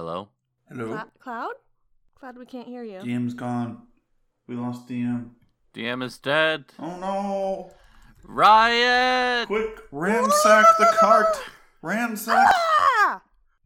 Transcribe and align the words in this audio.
Hello? 0.00 0.30
Hello. 0.70 0.86
Cla- 0.86 1.08
Cloud? 1.18 1.52
Cloud, 2.14 2.38
we 2.38 2.46
can't 2.46 2.66
hear 2.66 2.82
you. 2.82 3.00
DM's 3.00 3.34
gone. 3.34 3.82
We 4.46 4.54
lost 4.56 4.88
DM. 4.88 5.32
DM 5.74 6.02
is 6.02 6.16
dead. 6.16 6.64
Oh 6.78 6.96
no! 6.98 7.70
Riot! 8.24 9.46
Quick, 9.46 9.78
ransack 9.92 10.64
the 10.78 10.96
cart. 10.98 11.36
Ransack. 11.82 12.48
Ah! 12.50 13.20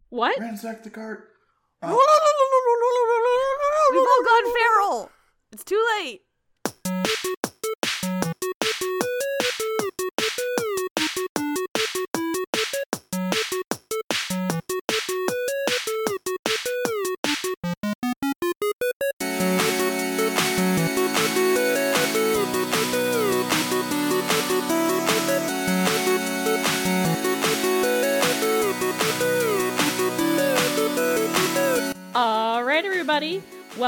What? 0.08 0.36
Ransack 0.40 0.82
the 0.82 0.90
cart. 0.90 1.28
Oh, 1.82 1.90
We've 3.92 4.00
all 4.00 4.24
gone 4.24 4.54
feral. 4.58 5.10
It's 5.52 5.62
too 5.62 5.80
late. 6.00 6.22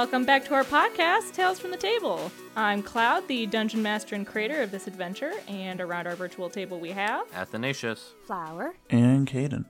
Welcome 0.07 0.25
back 0.25 0.45
to 0.45 0.55
our 0.55 0.63
podcast, 0.63 1.33
Tales 1.33 1.59
from 1.59 1.73
the 1.73 1.77
Table. 1.77 2.31
I'm 2.55 2.81
Cloud, 2.81 3.27
the 3.27 3.45
dungeon 3.47 3.83
master 3.83 4.15
and 4.15 4.25
creator 4.25 4.63
of 4.63 4.71
this 4.71 4.87
adventure, 4.87 5.33
and 5.49 5.81
around 5.81 6.07
our 6.07 6.15
virtual 6.15 6.49
table 6.49 6.79
we 6.79 6.93
have. 6.93 7.27
Athanasius. 7.35 8.13
Flower. 8.25 8.77
and 8.89 9.27
Kaden. 9.27 9.65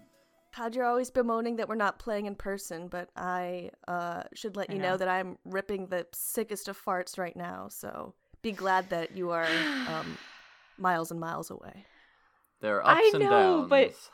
Cloud, 0.55 0.75
you're 0.75 0.85
always 0.85 1.09
bemoaning 1.11 1.57
that 1.57 1.71
we're 1.71 1.75
not 1.75 1.99
playing 1.99 2.27
in 2.27 2.35
person, 2.35 2.89
but 2.89 3.09
I 3.17 3.71
uh, 3.89 4.25
should 4.35 4.57
let 4.57 4.69
I 4.69 4.75
you 4.75 4.79
know. 4.79 4.91
know 4.91 4.97
that 4.99 5.09
I'm 5.09 5.39
ripping 5.47 5.87
the 5.87 6.07
sickest 6.13 6.69
of 6.69 6.79
farts 6.79 7.17
right 7.17 7.35
now. 7.35 7.69
So 7.71 8.13
be 8.43 8.53
glad 8.53 8.91
that 8.91 9.17
you 9.17 9.31
are 9.31 9.47
um, 9.89 10.19
miles 10.77 11.11
and 11.11 11.19
miles 11.19 11.51
away. 11.51 11.87
There 12.61 12.83
are 12.83 12.91
ups 12.91 13.01
I 13.03 13.11
and 13.15 13.25
know, 13.25 13.31
downs. 13.31 13.71
but- 13.71 14.11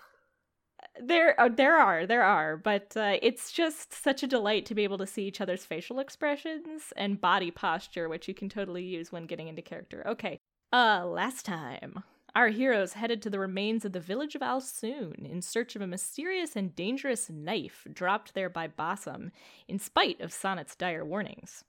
There, 1.01 1.41
uh, 1.41 1.49
there 1.49 1.79
are, 1.79 2.07
there 2.07 2.23
are, 2.23 2.57
but 2.57 2.97
uh, 2.97 3.17
it's 3.23 3.51
just 3.51 3.93
such 3.93 4.23
a 4.23 4.27
delight 4.27 4.67
to 4.67 4.75
be 4.75 4.85
able 4.85 4.99
to 4.99 5.07
see 5.07 5.27
each 5.27 5.41
other's 5.41 5.65
facial 5.65 5.99
expressions 5.99 6.93
and 6.97 7.21
body 7.21 7.51
posture, 7.51 8.09
which 8.09 8.29
you 8.29 8.35
can 8.35 8.49
totally 8.49 8.85
use 8.85 9.11
when 9.11 9.27
getting 9.27 9.49
into 9.49 9.63
character. 9.63 10.07
Okay, 10.07 10.39
uh, 10.73 11.05
last 11.07 11.47
time. 11.47 12.05
Our 12.35 12.49
heroes 12.49 12.95
headed 12.95 13.21
to 13.23 13.31
the 13.31 13.39
remains 13.39 13.85
of 13.85 13.93
the 13.93 14.01
village 14.01 14.35
of 14.35 14.41
Alsuun 14.41 15.31
in 15.31 15.43
search 15.43 15.77
of 15.77 15.83
a 15.83 15.87
mysterious 15.87 16.57
and 16.57 16.75
dangerous 16.75 17.29
knife 17.29 17.87
dropped 17.93 18.33
there 18.33 18.49
by 18.49 18.69
Bossum, 18.69 19.33
in 19.69 19.79
spite 19.79 20.21
of 20.21 20.33
Sonnet's 20.33 20.75
dire 20.75 21.05
warnings. 21.05 21.65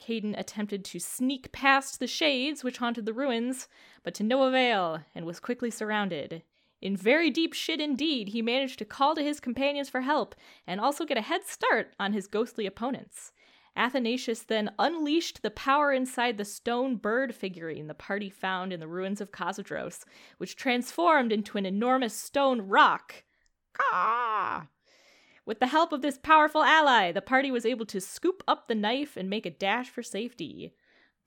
Kaden 0.00 0.38
attempted 0.38 0.84
to 0.86 0.98
sneak 0.98 1.52
past 1.52 2.00
the 2.00 2.06
shades 2.06 2.64
which 2.64 2.78
haunted 2.78 3.04
the 3.06 3.12
ruins, 3.12 3.68
but 4.02 4.14
to 4.14 4.22
no 4.22 4.44
avail, 4.44 5.00
and 5.14 5.26
was 5.26 5.40
quickly 5.40 5.70
surrounded. 5.70 6.42
In 6.82 6.96
very 6.96 7.30
deep 7.30 7.54
shit 7.54 7.80
indeed, 7.80 8.30
he 8.30 8.42
managed 8.42 8.80
to 8.80 8.84
call 8.84 9.14
to 9.14 9.22
his 9.22 9.38
companions 9.38 9.88
for 9.88 10.00
help 10.00 10.34
and 10.66 10.80
also 10.80 11.04
get 11.04 11.16
a 11.16 11.22
head 11.22 11.46
start 11.46 11.94
on 12.00 12.12
his 12.12 12.26
ghostly 12.26 12.66
opponents. 12.66 13.30
Athanasius 13.76 14.42
then 14.42 14.72
unleashed 14.80 15.42
the 15.42 15.50
power 15.50 15.92
inside 15.92 16.36
the 16.36 16.44
stone 16.44 16.96
bird 16.96 17.34
figurine 17.34 17.86
the 17.86 17.94
party 17.94 18.28
found 18.28 18.72
in 18.72 18.80
the 18.80 18.88
ruins 18.88 19.20
of 19.20 19.30
Cosodros, 19.30 20.04
which 20.38 20.56
transformed 20.56 21.32
into 21.32 21.56
an 21.56 21.64
enormous 21.64 22.14
stone 22.14 22.62
rock. 22.62 23.22
Caw! 23.72 24.66
With 25.46 25.60
the 25.60 25.68
help 25.68 25.92
of 25.92 26.02
this 26.02 26.18
powerful 26.18 26.62
ally, 26.62 27.12
the 27.12 27.22
party 27.22 27.50
was 27.50 27.64
able 27.64 27.86
to 27.86 28.00
scoop 28.00 28.42
up 28.46 28.66
the 28.66 28.74
knife 28.74 29.16
and 29.16 29.30
make 29.30 29.46
a 29.46 29.50
dash 29.50 29.88
for 29.88 30.02
safety. 30.02 30.74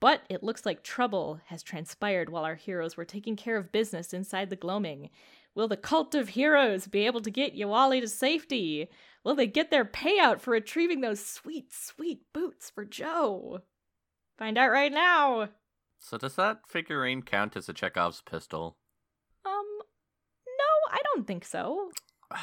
But 0.00 0.22
it 0.28 0.42
looks 0.42 0.66
like 0.66 0.82
trouble 0.82 1.40
has 1.46 1.62
transpired 1.62 2.28
while 2.28 2.44
our 2.44 2.54
heroes 2.54 2.96
were 2.96 3.04
taking 3.04 3.34
care 3.34 3.56
of 3.56 3.72
business 3.72 4.12
inside 4.12 4.50
the 4.50 4.56
gloaming. 4.56 5.10
Will 5.56 5.68
the 5.68 5.76
cult 5.78 6.14
of 6.14 6.28
heroes 6.28 6.86
be 6.86 7.06
able 7.06 7.22
to 7.22 7.30
get 7.30 7.56
Yawali 7.56 8.02
to 8.02 8.08
safety? 8.08 8.88
Will 9.24 9.34
they 9.34 9.46
get 9.46 9.70
their 9.70 9.86
payout 9.86 10.38
for 10.38 10.50
retrieving 10.50 11.00
those 11.00 11.24
sweet, 11.24 11.72
sweet 11.72 12.20
boots 12.34 12.68
for 12.68 12.84
Joe? 12.84 13.62
Find 14.38 14.58
out 14.58 14.70
right 14.70 14.92
now. 14.92 15.48
So 15.98 16.18
does 16.18 16.36
that 16.36 16.68
figurine 16.68 17.22
count 17.22 17.56
as 17.56 17.70
a 17.70 17.72
Chekhov's 17.72 18.20
pistol? 18.20 18.76
Um, 19.46 19.64
no, 20.46 20.92
I 20.92 21.00
don't 21.02 21.26
think 21.26 21.46
so. 21.46 21.90
I 22.30 22.38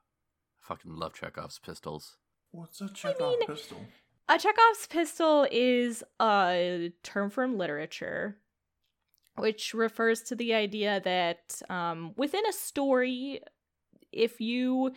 fucking 0.60 0.94
love 0.94 1.14
Chekhov's 1.14 1.58
pistols. 1.58 2.18
What's 2.52 2.80
a 2.80 2.88
Chekhov 2.88 3.38
mean- 3.40 3.46
pistol? 3.48 3.80
A 4.28 4.38
Chekhov's 4.38 4.86
pistol 4.86 5.46
is 5.50 6.04
a 6.18 6.92
term 7.02 7.28
from 7.30 7.58
literature, 7.58 8.38
which 9.36 9.74
refers 9.74 10.22
to 10.22 10.34
the 10.34 10.54
idea 10.54 11.00
that 11.04 11.60
um, 11.68 12.12
within 12.16 12.46
a 12.46 12.52
story, 12.52 13.40
if 14.12 14.40
you 14.40 14.92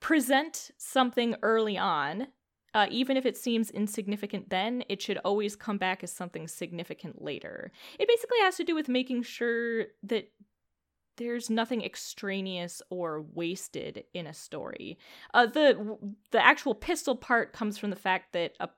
present 0.00 0.70
something 0.78 1.36
early 1.42 1.78
on, 1.78 2.28
uh, 2.74 2.86
even 2.90 3.16
if 3.16 3.26
it 3.26 3.36
seems 3.36 3.70
insignificant 3.70 4.50
then, 4.50 4.82
it 4.88 5.00
should 5.00 5.18
always 5.18 5.54
come 5.54 5.78
back 5.78 6.02
as 6.02 6.10
something 6.10 6.48
significant 6.48 7.22
later. 7.22 7.70
It 7.98 8.08
basically 8.08 8.38
has 8.40 8.56
to 8.56 8.64
do 8.64 8.74
with 8.74 8.88
making 8.88 9.22
sure 9.22 9.86
that 10.04 10.30
there's 11.18 11.50
nothing 11.50 11.84
extraneous 11.84 12.80
or 12.88 13.24
wasted 13.34 14.04
in 14.14 14.26
a 14.26 14.34
story. 14.34 14.98
Uh, 15.34 15.46
the 15.46 15.98
the 16.30 16.44
actual 16.44 16.74
pistol 16.74 17.14
part 17.14 17.52
comes 17.52 17.76
from 17.76 17.90
the 17.90 17.96
fact 17.96 18.32
that 18.32 18.54
uh, 18.58 18.68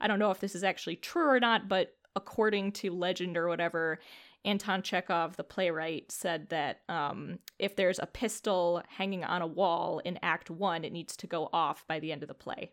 I 0.00 0.08
don't 0.08 0.18
know 0.18 0.30
if 0.30 0.40
this 0.40 0.54
is 0.54 0.64
actually 0.64 0.96
true 0.96 1.28
or 1.28 1.38
not, 1.38 1.68
but 1.68 1.94
according 2.16 2.72
to 2.72 2.90
legend 2.90 3.36
or 3.36 3.48
whatever, 3.48 4.00
Anton 4.44 4.82
Chekhov, 4.82 5.36
the 5.36 5.44
playwright, 5.44 6.10
said 6.10 6.48
that 6.48 6.80
um, 6.88 7.38
if 7.58 7.76
there's 7.76 7.98
a 7.98 8.06
pistol 8.06 8.82
hanging 8.88 9.24
on 9.24 9.42
a 9.42 9.46
wall 9.46 10.00
in 10.04 10.18
Act 10.22 10.50
One, 10.50 10.84
it 10.84 10.92
needs 10.92 11.16
to 11.18 11.26
go 11.26 11.48
off 11.52 11.86
by 11.86 12.00
the 12.00 12.12
end 12.12 12.22
of 12.22 12.28
the 12.28 12.34
play. 12.34 12.72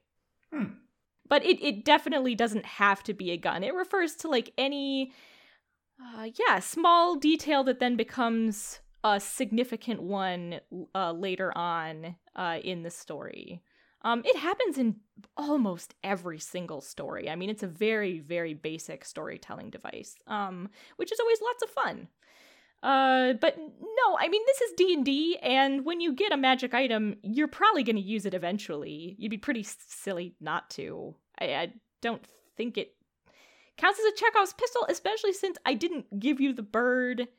Hmm. 0.51 0.73
But 1.27 1.43
it, 1.43 1.63
it 1.63 1.83
definitely 1.83 2.35
doesn't 2.35 2.65
have 2.65 3.03
to 3.03 3.13
be 3.13 3.31
a 3.31 3.37
gun. 3.37 3.63
It 3.63 3.73
refers 3.73 4.15
to 4.17 4.27
like 4.27 4.53
any, 4.57 5.13
uh, 5.99 6.29
yeah, 6.35 6.59
small 6.59 7.15
detail 7.15 7.63
that 7.63 7.79
then 7.79 7.95
becomes 7.95 8.79
a 9.03 9.19
significant 9.19 10.01
one 10.01 10.59
uh, 10.93 11.11
later 11.11 11.57
on 11.57 12.15
uh, 12.35 12.59
in 12.63 12.83
the 12.83 12.91
story. 12.91 13.63
Um, 14.03 14.21
it 14.25 14.35
happens 14.35 14.77
in 14.77 14.97
almost 15.37 15.95
every 16.03 16.39
single 16.39 16.81
story. 16.81 17.29
I 17.29 17.35
mean, 17.35 17.49
it's 17.49 17.63
a 17.63 17.67
very, 17.67 18.19
very 18.19 18.53
basic 18.53 19.05
storytelling 19.05 19.69
device, 19.69 20.15
um, 20.27 20.69
which 20.97 21.11
is 21.11 21.19
always 21.19 21.39
lots 21.41 21.63
of 21.63 21.69
fun. 21.69 22.07
Uh, 22.83 23.33
but 23.39 23.57
no, 23.57 24.17
I 24.19 24.27
mean, 24.27 24.41
this 24.45 24.59
is 24.61 24.73
D 24.75 24.93
and 24.93 25.05
D, 25.05 25.37
and 25.41 25.85
when 25.85 26.01
you 26.01 26.13
get 26.13 26.33
a 26.33 26.37
magic 26.37 26.73
item, 26.73 27.15
you're 27.23 27.47
probably 27.47 27.83
going 27.83 27.95
to 27.95 28.01
use 28.01 28.25
it 28.25 28.33
eventually. 28.33 29.15
You'd 29.17 29.29
be 29.29 29.37
pretty 29.37 29.65
silly 29.87 30.35
not 30.41 30.69
to. 30.71 31.15
I, 31.39 31.45
I 31.45 31.73
don't 32.01 32.21
think 32.57 32.77
it 32.77 32.93
counts 33.77 33.99
as 33.99 34.05
a 34.05 34.17
Chekhov's 34.17 34.53
pistol, 34.53 34.85
especially 34.89 35.31
since 35.31 35.57
I 35.65 35.75
didn't 35.75 36.19
give 36.19 36.41
you 36.41 36.51
the 36.51 36.61
bird 36.61 37.29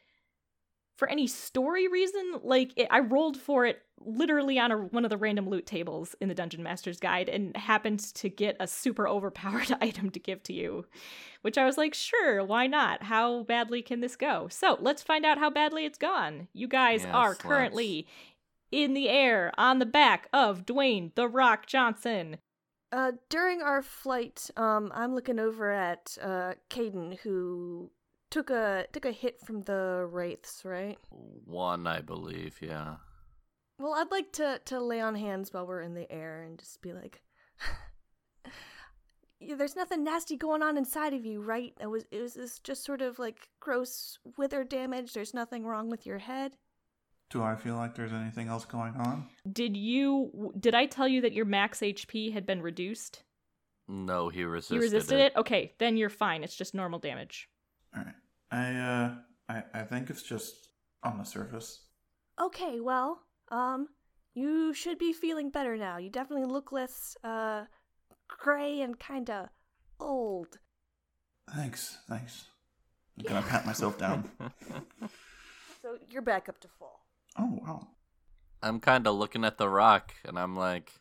for 0.96 1.08
any 1.08 1.26
story 1.26 1.88
reason. 1.88 2.40
Like, 2.42 2.72
it, 2.76 2.88
I 2.90 3.00
rolled 3.00 3.36
for 3.36 3.66
it 3.66 3.82
literally 4.06 4.58
on 4.58 4.70
a, 4.70 4.76
one 4.76 5.04
of 5.04 5.10
the 5.10 5.16
random 5.16 5.48
loot 5.48 5.66
tables 5.66 6.14
in 6.20 6.28
the 6.28 6.34
Dungeon 6.34 6.62
Master's 6.62 7.00
Guide 7.00 7.28
and 7.28 7.56
happened 7.56 8.00
to 8.14 8.28
get 8.28 8.56
a 8.60 8.66
super 8.66 9.08
overpowered 9.16 9.74
item 9.80 10.10
to 10.10 10.18
give 10.20 10.42
to 10.44 10.52
you, 10.52 10.84
which 11.42 11.56
I 11.58 11.64
was 11.64 11.78
like, 11.78 11.94
sure, 11.94 12.44
why 12.44 12.66
not? 12.66 13.02
How 13.04 13.44
badly 13.44 13.82
can 13.82 14.00
this 14.00 14.16
go? 14.16 14.48
So 14.50 14.76
let's 14.80 15.02
find 15.02 15.24
out 15.24 15.38
how 15.38 15.50
badly 15.50 15.84
it's 15.84 15.98
gone. 15.98 16.48
You 16.52 16.68
guys 16.68 17.02
Yes, 17.04 17.14
are 17.14 17.28
let's. 17.30 17.40
currently 17.42 18.06
in 18.70 18.94
the 18.94 19.08
air 19.08 19.52
on 19.56 19.78
the 19.78 19.86
back 19.86 20.28
of 20.32 20.66
Dwayne 20.66 21.14
The 21.14 21.28
Rock 21.28 21.66
Johnson. 21.66 22.38
Uh, 22.92 23.12
during 23.28 23.60
our 23.62 23.82
flight, 23.82 24.50
um, 24.56 24.92
I'm 24.94 25.14
looking 25.14 25.38
over 25.40 25.70
at 25.72 26.16
uh, 26.22 26.54
Kaden, 26.70 27.18
who 27.20 27.90
took 28.34 28.50
a 28.50 28.84
took 28.92 29.04
a 29.04 29.12
hit 29.12 29.40
from 29.40 29.62
the 29.62 30.08
wraiths, 30.10 30.64
right? 30.64 30.98
One, 31.44 31.86
I 31.86 32.00
believe, 32.00 32.58
yeah. 32.60 32.96
Well, 33.78 33.94
I'd 33.94 34.10
like 34.10 34.32
to 34.32 34.60
to 34.64 34.80
lay 34.80 35.00
on 35.00 35.14
hands 35.14 35.52
while 35.52 35.68
we're 35.68 35.82
in 35.82 35.94
the 35.94 36.10
air 36.10 36.42
and 36.42 36.58
just 36.58 36.82
be 36.82 36.92
like, 36.92 37.22
"Yeah, 39.38 39.54
"There's 39.54 39.76
nothing 39.76 40.02
nasty 40.02 40.36
going 40.36 40.64
on 40.64 40.76
inside 40.76 41.14
of 41.14 41.24
you, 41.24 41.42
right? 41.42 41.74
It 41.80 41.86
was 41.86 42.06
it 42.10 42.20
was 42.20 42.34
this 42.34 42.58
just 42.58 42.84
sort 42.84 43.02
of 43.02 43.20
like 43.20 43.50
gross 43.60 44.18
wither 44.36 44.64
damage. 44.64 45.12
There's 45.12 45.32
nothing 45.32 45.64
wrong 45.64 45.88
with 45.88 46.04
your 46.04 46.18
head." 46.18 46.56
Do 47.30 47.40
I 47.40 47.54
feel 47.54 47.76
like 47.76 47.94
there's 47.94 48.12
anything 48.12 48.48
else 48.48 48.64
going 48.64 48.96
on? 48.96 49.28
Did 49.50 49.76
you 49.76 50.52
did 50.58 50.74
I 50.74 50.86
tell 50.86 51.06
you 51.06 51.20
that 51.20 51.32
your 51.32 51.44
max 51.44 51.78
HP 51.80 52.32
had 52.32 52.46
been 52.46 52.62
reduced? 52.62 53.22
No, 53.86 54.28
he 54.28 54.42
resisted, 54.42 54.74
it. 54.74 54.76
you 54.76 54.82
resisted 54.82 55.20
it? 55.20 55.36
Okay, 55.36 55.72
then 55.78 55.96
you're 55.96 56.10
fine. 56.10 56.42
It's 56.42 56.56
just 56.56 56.74
normal 56.74 56.98
damage. 56.98 57.48
All 57.96 58.02
right. 58.02 58.14
I 58.54 58.74
uh, 58.76 59.14
I 59.48 59.62
I 59.80 59.82
think 59.82 60.10
it's 60.10 60.22
just 60.22 60.68
on 61.02 61.18
the 61.18 61.24
surface. 61.24 61.80
Okay, 62.40 62.80
well, 62.80 63.20
um, 63.50 63.88
you 64.34 64.72
should 64.72 64.98
be 64.98 65.12
feeling 65.12 65.50
better 65.50 65.76
now. 65.76 65.98
You 65.98 66.10
definitely 66.10 66.46
look 66.46 66.70
less 66.70 67.16
uh 67.24 67.64
gray 68.28 68.80
and 68.80 68.98
kind 68.98 69.28
of 69.28 69.48
old. 69.98 70.58
Thanks, 71.54 71.98
thanks. 72.08 72.46
I'm 73.18 73.24
gonna 73.26 73.46
pat 73.46 73.66
myself 73.66 73.98
down. 73.98 74.30
So 75.82 75.98
you're 76.08 76.22
back 76.22 76.48
up 76.48 76.58
to 76.60 76.68
full. 76.78 77.00
Oh 77.38 77.58
wow. 77.60 77.88
I'm 78.62 78.80
kind 78.80 79.06
of 79.06 79.16
looking 79.16 79.44
at 79.44 79.58
the 79.58 79.68
rock, 79.68 80.14
and 80.24 80.38
I'm 80.38 80.56
like, 80.56 80.92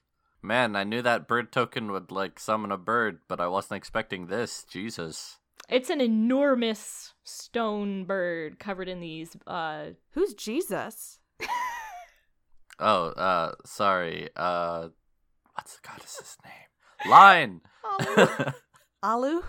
man, 0.42 0.76
I 0.76 0.84
knew 0.84 1.02
that 1.02 1.26
bird 1.26 1.54
token 1.54 1.90
would 1.94 2.12
like 2.12 2.38
summon 2.38 2.70
a 2.70 2.78
bird, 2.78 3.20
but 3.30 3.40
I 3.40 3.48
wasn't 3.48 3.78
expecting 3.78 4.28
this. 4.28 4.66
Jesus. 4.66 5.38
It's 5.74 5.90
an 5.90 6.02
enormous 6.02 7.16
stone 7.24 8.04
bird 8.04 8.60
covered 8.60 8.88
in 8.88 9.00
these 9.00 9.36
uh 9.48 9.86
Who's 10.12 10.36
Jesus? 10.36 11.18
Oh, 12.80 13.08
uh, 13.10 13.54
sorry. 13.66 14.30
Uh, 14.36 14.90
what's 15.54 15.76
the 15.76 15.88
goddess's 15.88 16.38
name? 16.44 17.12
Line. 17.12 17.62
Alu? 19.04 19.44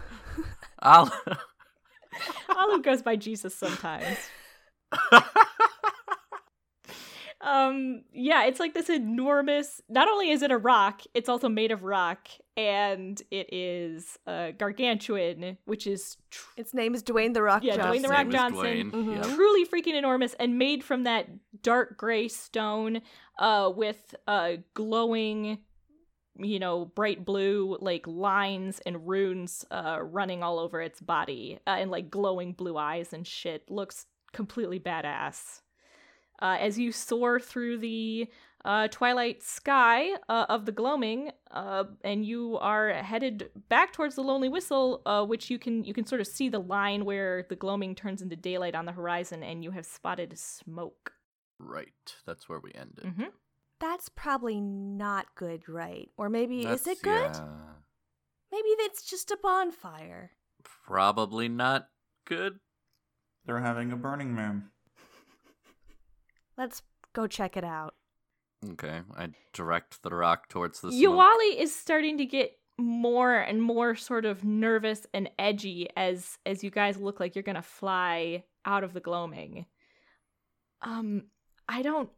Alu. 0.83 1.11
Alu 2.57 2.83
goes 2.83 3.03
by 3.03 3.17
Jesus 3.17 3.55
sometimes. 3.55 4.19
um 7.45 8.03
yeah 8.13 8.45
it's 8.47 8.59
like 8.59 8.73
this 8.75 8.89
enormous 8.89 9.81
not 9.89 10.09
only 10.09 10.31
is 10.31 10.43
it 10.43 10.51
a 10.51 10.57
rock 10.59 11.03
it's 11.15 11.29
also 11.29 11.49
made 11.49 11.71
of 11.71 11.83
rock 11.85 12.29
and 12.57 13.21
it 13.31 13.53
is 13.53 14.19
uh 14.27 14.51
gargantuan 14.53 15.59
which 15.67 15.87
is 15.87 16.17
tr- 16.31 16.49
Its 16.57 16.73
name 16.73 16.95
is 16.95 17.03
Dwayne 17.03 17.35
the 17.35 17.43
Rock 17.43 17.63
Yeah, 17.63 17.77
Johnson. 17.77 17.93
Dwayne 17.93 18.03
The 18.03 18.09
Rock 18.09 18.29
Johnson. 18.29 18.65
Dwayne. 18.65 18.91
Mhm. 18.93 19.17
Yep. 19.17 19.35
truly 19.37 19.67
freaking 19.67 19.95
enormous 19.95 20.35
and 20.35 20.59
made 20.59 20.83
from 20.83 21.05
that 21.05 21.29
dark 21.63 21.97
gray 21.99 22.29
stone 22.29 23.03
uh 23.39 23.71
with 23.75 24.15
uh 24.27 24.53
glowing 24.75 25.59
you 26.37 26.59
know 26.59 26.85
bright 26.85 27.25
blue 27.25 27.77
like 27.81 28.07
lines 28.07 28.81
and 28.87 29.07
runes 29.07 29.65
uh 29.71 29.99
running 30.03 30.43
all 30.43 30.59
over 30.59 30.81
its 30.81 31.01
body 31.01 31.59
uh, 31.67 31.71
and 31.71 31.91
like 31.91 32.11
glowing 32.11 32.53
blue 32.53 32.77
eyes 32.77 33.13
and 33.13 33.27
shit 33.27 33.71
looks 33.71 34.07
completely 34.33 34.81
badass 34.81 35.61
uh, 36.41 36.57
as 36.61 36.79
you 36.79 36.93
soar 36.93 37.39
through 37.41 37.79
the 37.79 38.29
uh, 38.65 38.89
twilight 38.89 39.43
sky 39.43 40.09
uh, 40.29 40.47
of 40.49 40.65
the 40.65 40.73
gloaming, 40.73 41.31
uh, 41.51 41.85
and 42.03 42.25
you 42.25 42.57
are 42.59 42.95
headed 42.95 43.51
back 43.69 43.93
towards 43.93 44.15
the 44.15 44.23
Lonely 44.23 44.49
Whistle, 44.49 45.03
uh, 45.05 45.25
which 45.25 45.51
you 45.51 45.59
can 45.59 45.85
you 45.85 45.93
can 45.93 46.07
sort 46.07 46.21
of 46.21 46.27
see 46.27 46.49
the 46.49 46.59
line 46.61 47.05
where 47.05 47.45
the 47.49 47.57
gloaming 47.57 47.95
turns 47.95 48.23
into 48.23 48.37
daylight 48.37 48.75
on 48.75 48.87
the 48.87 48.93
horizon, 48.93 49.43
and 49.43 49.63
you 49.63 49.71
have 49.73 49.85
spotted 49.85 50.39
smoke. 50.39 51.13
right. 51.59 52.15
That's 52.27 52.49
where 52.49 52.59
we 52.61 52.73
ended. 52.75 53.05
hmm 53.17 53.25
That's 53.81 54.09
probably 54.09 54.61
not 54.61 55.27
good, 55.35 55.69
right? 55.69 56.09
Or 56.17 56.31
maybe 56.31 56.63
is 56.63 56.87
it 56.87 57.03
good? 57.03 57.31
yeah, 57.35 57.45
Maybe 58.51 58.69
it's 58.81 59.03
just 59.05 59.31
a 59.31 59.37
bonfire. 59.43 60.31
probably 60.87 61.49
not 61.49 61.89
good. 62.25 62.61
They're 63.45 63.61
having 63.61 63.93
a 63.93 63.97
Burning 63.97 64.35
Man. 64.35 64.71
Let's 66.57 66.83
go 67.13 67.27
check 67.27 67.57
it 67.57 67.65
out. 67.65 67.95
Okay, 68.73 69.03
I 69.17 69.29
direct 69.53 70.03
the 70.03 70.15
rock 70.15 70.49
towards 70.49 70.81
the 70.81 70.91
smoke. 70.91 71.03
Yuwali 71.03 71.59
is 71.59 71.75
starting 71.75 72.19
to 72.19 72.25
get 72.25 72.59
more 72.79 73.37
and 73.37 73.63
more 73.63 73.95
sort 73.95 74.25
of 74.25 74.43
nervous 74.43 75.07
and 75.15 75.31
edgy 75.39 75.89
as 75.97 76.39
as 76.45 76.65
you 76.65 76.71
guys 76.71 76.97
look 76.97 77.21
like 77.21 77.35
you're 77.35 77.43
gonna 77.43 77.63
fly 77.63 78.43
out 78.65 78.85
of 78.85 78.93
the 78.93 79.01
gloaming. 79.01 79.67
Um, 80.83 81.25
I 81.69 81.83
don't. 81.83 82.11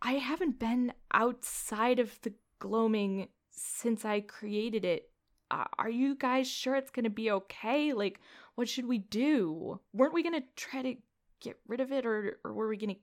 I 0.00 0.12
haven't 0.14 0.58
been 0.58 0.92
outside 1.12 2.00
of 2.00 2.18
the 2.22 2.32
gloaming 2.58 3.28
since 3.50 4.04
I 4.04 4.20
created 4.20 4.84
it. 4.84 5.10
Uh, 5.50 5.64
are 5.78 5.90
you 5.90 6.16
guys 6.16 6.48
sure 6.48 6.74
it's 6.74 6.90
gonna 6.90 7.10
be 7.10 7.30
okay? 7.30 7.92
Like, 7.92 8.20
what 8.54 8.68
should 8.68 8.86
we 8.86 8.98
do? 8.98 9.78
Weren't 9.92 10.14
we 10.14 10.22
gonna 10.22 10.42
try 10.56 10.82
to 10.82 10.96
get 11.40 11.58
rid 11.68 11.80
of 11.80 11.92
it, 11.92 12.06
or 12.06 12.38
or 12.44 12.52
were 12.54 12.68
we 12.68 12.76
gonna 12.76 12.96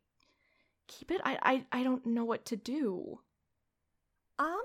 keep 0.89 1.11
it? 1.11 1.21
I 1.23 1.37
I 1.71 1.79
I 1.79 1.83
don't 1.83 2.05
know 2.05 2.25
what 2.25 2.43
to 2.47 2.57
do. 2.57 3.19
Um, 4.37 4.61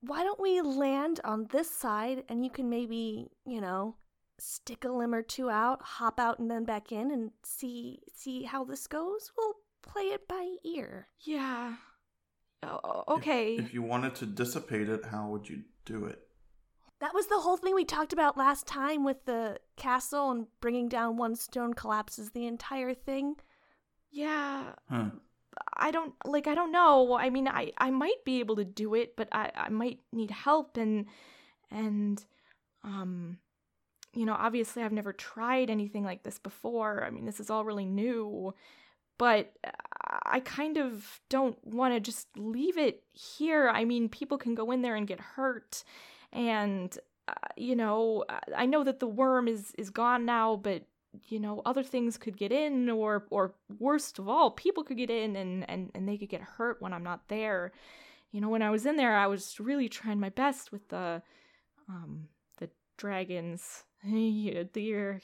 why 0.00 0.22
don't 0.22 0.40
we 0.40 0.60
land 0.60 1.20
on 1.24 1.46
this 1.50 1.70
side 1.70 2.24
and 2.28 2.44
you 2.44 2.50
can 2.50 2.68
maybe, 2.68 3.28
you 3.46 3.60
know, 3.60 3.96
stick 4.38 4.84
a 4.84 4.88
limb 4.88 5.14
or 5.14 5.22
two 5.22 5.48
out, 5.50 5.80
hop 5.82 6.18
out 6.20 6.38
and 6.38 6.50
then 6.50 6.64
back 6.64 6.92
in 6.92 7.10
and 7.10 7.30
see 7.44 8.00
see 8.14 8.42
how 8.44 8.64
this 8.64 8.86
goes? 8.86 9.32
We'll 9.36 9.54
play 9.82 10.04
it 10.04 10.26
by 10.28 10.56
ear. 10.64 11.08
Yeah. 11.20 11.74
Oh, 12.62 13.04
If- 13.08 13.18
okay. 13.18 13.56
If, 13.56 13.74
you 13.74 13.82
wanted 13.82 14.14
to 14.16 14.26
dissipate 14.26 14.88
it, 14.88 15.04
how 15.06 15.28
would 15.28 15.48
you 15.48 15.62
do 15.84 16.06
it? 16.06 16.20
That 17.00 17.12
was 17.14 17.26
the 17.26 17.40
whole 17.40 17.58
thing 17.58 17.74
we 17.74 17.84
talked 17.84 18.14
about 18.14 18.38
last 18.38 18.66
time 18.66 19.04
with 19.04 19.26
the 19.26 19.58
castle 19.76 20.30
and 20.30 20.46
bringing 20.62 20.88
down 20.88 21.18
one 21.18 21.36
stone 21.36 21.74
collapses 21.74 22.30
the 22.30 22.46
entire 22.46 22.94
thing. 22.94 23.36
yeah. 24.10 24.72
Huh. 24.88 25.10
I 25.76 25.90
don't 25.90 26.14
like 26.24 26.46
I 26.46 26.54
don't 26.54 26.72
know. 26.72 27.14
I 27.14 27.30
mean 27.30 27.48
I 27.48 27.72
I 27.78 27.90
might 27.90 28.24
be 28.24 28.40
able 28.40 28.56
to 28.56 28.64
do 28.64 28.94
it, 28.94 29.16
but 29.16 29.28
I 29.32 29.50
I 29.54 29.68
might 29.68 30.00
need 30.12 30.30
help 30.30 30.76
and 30.76 31.06
and 31.70 32.24
um 32.82 33.38
you 34.12 34.24
know, 34.26 34.36
obviously 34.38 34.82
I've 34.82 34.92
never 34.92 35.12
tried 35.12 35.70
anything 35.70 36.04
like 36.04 36.22
this 36.22 36.38
before. 36.38 37.04
I 37.04 37.10
mean, 37.10 37.26
this 37.26 37.40
is 37.40 37.50
all 37.50 37.64
really 37.64 37.84
new. 37.84 38.54
But 39.18 39.52
I 40.24 40.40
kind 40.40 40.76
of 40.76 41.20
don't 41.28 41.56
want 41.64 41.94
to 41.94 42.00
just 42.00 42.28
leave 42.36 42.78
it 42.78 43.02
here. 43.12 43.68
I 43.68 43.84
mean, 43.84 44.08
people 44.08 44.38
can 44.38 44.54
go 44.54 44.70
in 44.70 44.82
there 44.82 44.96
and 44.96 45.06
get 45.06 45.20
hurt 45.20 45.84
and 46.32 46.96
uh, 47.26 47.32
you 47.56 47.74
know, 47.74 48.24
I 48.54 48.66
know 48.66 48.84
that 48.84 49.00
the 49.00 49.06
worm 49.06 49.48
is 49.48 49.72
is 49.78 49.90
gone 49.90 50.26
now, 50.26 50.56
but 50.56 50.82
you 51.28 51.38
know 51.38 51.62
other 51.64 51.82
things 51.82 52.16
could 52.16 52.36
get 52.36 52.52
in 52.52 52.88
or 52.90 53.24
or 53.30 53.54
worst 53.78 54.18
of 54.18 54.28
all 54.28 54.50
people 54.50 54.84
could 54.84 54.96
get 54.96 55.10
in 55.10 55.36
and 55.36 55.68
and 55.68 55.90
and 55.94 56.08
they 56.08 56.16
could 56.16 56.28
get 56.28 56.40
hurt 56.40 56.80
when 56.80 56.92
i'm 56.92 57.04
not 57.04 57.28
there 57.28 57.72
you 58.32 58.40
know 58.40 58.48
when 58.48 58.62
i 58.62 58.70
was 58.70 58.86
in 58.86 58.96
there 58.96 59.16
i 59.16 59.26
was 59.26 59.58
really 59.60 59.88
trying 59.88 60.18
my 60.18 60.28
best 60.28 60.72
with 60.72 60.88
the 60.88 61.22
um 61.88 62.28
the 62.58 62.68
dragons 62.96 63.84
yeah, 64.04 64.64
the 64.72 65.20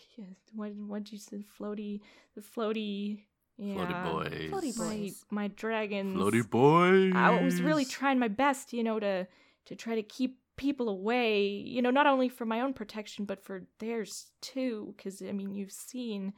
what 0.55 0.73
what'd 0.75 1.13
you 1.13 1.19
say 1.19 1.45
floaty 1.59 2.01
the 2.35 2.41
floaty 2.41 3.23
yeah 3.59 3.75
Floaty 3.75 4.05
boys. 4.05 4.51
Floaty 4.51 4.79
my 4.79 4.97
boys. 4.97 5.25
my 5.31 5.49
dragons 5.49 6.17
Floaty 6.17 6.49
boys. 6.49 7.13
I 7.15 7.43
was 7.43 7.61
really 7.61 7.85
trying 7.85 8.19
my 8.19 8.29
best, 8.29 8.73
you 8.73 8.83
know, 8.83 8.99
to 8.99 9.27
to 9.67 9.77
try 9.77 9.95
to 9.95 10.03
keep 10.03 10.40
people 10.61 10.91
away, 10.91 11.46
you 11.46 11.81
know, 11.81 11.91
not 11.91 12.06
only 12.06 12.29
for 12.29 12.44
my 12.44 12.61
own 12.61 12.75
protection 12.75 13.25
but 13.25 13.43
for 13.43 13.63
theirs 13.79 14.31
too 14.43 14.94
cuz 14.99 15.23
I 15.23 15.32
mean, 15.32 15.55
you've 15.55 15.73
seen 15.73 16.34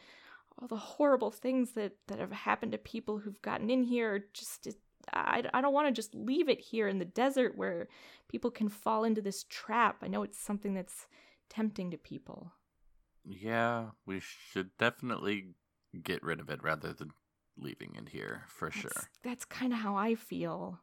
all 0.56 0.68
the 0.68 0.76
horrible 0.76 1.32
things 1.32 1.72
that 1.72 1.96
that 2.06 2.20
have 2.20 2.30
happened 2.30 2.72
to 2.72 2.78
people 2.78 3.18
who've 3.18 3.42
gotten 3.42 3.68
in 3.68 3.82
here 3.82 4.28
just 4.32 4.68
it, 4.68 4.76
I, 5.12 5.42
I 5.52 5.60
don't 5.60 5.74
want 5.74 5.88
to 5.88 5.92
just 5.92 6.14
leave 6.14 6.48
it 6.48 6.60
here 6.60 6.86
in 6.86 7.00
the 7.00 7.04
desert 7.04 7.56
where 7.56 7.88
people 8.28 8.52
can 8.52 8.68
fall 8.68 9.02
into 9.02 9.20
this 9.20 9.44
trap. 9.48 9.96
I 10.02 10.06
know 10.06 10.22
it's 10.22 10.38
something 10.38 10.74
that's 10.74 11.08
tempting 11.50 11.90
to 11.90 11.98
people. 11.98 12.52
Yeah, 13.24 13.90
we 14.06 14.20
should 14.20 14.70
definitely 14.78 15.54
get 16.00 16.22
rid 16.22 16.38
of 16.38 16.48
it 16.48 16.62
rather 16.62 16.92
than 16.92 17.10
leaving 17.56 17.96
it 17.96 18.10
here 18.10 18.44
for 18.46 18.70
That's, 18.70 18.80
sure. 18.80 19.10
That's 19.24 19.44
kind 19.44 19.72
of 19.72 19.80
how 19.80 19.96
I 19.96 20.14
feel. 20.14 20.78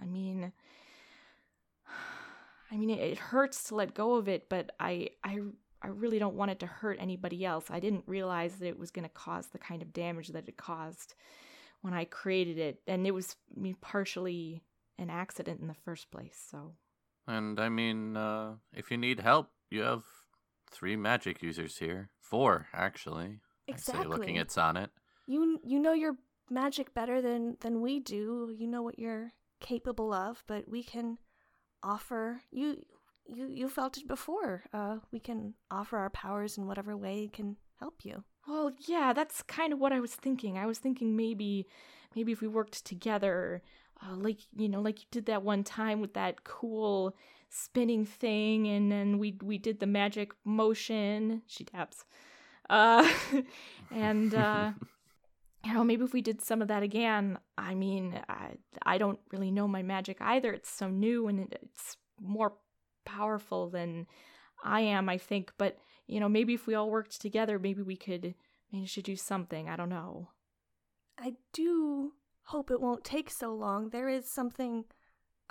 I 0.00 0.06
mean, 0.06 0.52
I 2.70 2.76
mean, 2.76 2.90
it, 2.90 3.00
it 3.00 3.18
hurts 3.18 3.64
to 3.64 3.74
let 3.74 3.94
go 3.94 4.14
of 4.14 4.28
it, 4.28 4.48
but 4.48 4.72
I, 4.80 5.10
I, 5.22 5.38
I 5.82 5.88
really 5.88 6.18
don't 6.18 6.34
want 6.34 6.50
it 6.50 6.60
to 6.60 6.66
hurt 6.66 6.98
anybody 7.00 7.44
else. 7.44 7.66
I 7.70 7.80
didn't 7.80 8.04
realize 8.06 8.56
that 8.56 8.68
it 8.68 8.78
was 8.78 8.90
going 8.90 9.04
to 9.06 9.14
cause 9.14 9.48
the 9.48 9.58
kind 9.58 9.82
of 9.82 9.92
damage 9.92 10.28
that 10.28 10.48
it 10.48 10.56
caused 10.56 11.14
when 11.82 11.92
I 11.92 12.06
created 12.06 12.58
it, 12.58 12.80
and 12.86 13.06
it 13.06 13.12
was 13.12 13.36
I 13.54 13.60
mean, 13.60 13.76
partially 13.80 14.62
an 14.98 15.10
accident 15.10 15.60
in 15.60 15.68
the 15.68 15.74
first 15.84 16.10
place. 16.10 16.42
So 16.50 16.72
And 17.26 17.60
I 17.60 17.68
mean, 17.68 18.16
uh, 18.16 18.54
if 18.72 18.90
you 18.90 18.96
need 18.96 19.20
help, 19.20 19.50
you 19.70 19.82
have 19.82 20.04
three 20.70 20.96
magic 20.96 21.42
users 21.42 21.78
here. 21.78 22.10
Four, 22.20 22.68
actually. 22.72 23.40
I 23.70 23.76
say, 23.76 23.92
looking 24.04 24.36
Exactly. 24.36 24.38
at 24.38 24.50
Sonnet. 24.50 24.90
You 25.26 25.60
you 25.62 25.78
know 25.78 25.92
your 25.92 26.16
magic 26.50 26.94
better 26.94 27.20
than 27.20 27.56
than 27.60 27.80
we 27.80 28.00
do. 28.00 28.54
You 28.56 28.66
know 28.66 28.82
what 28.82 28.98
you're 28.98 29.32
capable 29.60 30.12
of, 30.12 30.42
but 30.46 30.68
we 30.68 30.82
can 30.82 31.18
offer 31.84 32.40
you 32.50 32.84
you 33.26 33.48
you 33.48 33.68
felt 33.68 33.96
it 33.96 34.08
before. 34.08 34.64
Uh 34.72 34.96
we 35.12 35.20
can 35.20 35.54
offer 35.70 35.98
our 35.98 36.10
powers 36.10 36.58
in 36.58 36.66
whatever 36.66 36.96
way 36.96 37.28
can 37.32 37.56
help 37.78 38.04
you. 38.04 38.24
Well, 38.46 38.72
yeah, 38.86 39.12
that's 39.12 39.42
kind 39.42 39.72
of 39.72 39.78
what 39.78 39.92
I 39.92 40.00
was 40.00 40.14
thinking. 40.14 40.58
I 40.58 40.66
was 40.66 40.78
thinking 40.78 41.16
maybe, 41.16 41.66
maybe 42.14 42.32
if 42.32 42.40
we 42.42 42.48
worked 42.48 42.84
together, 42.84 43.62
uh, 44.02 44.14
like 44.16 44.38
you 44.54 44.68
know, 44.68 44.80
like 44.80 45.00
you 45.00 45.06
did 45.10 45.26
that 45.26 45.42
one 45.42 45.64
time 45.64 46.00
with 46.00 46.14
that 46.14 46.44
cool 46.44 47.16
spinning 47.48 48.04
thing, 48.04 48.66
and 48.68 48.90
then 48.92 49.18
we 49.18 49.38
we 49.42 49.58
did 49.58 49.80
the 49.80 49.86
magic 49.86 50.32
motion. 50.44 51.42
She 51.46 51.64
taps, 51.64 52.04
uh, 52.68 53.08
and 53.90 54.34
uh, 54.34 54.72
you 55.64 55.72
know, 55.72 55.82
maybe 55.82 56.04
if 56.04 56.12
we 56.12 56.22
did 56.22 56.42
some 56.42 56.60
of 56.60 56.68
that 56.68 56.82
again, 56.82 57.38
I 57.56 57.74
mean, 57.74 58.20
I, 58.28 58.56
I 58.82 58.98
don't 58.98 59.18
really 59.32 59.50
know 59.50 59.66
my 59.66 59.82
magic 59.82 60.18
either. 60.20 60.52
It's 60.52 60.70
so 60.70 60.88
new 60.88 61.26
and 61.26 61.40
it, 61.40 61.58
it's 61.62 61.96
more 62.20 62.54
powerful 63.04 63.70
than 63.70 64.06
I 64.62 64.80
am, 64.80 65.08
I 65.08 65.18
think. 65.18 65.52
But, 65.56 65.78
you 66.06 66.20
know, 66.20 66.28
maybe 66.28 66.54
if 66.54 66.66
we 66.66 66.74
all 66.74 66.90
worked 66.90 67.20
together, 67.20 67.58
maybe 67.58 67.82
we 67.82 67.96
could 67.96 68.34
manage 68.72 68.94
to 68.94 69.02
do 69.02 69.16
something. 69.16 69.68
I 69.68 69.76
don't 69.76 69.88
know. 69.88 70.28
I 71.18 71.34
do 71.52 72.12
hope 72.42 72.70
it 72.70 72.80
won't 72.80 73.04
take 73.04 73.30
so 73.30 73.54
long. 73.54 73.88
There 73.88 74.08
is 74.08 74.30
something 74.30 74.84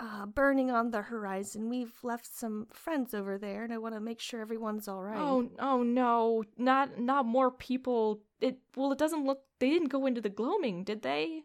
uh, 0.00 0.26
burning 0.26 0.70
on 0.70 0.90
the 0.90 1.02
horizon. 1.02 1.68
We've 1.68 1.94
left 2.02 2.26
some 2.26 2.66
friends 2.72 3.14
over 3.14 3.38
there, 3.38 3.64
and 3.64 3.72
I 3.72 3.78
want 3.78 3.94
to 3.94 4.00
make 4.00 4.20
sure 4.20 4.40
everyone's 4.40 4.88
all 4.88 5.02
right. 5.02 5.16
Oh, 5.16 5.50
oh 5.58 5.82
no, 5.82 6.44
not 6.58 7.00
not 7.00 7.26
more 7.26 7.50
people. 7.50 8.20
It 8.44 8.58
well, 8.76 8.92
it 8.92 8.98
doesn't 8.98 9.24
look. 9.24 9.40
They 9.58 9.70
didn't 9.70 9.88
go 9.88 10.04
into 10.04 10.20
the 10.20 10.28
gloaming, 10.28 10.84
did 10.84 11.00
they? 11.00 11.44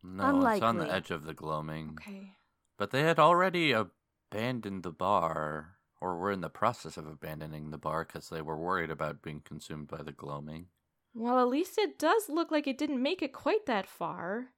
No, 0.00 0.46
it's 0.46 0.62
on 0.62 0.78
the 0.78 0.92
edge 0.92 1.10
of 1.10 1.24
the 1.24 1.34
gloaming. 1.34 1.98
Okay. 2.00 2.34
But 2.78 2.92
they 2.92 3.02
had 3.02 3.18
already 3.18 3.72
abandoned 3.72 4.84
the 4.84 4.92
bar, 4.92 5.78
or 6.00 6.16
were 6.16 6.30
in 6.30 6.40
the 6.40 6.48
process 6.48 6.96
of 6.96 7.08
abandoning 7.08 7.70
the 7.70 7.78
bar 7.78 8.04
because 8.04 8.28
they 8.28 8.42
were 8.42 8.56
worried 8.56 8.90
about 8.90 9.22
being 9.22 9.40
consumed 9.40 9.88
by 9.88 10.02
the 10.02 10.12
gloaming. 10.12 10.66
Well, 11.14 11.40
at 11.40 11.48
least 11.48 11.78
it 11.78 11.98
does 11.98 12.28
look 12.28 12.52
like 12.52 12.68
it 12.68 12.78
didn't 12.78 13.02
make 13.02 13.20
it 13.20 13.32
quite 13.32 13.66
that 13.66 13.88
far. 13.88 14.50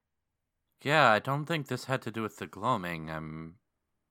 Yeah, 0.83 1.09
I 1.09 1.17
don't 1.17 1.45
think 1.45 1.67
this 1.67 1.85
had 1.85 2.03
to 2.03 2.11
do 2.11 2.21
with 2.21 2.37
the 2.37 2.45
gloaming. 2.45 3.09
I'm 3.09 3.55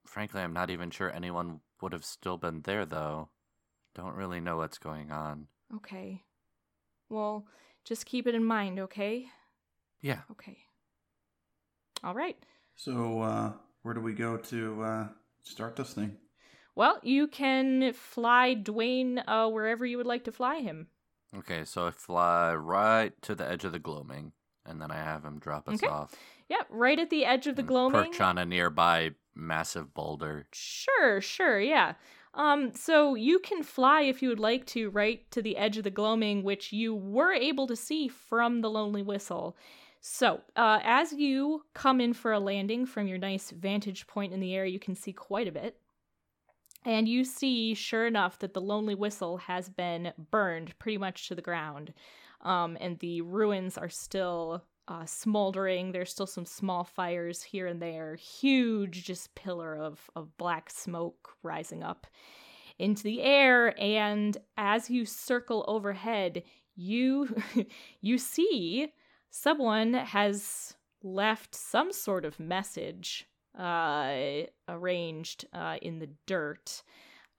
frankly 0.04 0.40
I'm 0.42 0.52
not 0.52 0.70
even 0.70 0.90
sure 0.90 1.12
anyone 1.12 1.60
would 1.80 1.92
have 1.92 2.04
still 2.04 2.38
been 2.38 2.62
there 2.62 2.84
though. 2.84 3.28
Don't 3.94 4.16
really 4.16 4.40
know 4.40 4.56
what's 4.56 4.78
going 4.78 5.12
on. 5.12 5.46
Okay. 5.76 6.22
Well, 7.08 7.46
just 7.84 8.06
keep 8.06 8.26
it 8.26 8.34
in 8.34 8.44
mind, 8.44 8.78
okay? 8.78 9.26
Yeah. 10.00 10.20
Okay. 10.30 10.58
All 12.04 12.14
right. 12.14 12.36
So, 12.75 13.20
uh, 13.20 13.52
where 13.82 13.94
do 13.94 14.00
we 14.00 14.12
go 14.12 14.36
to 14.36 14.82
uh, 14.82 15.08
start 15.42 15.76
this 15.76 15.94
thing? 15.94 16.16
Well, 16.75 17.00
you 17.02 17.26
can 17.26 17.92
fly 17.94 18.54
Dwayne 18.54 19.22
uh, 19.26 19.48
wherever 19.48 19.86
you 19.86 19.96
would 19.96 20.06
like 20.06 20.25
to 20.25 20.32
fly 20.32 20.58
him. 20.58 20.88
Okay, 21.36 21.64
so 21.64 21.86
I 21.86 21.90
fly 21.90 22.54
right 22.54 23.12
to 23.22 23.34
the 23.34 23.48
edge 23.48 23.64
of 23.64 23.72
the 23.72 23.78
gloaming, 23.78 24.32
and 24.64 24.80
then 24.80 24.90
I 24.90 24.96
have 24.96 25.25
him 25.25 25.38
drop 25.38 25.68
us 25.68 25.82
Okay. 25.82 25.90
off. 25.90 26.14
Yep, 26.48 26.66
right 26.70 26.98
at 26.98 27.10
the 27.10 27.25
edge 27.25 27.46
of 27.46 27.56
the 27.56 27.62
gloaming. 27.62 28.12
Perch 28.12 28.20
on 28.20 28.38
a 28.38 28.44
nearby 28.44 29.12
massive 29.34 29.92
boulder. 29.94 30.46
Sure, 30.52 31.20
sure, 31.20 31.60
yeah. 31.60 31.94
Um, 32.37 32.75
so 32.75 33.14
you 33.14 33.38
can 33.38 33.62
fly 33.62 34.02
if 34.02 34.23
you 34.23 34.28
would 34.28 34.38
like 34.38 34.66
to 34.66 34.90
right 34.90 35.28
to 35.31 35.40
the 35.40 35.57
edge 35.57 35.78
of 35.78 35.85
the 35.85 35.90
gloaming, 35.90 36.43
which 36.43 36.71
you 36.71 36.95
were 36.95 37.33
able 37.33 37.66
to 37.66 37.75
see 37.75 38.09
from 38.09 38.61
the 38.61 38.69
Lonely 38.69 39.02
Whistle. 39.02 39.57
So, 40.02 40.43
uh, 40.55 40.81
as 40.85 41.14
you 41.14 41.64
come 41.75 42.00
in 42.00 42.12
for 42.12 42.33
a 42.33 42.38
landing 42.38 42.85
from 42.85 43.09
your 43.09 43.19
nice 43.19 43.50
vantage 43.50 44.07
point 44.07 44.35
in 44.35 44.40
the 44.40 44.55
air, 44.55 44.66
you 44.66 44.78
can 44.78 44.95
see 44.95 45.12
quite 45.12 45.49
a 45.49 45.52
bit. 45.52 45.81
And 46.85 47.09
you 47.09 47.25
see, 47.25 47.75
sure 47.75 48.07
enough, 48.07 48.38
that 48.40 48.52
the 48.52 48.61
Lonely 48.61 48.95
Whistle 48.95 49.38
has 49.38 49.69
been 49.71 50.12
burned 50.31 50.78
pretty 50.78 50.99
much 50.99 51.28
to 51.28 51.35
the 51.35 51.43
ground. 51.43 51.95
Um, 52.43 52.76
and 52.81 52.99
the 52.99 53.23
ruins 53.23 53.76
are 53.76 53.88
still 53.88 54.62
uh, 54.88 55.05
smoldering. 55.05 55.93
There's 55.93 56.11
still 56.11 56.26
some 56.26 56.47
small 56.47 56.85
fires 56.85 57.43
here 57.43 57.66
and 57.66 57.81
there. 57.81 58.16
Huge, 58.16 59.05
just 59.05 59.35
pillar 59.35 59.76
of, 59.76 60.11
of 60.14 60.37
black 60.37 60.71
smoke 60.71 61.31
rising 61.43 61.83
up 61.83 62.07
into 62.78 63.02
the 63.02 63.23
air. 63.23 63.75
And 63.81 64.37
as 64.57 64.90
you 64.90 65.05
circle 65.05 65.64
overhead, 65.66 66.43
you 66.76 67.35
you 68.00 68.19
see 68.19 68.93
someone 69.31 69.95
has 69.95 70.75
left 71.02 71.55
some 71.55 71.93
sort 71.93 72.25
of 72.25 72.38
message 72.38 73.26
uh, 73.59 74.43
arranged 74.69 75.47
uh, 75.52 75.76
in 75.81 75.99
the 75.99 76.11
dirt 76.26 76.83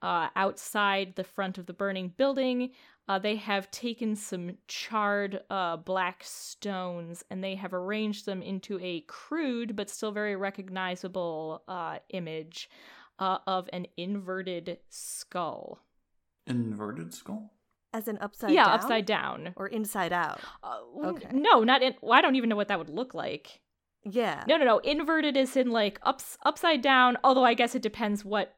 uh, 0.02 0.28
outside 0.36 1.14
the 1.14 1.24
front 1.24 1.58
of 1.58 1.66
the 1.66 1.72
burning 1.72 2.12
building. 2.16 2.70
Uh, 3.08 3.18
they 3.18 3.36
have 3.36 3.70
taken 3.70 4.14
some 4.14 4.50
charred 4.66 5.40
uh, 5.48 5.78
black 5.78 6.22
stones 6.22 7.24
and 7.30 7.42
they 7.42 7.54
have 7.54 7.72
arranged 7.72 8.26
them 8.26 8.42
into 8.42 8.78
a 8.82 9.00
crude 9.02 9.74
but 9.74 9.88
still 9.88 10.12
very 10.12 10.36
recognizable 10.36 11.62
uh, 11.68 11.98
image 12.10 12.68
uh, 13.18 13.38
of 13.46 13.68
an 13.72 13.86
inverted 13.96 14.78
skull. 14.90 15.80
Inverted 16.46 17.14
skull? 17.14 17.52
As 17.94 18.06
an 18.08 18.18
upside 18.20 18.50
yeah, 18.50 18.64
down? 18.64 18.74
upside 18.74 19.06
down. 19.06 19.54
Or 19.56 19.66
inside 19.66 20.12
out? 20.12 20.40
Uh, 20.62 20.80
Okay. 21.02 21.28
No, 21.32 21.64
not 21.64 21.82
in. 21.82 21.94
Well, 22.02 22.12
I 22.12 22.20
don't 22.20 22.36
even 22.36 22.50
know 22.50 22.56
what 22.56 22.68
that 22.68 22.78
would 22.78 22.90
look 22.90 23.14
like. 23.14 23.60
Yeah. 24.04 24.44
No, 24.46 24.58
no, 24.58 24.64
no. 24.64 24.78
Inverted 24.78 25.36
is 25.36 25.56
in 25.56 25.70
like 25.70 25.98
ups, 26.02 26.36
upside 26.44 26.82
down. 26.82 27.16
Although 27.24 27.44
I 27.44 27.54
guess 27.54 27.74
it 27.74 27.82
depends 27.82 28.24
what 28.24 28.57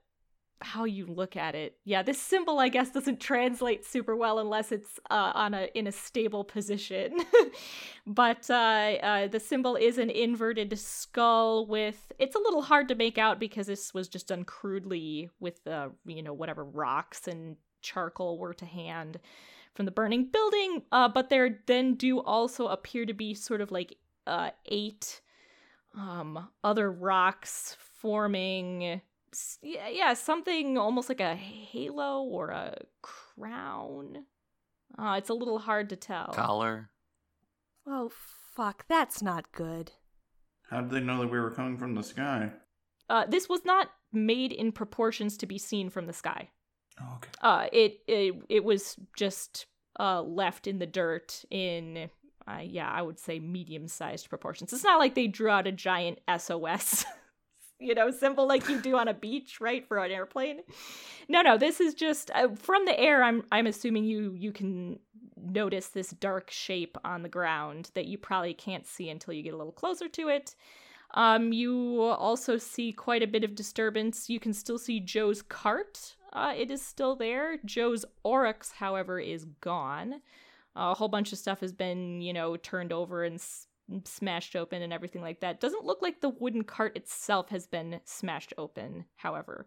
how 0.62 0.84
you 0.84 1.06
look 1.06 1.36
at 1.36 1.54
it. 1.54 1.76
Yeah, 1.84 2.02
this 2.02 2.20
symbol 2.20 2.58
I 2.58 2.68
guess 2.68 2.90
doesn't 2.90 3.20
translate 3.20 3.84
super 3.84 4.14
well 4.14 4.38
unless 4.38 4.72
it's 4.72 4.98
uh, 5.10 5.32
on 5.34 5.54
a 5.54 5.68
in 5.74 5.86
a 5.86 5.92
stable 5.92 6.44
position. 6.44 7.18
but 8.06 8.48
uh, 8.50 8.96
uh, 9.02 9.28
the 9.28 9.40
symbol 9.40 9.76
is 9.76 9.98
an 9.98 10.10
inverted 10.10 10.78
skull 10.78 11.66
with. 11.66 12.12
It's 12.18 12.36
a 12.36 12.40
little 12.40 12.62
hard 12.62 12.88
to 12.88 12.94
make 12.94 13.18
out 13.18 13.40
because 13.40 13.66
this 13.66 13.94
was 13.94 14.08
just 14.08 14.28
done 14.28 14.44
crudely 14.44 15.30
with 15.40 15.66
uh, 15.66 15.88
you 16.06 16.22
know 16.22 16.32
whatever 16.32 16.64
rocks 16.64 17.26
and 17.26 17.56
charcoal 17.80 18.38
were 18.38 18.54
to 18.54 18.66
hand 18.66 19.18
from 19.74 19.86
the 19.86 19.92
burning 19.92 20.26
building. 20.30 20.82
Uh, 20.92 21.08
but 21.08 21.30
there 21.30 21.60
then 21.66 21.94
do 21.94 22.20
also 22.20 22.66
appear 22.68 23.06
to 23.06 23.14
be 23.14 23.34
sort 23.34 23.60
of 23.60 23.70
like 23.70 23.96
uh, 24.26 24.50
eight 24.66 25.20
um 25.96 26.48
other 26.62 26.92
rocks 26.92 27.76
forming 28.00 29.00
yeah, 29.62 29.88
yeah 29.88 30.14
something 30.14 30.76
almost 30.78 31.08
like 31.08 31.20
a 31.20 31.34
halo 31.34 32.22
or 32.22 32.50
a 32.50 32.76
crown 33.02 34.24
uh 34.98 35.14
it's 35.18 35.28
a 35.30 35.34
little 35.34 35.58
hard 35.60 35.88
to 35.90 35.96
tell 35.96 36.28
Collar. 36.34 36.90
Oh, 37.86 38.10
fuck. 38.54 38.84
That's 38.88 39.22
not 39.22 39.50
good. 39.52 39.92
How 40.68 40.82
did 40.82 40.90
they 40.90 41.00
know 41.00 41.20
that 41.20 41.30
we 41.30 41.40
were 41.40 41.50
coming 41.50 41.78
from 41.78 41.94
the 41.94 42.02
sky? 42.02 42.52
uh 43.08 43.26
this 43.26 43.48
was 43.48 43.64
not 43.64 43.88
made 44.12 44.52
in 44.52 44.70
proportions 44.72 45.36
to 45.38 45.46
be 45.46 45.58
seen 45.58 45.90
from 45.90 46.06
the 46.06 46.12
sky 46.12 46.48
Oh, 47.00 47.14
okay. 47.16 47.30
uh 47.42 47.66
it 47.72 48.00
it, 48.06 48.34
it 48.48 48.64
was 48.64 48.96
just 49.16 49.66
uh 49.98 50.22
left 50.22 50.66
in 50.66 50.78
the 50.78 50.86
dirt 50.86 51.44
in 51.50 52.10
uh, 52.48 52.60
yeah 52.62 52.90
i 52.90 53.00
would 53.02 53.18
say 53.18 53.38
medium 53.38 53.86
sized 53.88 54.28
proportions 54.28 54.72
it's 54.72 54.84
not 54.84 54.98
like 54.98 55.14
they 55.14 55.26
drew 55.26 55.48
out 55.50 55.66
a 55.66 55.72
giant 55.72 56.18
sos 56.38 57.04
you 57.80 57.94
know 57.94 58.10
symbol 58.10 58.46
like 58.46 58.68
you 58.68 58.80
do 58.80 58.96
on 58.96 59.08
a 59.08 59.14
beach 59.14 59.60
right 59.60 59.86
for 59.86 59.98
an 59.98 60.10
airplane 60.10 60.60
no 61.28 61.42
no 61.42 61.56
this 61.56 61.80
is 61.80 61.94
just 61.94 62.30
uh, 62.34 62.48
from 62.54 62.84
the 62.84 62.98
air 62.98 63.22
i'm 63.22 63.42
i'm 63.50 63.66
assuming 63.66 64.04
you 64.04 64.34
you 64.36 64.52
can 64.52 64.98
notice 65.42 65.88
this 65.88 66.10
dark 66.10 66.50
shape 66.50 66.98
on 67.04 67.22
the 67.22 67.28
ground 67.28 67.90
that 67.94 68.06
you 68.06 68.18
probably 68.18 68.52
can't 68.52 68.86
see 68.86 69.08
until 69.08 69.32
you 69.32 69.42
get 69.42 69.54
a 69.54 69.56
little 69.56 69.72
closer 69.72 70.08
to 70.08 70.28
it 70.28 70.54
um, 71.14 71.52
you 71.52 72.02
also 72.02 72.56
see 72.56 72.92
quite 72.92 73.22
a 73.22 73.26
bit 73.26 73.44
of 73.44 73.54
disturbance. 73.54 74.30
You 74.30 74.38
can 74.38 74.52
still 74.52 74.78
see 74.78 75.00
Joe's 75.00 75.42
cart. 75.42 76.16
Uh, 76.32 76.54
it 76.56 76.70
is 76.70 76.82
still 76.82 77.16
there. 77.16 77.58
Joe's 77.64 78.04
oryx, 78.22 78.72
however, 78.72 79.18
is 79.18 79.44
gone. 79.60 80.22
a 80.76 80.94
whole 80.94 81.08
bunch 81.08 81.32
of 81.32 81.38
stuff 81.38 81.60
has 81.60 81.72
been, 81.72 82.20
you 82.20 82.32
know, 82.32 82.56
turned 82.56 82.92
over 82.92 83.24
and 83.24 83.40
smashed 84.04 84.56
open 84.56 84.82
and 84.82 84.92
everything 84.92 85.22
like 85.22 85.40
that. 85.40 85.60
Doesn't 85.60 85.84
look 85.84 86.02
like 86.02 86.20
the 86.20 86.28
wooden 86.28 86.64
cart 86.64 86.96
itself 86.96 87.48
has 87.50 87.66
been 87.66 88.00
smashed 88.04 88.52
open, 88.58 89.04
however. 89.16 89.66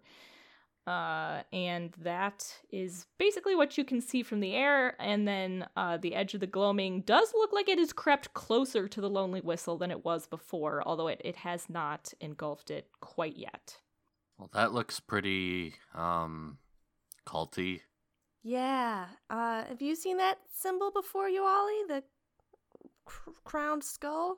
Uh, 0.86 1.44
and 1.54 1.94
that 2.02 2.58
is 2.70 3.06
basically 3.18 3.56
what 3.56 3.78
you 3.78 3.86
can 3.86 4.02
see 4.02 4.22
from 4.22 4.42
the 4.42 4.54
air. 4.54 5.02
And 5.02 5.26
then 5.28 5.66
uh, 5.78 5.98
the 5.98 6.14
edge 6.14 6.34
of 6.34 6.42
the 6.42 6.48
gloaming 6.48 7.02
does 7.02 7.34
look 7.34 7.54
like 7.54 7.70
it 7.70 7.80
has 7.80 7.94
crept 7.94 8.34
closer 8.34 8.88
to 8.90 9.00
the 9.00 9.10
Lonely 9.10 9.40
Whistle 9.40 9.78
than 9.78 9.92
it 9.92 10.04
was 10.04 10.28
before, 10.28 10.84
although 10.86 11.08
it, 11.08 11.22
it 11.24 11.38
has 11.38 11.70
not 11.70 12.14
engulfed 12.20 12.70
it 12.70 12.90
quite 13.00 13.38
yet. 13.38 13.78
Well, 14.38 14.50
that 14.54 14.74
looks 14.74 15.00
pretty 15.00 15.76
um 15.96 16.58
culty. 17.26 17.82
Yeah. 18.44 19.06
Uh, 19.30 19.64
have 19.64 19.82
you 19.82 19.96
seen 19.96 20.18
that 20.18 20.40
symbol 20.54 20.92
before, 20.92 21.30
you 21.30 21.46
Ollie? 21.46 21.84
The 21.88 22.04
cr- 23.06 23.32
crowned 23.44 23.84
skull? 23.84 24.38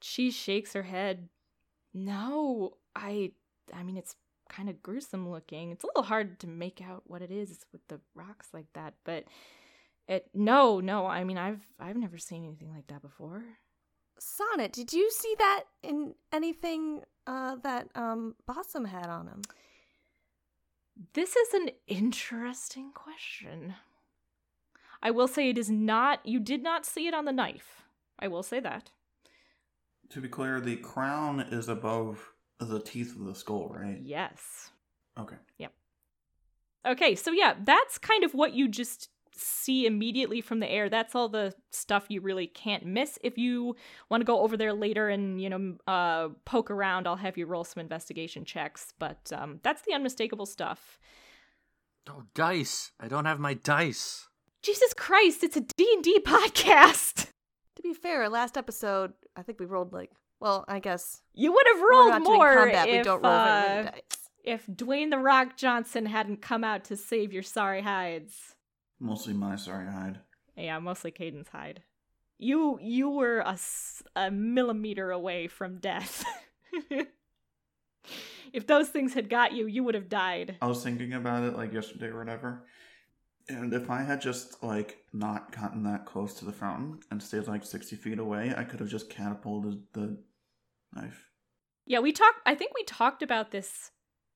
She 0.00 0.30
shakes 0.30 0.72
her 0.72 0.82
head. 0.82 1.28
No, 1.94 2.74
I. 2.94 3.32
I 3.74 3.82
mean, 3.82 3.96
it's 3.96 4.16
kind 4.48 4.68
of 4.68 4.82
gruesome 4.82 5.30
looking. 5.30 5.70
It's 5.70 5.84
a 5.84 5.88
little 5.88 6.04
hard 6.04 6.40
to 6.40 6.46
make 6.46 6.80
out 6.80 7.02
what 7.06 7.22
it 7.22 7.30
is 7.30 7.66
with 7.72 7.86
the 7.88 8.00
rocks 8.14 8.48
like 8.52 8.72
that, 8.74 8.94
but 9.04 9.24
it. 10.06 10.28
No, 10.34 10.80
no. 10.80 11.06
I 11.06 11.24
mean, 11.24 11.38
I've 11.38 11.66
I've 11.78 11.96
never 11.96 12.18
seen 12.18 12.44
anything 12.44 12.72
like 12.72 12.86
that 12.88 13.02
before. 13.02 13.42
Sonnet, 14.20 14.72
did 14.72 14.92
you 14.92 15.10
see 15.10 15.34
that 15.38 15.64
in 15.82 16.14
anything 16.32 17.02
uh, 17.26 17.56
that 17.62 17.88
um, 17.94 18.34
Bossum 18.48 18.88
had 18.88 19.06
on 19.06 19.28
him? 19.28 19.42
This 21.14 21.36
is 21.36 21.54
an 21.54 21.70
interesting 21.86 22.90
question. 22.92 23.74
I 25.02 25.10
will 25.10 25.28
say 25.28 25.48
it 25.48 25.58
is 25.58 25.70
not. 25.70 26.20
You 26.24 26.40
did 26.40 26.62
not 26.62 26.84
see 26.84 27.06
it 27.06 27.14
on 27.14 27.24
the 27.24 27.32
knife. 27.32 27.84
I 28.18 28.28
will 28.28 28.42
say 28.42 28.60
that. 28.60 28.90
To 30.10 30.20
be 30.20 30.28
clear, 30.28 30.60
the 30.60 30.76
crown 30.76 31.40
is 31.40 31.68
above 31.68 32.32
the 32.58 32.80
teeth 32.80 33.14
of 33.14 33.24
the 33.24 33.34
skull, 33.34 33.68
right? 33.68 34.00
Yes. 34.02 34.70
Okay. 35.18 35.36
Yep. 35.58 35.72
Okay, 36.86 37.14
so 37.14 37.30
yeah, 37.30 37.54
that's 37.64 37.98
kind 37.98 38.24
of 38.24 38.34
what 38.34 38.54
you 38.54 38.68
just 38.68 39.10
see 39.34 39.86
immediately 39.86 40.40
from 40.40 40.60
the 40.60 40.70
air. 40.70 40.88
That's 40.88 41.14
all 41.14 41.28
the 41.28 41.54
stuff 41.70 42.06
you 42.08 42.20
really 42.20 42.46
can't 42.46 42.84
miss. 42.86 43.18
If 43.22 43.38
you 43.38 43.76
want 44.08 44.20
to 44.20 44.24
go 44.24 44.40
over 44.40 44.56
there 44.56 44.72
later 44.72 45.08
and, 45.08 45.40
you 45.40 45.50
know, 45.50 45.76
uh, 45.86 46.28
poke 46.44 46.70
around, 46.70 47.06
I'll 47.06 47.16
have 47.16 47.36
you 47.36 47.46
roll 47.46 47.64
some 47.64 47.80
investigation 47.80 48.44
checks. 48.44 48.92
But 48.98 49.30
um, 49.34 49.60
that's 49.62 49.82
the 49.82 49.92
unmistakable 49.92 50.46
stuff. 50.46 50.98
oh, 52.08 52.24
dice! 52.34 52.92
I 52.98 53.08
don't 53.08 53.26
have 53.26 53.38
my 53.38 53.54
dice. 53.54 54.27
Jesus 54.62 54.92
Christ, 54.94 55.44
it's 55.44 55.56
a 55.56 55.60
D&D 55.60 56.20
podcast! 56.26 57.26
To 57.76 57.82
be 57.82 57.94
fair, 57.94 58.28
last 58.28 58.56
episode, 58.56 59.12
I 59.36 59.42
think 59.42 59.60
we 59.60 59.66
rolled 59.66 59.92
like, 59.92 60.10
well, 60.40 60.64
I 60.68 60.78
guess 60.80 61.22
You 61.34 61.52
would 61.52 61.66
have 61.72 61.80
we're 61.80 61.90
rolled 61.90 62.10
not 62.10 62.22
more 62.22 62.56
combat. 62.56 62.88
if, 62.88 62.96
we 62.96 63.02
don't 63.02 63.22
roll 63.22 63.32
uh, 63.32 63.82
dice. 63.84 63.92
if 64.44 64.66
Dwayne 64.66 65.10
the 65.10 65.18
Rock 65.18 65.56
Johnson 65.56 66.06
hadn't 66.06 66.42
come 66.42 66.64
out 66.64 66.84
to 66.86 66.96
save 66.96 67.32
your 67.32 67.42
sorry 67.42 67.82
hides. 67.82 68.54
Mostly 69.00 69.32
my 69.32 69.56
sorry 69.56 69.86
hide. 69.86 70.18
Yeah, 70.56 70.78
mostly 70.80 71.12
Kaden's 71.12 71.48
hide. 71.48 71.82
You 72.38 72.78
you 72.80 73.10
were 73.10 73.38
a, 73.40 73.58
a 74.16 74.30
millimeter 74.30 75.10
away 75.10 75.46
from 75.48 75.78
death. 75.78 76.24
if 78.52 78.66
those 78.66 78.88
things 78.88 79.14
had 79.14 79.28
got 79.28 79.52
you, 79.52 79.66
you 79.66 79.82
would 79.84 79.94
have 79.94 80.08
died. 80.08 80.56
I 80.62 80.66
was 80.66 80.82
thinking 80.82 81.12
about 81.12 81.44
it 81.44 81.56
like 81.56 81.72
yesterday 81.72 82.06
or 82.06 82.18
whatever. 82.18 82.64
And 83.48 83.72
if 83.72 83.90
I 83.90 84.02
had 84.02 84.20
just 84.20 84.62
like 84.62 84.98
not 85.12 85.52
gotten 85.52 85.82
that 85.84 86.04
close 86.04 86.34
to 86.34 86.44
the 86.44 86.52
fountain 86.52 87.00
and 87.10 87.22
stayed 87.22 87.46
like 87.46 87.64
sixty 87.64 87.96
feet 87.96 88.18
away, 88.18 88.52
I 88.56 88.64
could 88.64 88.80
have 88.80 88.88
just 88.88 89.08
catapulted 89.08 89.82
the 89.92 90.18
knife. 90.94 91.30
Yeah, 91.86 92.00
we 92.00 92.12
talked. 92.12 92.40
I 92.44 92.54
think 92.54 92.72
we 92.74 92.84
talked 92.84 93.22
about 93.22 93.50
this 93.50 93.90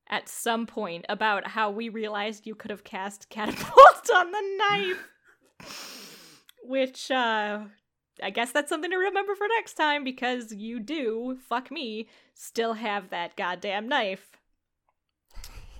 at 0.09 0.27
some 0.27 0.65
point 0.65 1.05
about 1.09 1.47
how 1.47 1.69
we 1.69 1.89
realized 1.89 2.47
you 2.47 2.55
could 2.55 2.71
have 2.71 2.83
cast 2.83 3.29
catapult 3.29 4.09
on 4.15 4.31
the 4.31 4.57
knife, 4.57 5.07
which 6.63 7.11
uh, 7.11 7.59
I 8.21 8.29
guess 8.29 8.51
that's 8.51 8.69
something 8.69 8.91
to 8.91 8.97
remember 8.97 9.35
for 9.35 9.47
next 9.47 9.73
time 9.75 10.03
because 10.03 10.53
you 10.53 10.79
do, 10.79 11.37
fuck 11.47 11.71
me, 11.71 12.07
still 12.33 12.73
have 12.73 13.09
that 13.09 13.35
goddamn 13.35 13.87
knife. 13.87 14.31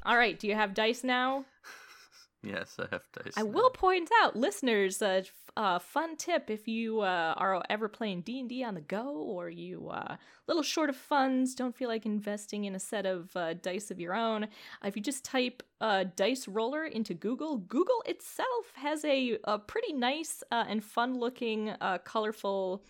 All 0.05 0.17
right, 0.17 0.37
do 0.37 0.47
you 0.47 0.55
have 0.55 0.73
dice 0.73 1.03
now? 1.03 1.45
Yes, 2.43 2.75
I 2.77 2.87
have 2.91 3.03
dice. 3.13 3.33
I 3.37 3.43
now. 3.43 3.49
will 3.49 3.69
point 3.69 4.09
out, 4.21 4.35
listeners, 4.35 5.01
a 5.01 5.23
uh, 5.55 5.79
fun 5.79 6.17
tip 6.17 6.49
if 6.49 6.67
you 6.67 6.99
uh, 6.99 7.33
are 7.37 7.63
ever 7.69 7.87
playing 7.87 8.21
D 8.21 8.39
and 8.39 8.49
D 8.49 8.63
on 8.65 8.73
the 8.75 8.81
go, 8.81 9.13
or 9.15 9.49
you 9.49 9.87
uh, 9.89 10.17
little 10.47 10.61
short 10.63 10.89
of 10.89 10.97
funds, 10.97 11.55
don't 11.55 11.73
feel 11.75 11.87
like 11.87 12.05
investing 12.05 12.65
in 12.65 12.75
a 12.75 12.79
set 12.79 13.05
of 13.05 13.33
uh, 13.37 13.53
dice 13.53 13.91
of 13.91 13.99
your 13.99 14.13
own. 14.13 14.43
uh, 14.43 14.47
If 14.87 14.97
you 14.97 15.01
just 15.01 15.23
type 15.23 15.63
uh, 15.79 16.03
dice 16.17 16.47
roller 16.47 16.83
into 16.83 17.13
Google, 17.13 17.59
Google 17.59 18.03
itself 18.05 18.73
has 18.75 19.05
a, 19.05 19.37
a 19.45 19.57
pretty 19.57 19.93
nice 19.93 20.43
uh, 20.51 20.65
and 20.67 20.83
fun-looking, 20.83 21.69
uh, 21.69 21.99
colorful 21.99 22.83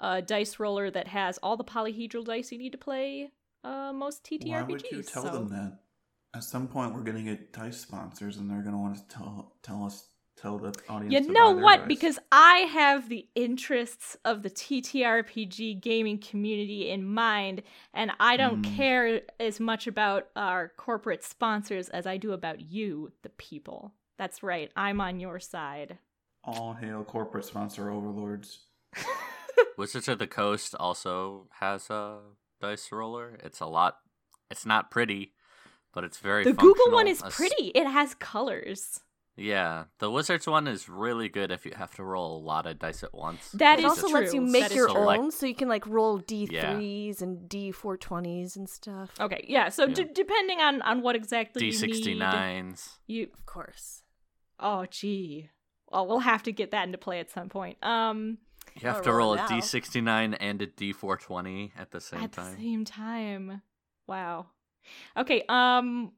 uh, 0.00 0.20
dice 0.20 0.58
roller 0.58 0.90
that 0.90 1.08
has 1.08 1.38
all 1.42 1.56
the 1.56 1.64
polyhedral 1.64 2.24
dice 2.26 2.52
you 2.52 2.58
need 2.58 2.72
to 2.72 2.78
play 2.78 3.30
uh, 3.64 3.92
most 3.94 4.22
TTRPGs. 4.24 4.48
Why 4.50 4.62
would 4.64 4.82
you 4.90 5.02
tell 5.02 5.22
so- 5.22 5.30
them 5.32 5.48
that? 5.48 5.78
At 6.34 6.44
some 6.44 6.66
point, 6.66 6.94
we're 6.94 7.02
gonna 7.02 7.22
get 7.22 7.52
dice 7.52 7.78
sponsors, 7.78 8.38
and 8.38 8.50
they're 8.50 8.62
gonna 8.62 8.78
want 8.78 8.96
to 8.96 9.14
tell 9.14 9.52
tell 9.62 9.84
us 9.84 10.08
tell 10.34 10.58
the 10.58 10.74
audience. 10.88 11.26
You 11.26 11.32
know 11.32 11.50
what? 11.52 11.80
dice. 11.80 11.88
Because 11.88 12.18
I 12.32 12.60
have 12.72 13.08
the 13.10 13.28
interests 13.34 14.16
of 14.24 14.42
the 14.42 14.48
TTRPG 14.50 15.80
gaming 15.80 16.18
community 16.18 16.88
in 16.88 17.04
mind, 17.04 17.62
and 17.92 18.12
I 18.18 18.38
don't 18.38 18.64
Hmm. 18.66 18.74
care 18.76 19.20
as 19.38 19.60
much 19.60 19.86
about 19.86 20.28
our 20.34 20.72
corporate 20.78 21.22
sponsors 21.22 21.90
as 21.90 22.06
I 22.06 22.16
do 22.16 22.32
about 22.32 22.60
you, 22.62 23.12
the 23.22 23.28
people. 23.28 23.92
That's 24.16 24.42
right, 24.42 24.70
I'm 24.74 25.00
on 25.00 25.20
your 25.20 25.38
side. 25.38 25.98
all 26.44 26.72
hail 26.72 27.04
corporate 27.04 27.44
sponsor 27.44 27.88
overlords. 27.90 28.66
Wizards 29.78 30.08
of 30.08 30.18
the 30.18 30.26
Coast 30.26 30.74
also 30.74 31.46
has 31.60 31.88
a 31.88 32.18
dice 32.60 32.90
roller. 32.90 33.38
It's 33.44 33.60
a 33.60 33.66
lot. 33.66 33.98
It's 34.50 34.66
not 34.66 34.90
pretty, 34.90 35.34
but 35.92 36.04
it's 36.04 36.18
very. 36.18 36.44
the 36.44 36.52
Google 36.52 36.90
one 36.92 37.06
is 37.08 37.22
pretty, 37.30 37.68
it 37.74 37.86
has 37.86 38.14
colors. 38.14 39.00
Yeah, 39.34 39.84
the 39.98 40.10
Wizards 40.10 40.46
one 40.46 40.68
is 40.68 40.90
really 40.90 41.30
good 41.30 41.50
if 41.50 41.64
you 41.64 41.72
have 41.74 41.94
to 41.94 42.04
roll 42.04 42.36
a 42.36 42.42
lot 42.42 42.66
of 42.66 42.78
dice 42.78 43.02
at 43.02 43.14
once. 43.14 43.50
That 43.52 43.78
it 43.78 43.84
is 43.86 43.90
also 43.90 44.08
lets 44.08 44.34
you 44.34 44.42
make 44.42 44.64
That 44.64 44.70
is 44.72 44.76
your 44.76 44.88
true. 44.90 45.08
own, 45.08 45.30
so 45.30 45.46
you 45.46 45.54
can 45.54 45.68
like 45.68 45.86
roll 45.86 46.20
D3s 46.20 47.22
and 47.22 47.48
D420s 47.48 48.56
and 48.56 48.68
stuff. 48.68 49.10
Okay, 49.18 49.42
yeah, 49.48 49.70
so 49.70 49.86
Yeah. 49.86 49.94
d- 49.94 50.08
depending 50.14 50.60
on, 50.60 50.82
on 50.82 51.00
what 51.00 51.16
exactly 51.16 51.60
D 51.60 51.66
you 51.66 51.72
sixty 51.72 52.12
need, 52.12 52.18
nines. 52.20 52.98
you 53.06 53.28
Of 53.32 53.46
course. 53.46 54.02
Oh, 54.60 54.84
gee. 54.90 55.48
Well, 55.90 56.06
we'll 56.06 56.20
have 56.20 56.42
to 56.44 56.52
get 56.52 56.70
that 56.72 56.84
into 56.86 56.98
play 56.98 57.18
at 57.18 57.30
some 57.30 57.48
point. 57.48 57.78
Um, 57.82 58.36
You 58.80 58.86
have 58.88 59.00
to 59.02 59.10
roll 59.12 59.18
roll 59.28 59.34
it 59.34 59.38
a 59.40 59.42
out. 59.44 59.48
D 59.48 59.60
sixty 59.62 60.00
nine 60.02 60.34
and 60.34 60.60
a 60.60 60.66
D 60.66 60.92
four 60.92 61.16
twenty 61.16 61.72
at 61.78 61.90
the 61.90 62.00
same 62.02 62.20
at 62.20 62.32
time. 62.32 62.46
At 62.48 62.56
the 62.58 62.62
same 62.62 62.84
time. 62.84 63.62
Wow. 64.06 64.46
Okay. 65.16 65.44
Um. 65.48 66.12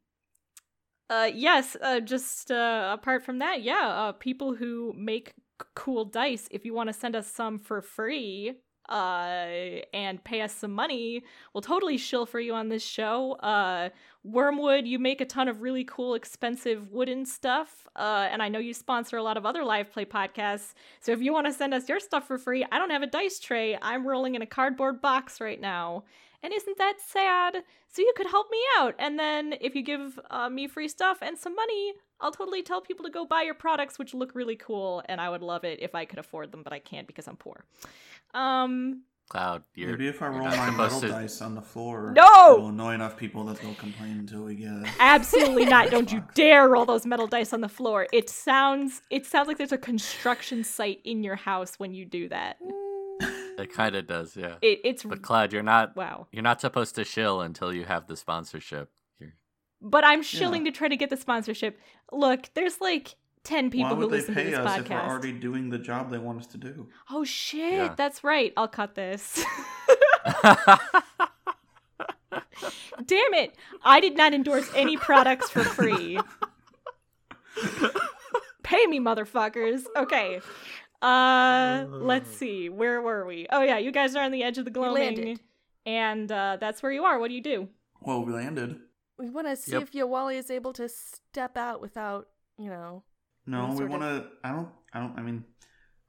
Uh. 1.10 1.30
Yes. 1.34 1.76
Uh. 1.80 2.00
Just 2.00 2.50
uh. 2.50 2.90
Apart 2.94 3.24
from 3.24 3.38
that, 3.38 3.62
yeah. 3.62 3.88
Uh. 3.88 4.12
People 4.12 4.54
who 4.54 4.92
make 4.96 5.34
c- 5.60 5.68
cool 5.74 6.04
dice. 6.04 6.48
If 6.50 6.64
you 6.64 6.74
want 6.74 6.88
to 6.88 6.92
send 6.92 7.16
us 7.16 7.26
some 7.26 7.58
for 7.58 7.82
free. 7.82 8.54
Uh, 8.86 9.80
and 9.94 10.22
pay 10.24 10.42
us 10.42 10.52
some 10.52 10.70
money. 10.70 11.22
We'll 11.54 11.62
totally 11.62 11.96
shill 11.96 12.26
for 12.26 12.38
you 12.38 12.52
on 12.52 12.68
this 12.68 12.84
show. 12.84 13.32
Uh, 13.36 13.88
Wyrmwood, 14.26 14.86
you 14.86 14.98
make 14.98 15.22
a 15.22 15.24
ton 15.24 15.48
of 15.48 15.62
really 15.62 15.84
cool, 15.84 16.12
expensive 16.14 16.90
wooden 16.90 17.24
stuff. 17.24 17.88
Uh, 17.96 18.28
and 18.30 18.42
I 18.42 18.50
know 18.50 18.58
you 18.58 18.74
sponsor 18.74 19.16
a 19.16 19.22
lot 19.22 19.38
of 19.38 19.46
other 19.46 19.64
live 19.64 19.90
play 19.90 20.04
podcasts. 20.04 20.74
So 21.00 21.12
if 21.12 21.22
you 21.22 21.32
want 21.32 21.46
to 21.46 21.52
send 21.54 21.72
us 21.72 21.88
your 21.88 21.98
stuff 21.98 22.26
for 22.26 22.36
free, 22.36 22.66
I 22.70 22.78
don't 22.78 22.90
have 22.90 23.02
a 23.02 23.06
dice 23.06 23.38
tray. 23.38 23.78
I'm 23.80 24.06
rolling 24.06 24.34
in 24.34 24.42
a 24.42 24.46
cardboard 24.46 25.00
box 25.00 25.40
right 25.40 25.62
now. 25.62 26.04
And 26.44 26.52
isn't 26.52 26.76
that 26.76 26.96
sad? 27.00 27.64
So 27.88 28.02
you 28.02 28.12
could 28.16 28.26
help 28.26 28.48
me 28.50 28.58
out. 28.78 28.94
And 28.98 29.18
then 29.18 29.54
if 29.62 29.74
you 29.74 29.82
give 29.82 30.20
uh, 30.30 30.50
me 30.50 30.68
free 30.68 30.88
stuff 30.88 31.18
and 31.22 31.38
some 31.38 31.56
money, 31.56 31.94
I'll 32.20 32.32
totally 32.32 32.62
tell 32.62 32.82
people 32.82 33.04
to 33.06 33.10
go 33.10 33.24
buy 33.24 33.42
your 33.42 33.54
products, 33.54 33.98
which 33.98 34.12
look 34.12 34.34
really 34.34 34.54
cool. 34.56 35.02
And 35.08 35.22
I 35.22 35.30
would 35.30 35.40
love 35.42 35.64
it 35.64 35.80
if 35.80 35.94
I 35.94 36.04
could 36.04 36.18
afford 36.18 36.52
them, 36.52 36.62
but 36.62 36.72
I 36.74 36.80
can't 36.80 37.06
because 37.06 37.26
I'm 37.28 37.36
poor. 37.36 37.64
Um, 38.34 39.04
Cloud, 39.30 39.62
you're 39.74 39.92
Maybe 39.92 40.06
if 40.06 40.20
I 40.20 40.28
roll 40.28 40.44
my 40.44 40.50
supposed 40.50 40.76
metal 40.76 41.00
to- 41.00 41.08
dice 41.08 41.40
on 41.40 41.54
the 41.54 41.62
floor, 41.62 42.12
No! 42.14 42.56
it'll 42.56 42.68
annoy 42.68 42.92
enough 42.92 43.16
people 43.16 43.42
that 43.44 43.58
they'll 43.62 43.74
complain 43.76 44.18
until 44.18 44.42
we 44.42 44.54
get 44.54 44.68
it. 44.70 44.88
absolutely 45.00 45.64
not. 45.64 45.90
Don't 45.90 46.12
you 46.12 46.22
dare 46.34 46.68
roll 46.68 46.84
those 46.84 47.06
metal 47.06 47.26
dice 47.26 47.54
on 47.54 47.62
the 47.62 47.70
floor. 47.70 48.06
It 48.12 48.28
sounds 48.28 49.00
it 49.08 49.24
sounds 49.24 49.48
like 49.48 49.56
there's 49.56 49.72
a 49.72 49.78
construction 49.78 50.62
site 50.62 51.00
in 51.04 51.24
your 51.24 51.36
house 51.36 51.78
when 51.78 51.94
you 51.94 52.04
do 52.04 52.28
that. 52.28 52.58
It 53.58 53.72
kind 53.72 53.94
of 53.94 54.06
does, 54.06 54.36
yeah. 54.36 54.56
It, 54.62 54.80
it's 54.84 55.02
But 55.04 55.22
Cloud, 55.22 55.52
you're 55.52 55.62
not 55.62 55.96
wow. 55.96 56.26
you're 56.32 56.42
not 56.42 56.60
supposed 56.60 56.94
to 56.96 57.04
shill 57.04 57.40
until 57.40 57.72
you 57.72 57.84
have 57.84 58.06
the 58.06 58.16
sponsorship. 58.16 58.90
You're, 59.18 59.34
But 59.80 60.04
I'm 60.04 60.22
shilling 60.22 60.64
to 60.64 60.70
try 60.72 60.88
to 60.88 60.96
get 60.96 61.10
the 61.10 61.16
sponsorship. 61.16 61.78
Look, 62.12 62.50
there's 62.54 62.80
like 62.80 63.14
10 63.44 63.70
people 63.70 63.90
Why 63.90 63.94
who 63.94 64.00
would 64.02 64.10
they 64.10 64.16
listen 64.18 64.34
to 64.34 64.42
this 64.44 64.54
us 64.58 64.78
if 64.80 64.88
we're 64.88 64.96
podcast. 64.96 65.08
already 65.08 65.32
doing 65.32 65.70
the 65.70 65.78
job 65.78 66.10
they 66.10 66.18
want 66.18 66.40
us 66.40 66.46
to 66.48 66.58
do? 66.58 66.88
Oh 67.10 67.24
shit, 67.24 67.72
Yeah. 67.72 67.94
that's 67.96 68.24
right. 68.24 68.52
I'll 68.56 68.68
cut 68.68 68.94
this. 68.94 69.44
Damn 73.06 73.34
it. 73.34 73.54
I 73.84 74.00
did 74.00 74.16
not 74.16 74.32
endorse 74.34 74.70
any 74.74 74.96
products 74.96 75.50
for 75.50 75.62
free. 75.64 76.18
Pay 78.62 78.86
me, 78.86 78.98
motherfuckers. 78.98 79.82
Okay. 79.96 80.40
Uh 81.02 81.84
let's 81.88 82.30
see. 82.30 82.68
Where 82.68 83.00
were 83.02 83.26
we? 83.26 83.46
Oh 83.50 83.62
yeah, 83.62 83.78
you 83.78 83.90
guys 83.92 84.16
are 84.16 84.24
on 84.24 84.32
the 84.32 84.42
edge 84.42 84.58
of 84.58 84.64
the 84.64 84.70
gloaming. 84.70 85.16
landed. 85.16 85.40
And 85.86 86.30
uh 86.32 86.56
that's 86.60 86.82
where 86.82 86.92
you 86.92 87.04
are. 87.04 87.18
What 87.18 87.28
do 87.28 87.34
you 87.34 87.42
do? 87.42 87.68
Well, 88.00 88.24
we 88.24 88.32
landed. 88.32 88.78
We 89.18 89.30
want 89.30 89.46
to 89.46 89.56
see 89.56 89.72
Yep. 89.72 89.82
if 89.82 89.92
Yawali 89.92 90.36
is 90.36 90.50
able 90.50 90.72
to 90.74 90.88
step 90.88 91.56
out 91.56 91.80
without, 91.80 92.28
you 92.58 92.68
know. 92.68 93.04
No, 93.46 93.74
we 93.78 93.84
want 93.84 94.02
to. 94.02 94.26
I 94.42 94.50
don't. 94.52 94.68
I 94.92 95.00
don't. 95.00 95.18
I 95.18 95.22
mean, 95.22 95.44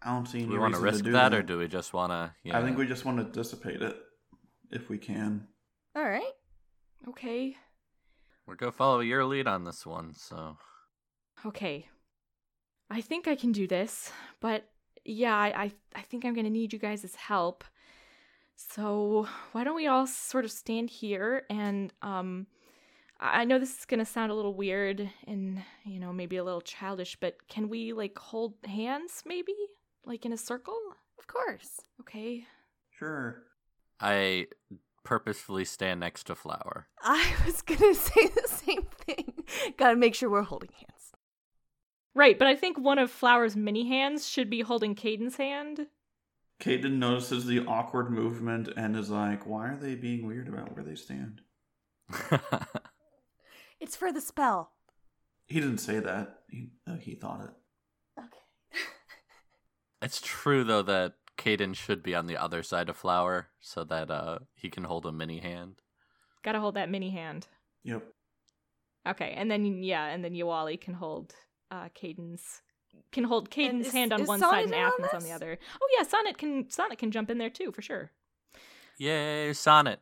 I 0.01 0.11
don't 0.13 0.25
see 0.27 0.39
do 0.39 0.45
any 0.45 0.53
we 0.53 0.59
want 0.59 0.73
to 0.73 0.79
risk 0.79 1.03
do 1.03 1.11
that, 1.11 1.33
or 1.33 1.41
do 1.43 1.57
we 1.57 1.67
just 1.67 1.93
want 1.93 2.11
to? 2.11 2.33
Yeah. 2.43 2.57
I 2.57 2.63
think 2.63 2.77
we 2.77 2.87
just 2.87 3.05
want 3.05 3.17
to 3.17 3.23
dissipate 3.25 3.81
it 3.81 3.95
if 4.71 4.89
we 4.89 4.97
can. 4.97 5.47
All 5.95 6.03
right. 6.09 6.31
Okay. 7.09 7.55
We're 8.47 8.55
gonna 8.55 8.71
follow 8.71 9.01
your 9.01 9.25
lead 9.25 9.47
on 9.47 9.63
this 9.65 9.85
one. 9.85 10.13
So 10.15 10.57
Okay. 11.45 11.89
I 12.89 13.01
think 13.01 13.27
I 13.27 13.35
can 13.35 13.51
do 13.51 13.67
this, 13.67 14.11
but 14.39 14.69
yeah, 15.05 15.35
I, 15.35 15.63
I, 15.63 15.71
I 15.95 16.01
think 16.01 16.25
I'm 16.25 16.33
gonna 16.33 16.49
need 16.49 16.73
you 16.73 16.79
guys' 16.79 17.15
help. 17.15 17.63
So 18.55 19.27
why 19.51 19.63
don't 19.63 19.75
we 19.75 19.87
all 19.87 20.07
sort 20.07 20.45
of 20.45 20.51
stand 20.51 20.89
here 20.89 21.43
and 21.49 21.91
um 22.01 22.47
I 23.19 23.41
I 23.41 23.45
know 23.45 23.59
this 23.59 23.77
is 23.79 23.85
gonna 23.85 24.05
sound 24.05 24.31
a 24.31 24.35
little 24.35 24.53
weird 24.53 25.09
and 25.27 25.61
you 25.85 25.99
know 25.99 26.11
maybe 26.11 26.37
a 26.37 26.43
little 26.43 26.61
childish, 26.61 27.17
but 27.19 27.35
can 27.47 27.69
we 27.69 27.93
like 27.93 28.17
hold 28.17 28.53
hands 28.65 29.23
maybe 29.25 29.53
like 30.05 30.25
in 30.25 30.33
a 30.33 30.37
circle? 30.37 30.77
Of 31.19 31.27
course. 31.27 31.81
Okay. 32.01 32.45
Sure. 32.97 33.43
I 33.99 34.47
purposefully 35.03 35.65
stand 35.65 35.99
next 35.99 36.25
to 36.25 36.35
Flower. 36.35 36.87
I 37.01 37.33
was 37.45 37.61
gonna 37.61 37.93
say 38.09 38.27
the 38.27 38.47
same 38.47 38.87
thing. 39.05 39.33
Gotta 39.77 39.95
make 39.95 40.15
sure 40.15 40.29
we're 40.29 40.41
holding 40.43 40.71
hands. 40.71 40.94
Right, 42.15 42.39
but 42.39 42.47
I 42.47 42.55
think 42.55 42.79
one 42.79 42.97
of 42.97 43.11
Flower's 43.11 43.55
mini 43.55 43.87
hands 43.87 44.27
should 44.27 44.49
be 44.49 44.61
holding 44.61 44.95
Kaden's 44.95 45.35
hand. 45.35 45.87
Kaden 46.61 46.93
notices 46.93 47.45
the 47.45 47.65
awkward 47.65 48.09
movement 48.09 48.69
and 48.77 48.95
is 48.95 49.09
like, 49.09 49.45
why 49.45 49.67
are 49.67 49.77
they 49.77 49.95
being 49.95 50.25
weird 50.25 50.47
about 50.47 50.73
where 50.73 50.85
they 50.85 50.95
stand? 50.95 51.41
It's 53.79 53.95
for 53.95 54.11
the 54.11 54.21
spell. 54.21 54.71
He 55.47 55.59
didn't 55.59 55.77
say 55.79 55.99
that. 55.99 56.39
He, 56.49 56.69
uh, 56.87 56.95
he 56.95 57.15
thought 57.15 57.41
it. 57.41 58.19
Okay. 58.19 58.81
it's 60.01 60.21
true 60.21 60.63
though 60.63 60.81
that 60.83 61.13
Kaden 61.37 61.75
should 61.75 62.01
be 62.01 62.15
on 62.15 62.27
the 62.27 62.37
other 62.37 62.63
side 62.63 62.89
of 62.89 62.97
Flower 62.97 63.49
so 63.59 63.83
that 63.83 64.09
uh 64.09 64.39
he 64.55 64.69
can 64.69 64.85
hold 64.85 65.05
a 65.05 65.11
mini 65.11 65.39
hand. 65.39 65.81
Gotta 66.43 66.59
hold 66.59 66.75
that 66.75 66.89
mini 66.89 67.11
hand. 67.11 67.47
Yep. 67.83 68.03
Okay, 69.07 69.33
and 69.37 69.51
then 69.51 69.83
yeah, 69.83 70.07
and 70.07 70.23
then 70.23 70.33
Yoali 70.33 70.79
can 70.79 70.95
hold 70.95 71.35
uh 71.71 71.89
Kaden's 71.95 72.61
can 73.11 73.23
hold 73.23 73.49
Kaden's 73.49 73.91
hand 73.91 74.13
on 74.13 74.25
one 74.25 74.39
Sonnet 74.39 74.51
side 74.51 74.63
and 74.65 74.73
in 74.73 74.79
on 74.79 74.91
Athan's 74.93 75.13
on 75.13 75.23
the 75.23 75.31
other. 75.31 75.57
Oh 75.81 75.89
yeah, 75.97 76.07
Sonnet 76.07 76.37
can 76.37 76.69
Sonnet 76.69 76.97
can 76.97 77.11
jump 77.11 77.29
in 77.29 77.37
there 77.37 77.49
too 77.49 77.71
for 77.71 77.81
sure. 77.81 78.11
Yay, 78.97 79.53
Sonnet. 79.53 79.99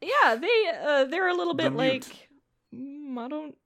Yeah, 0.00 0.36
they 0.36 0.72
uh, 0.82 1.04
they're 1.04 1.28
a 1.28 1.34
little 1.34 1.54
bit 1.54 1.72
mute. 1.72 1.78
like 1.78 2.28
mm, 2.74 3.18
I 3.18 3.28
don't. 3.28 3.56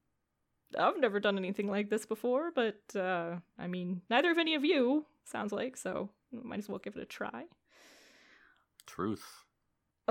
I've 0.79 0.99
never 0.99 1.21
done 1.21 1.37
anything 1.37 1.69
like 1.69 1.91
this 1.91 2.07
before, 2.07 2.51
but 2.55 2.81
uh, 2.97 3.37
I 3.59 3.67
mean, 3.67 4.01
neither 4.09 4.31
of 4.31 4.39
any 4.39 4.55
of 4.55 4.65
you 4.65 5.05
sounds 5.25 5.53
like 5.53 5.77
so. 5.77 6.11
Might 6.33 6.61
as 6.61 6.69
well 6.69 6.79
give 6.79 6.97
it 6.97 7.03
a 7.03 7.07
try. 7.07 7.45
Truth. 8.87 9.45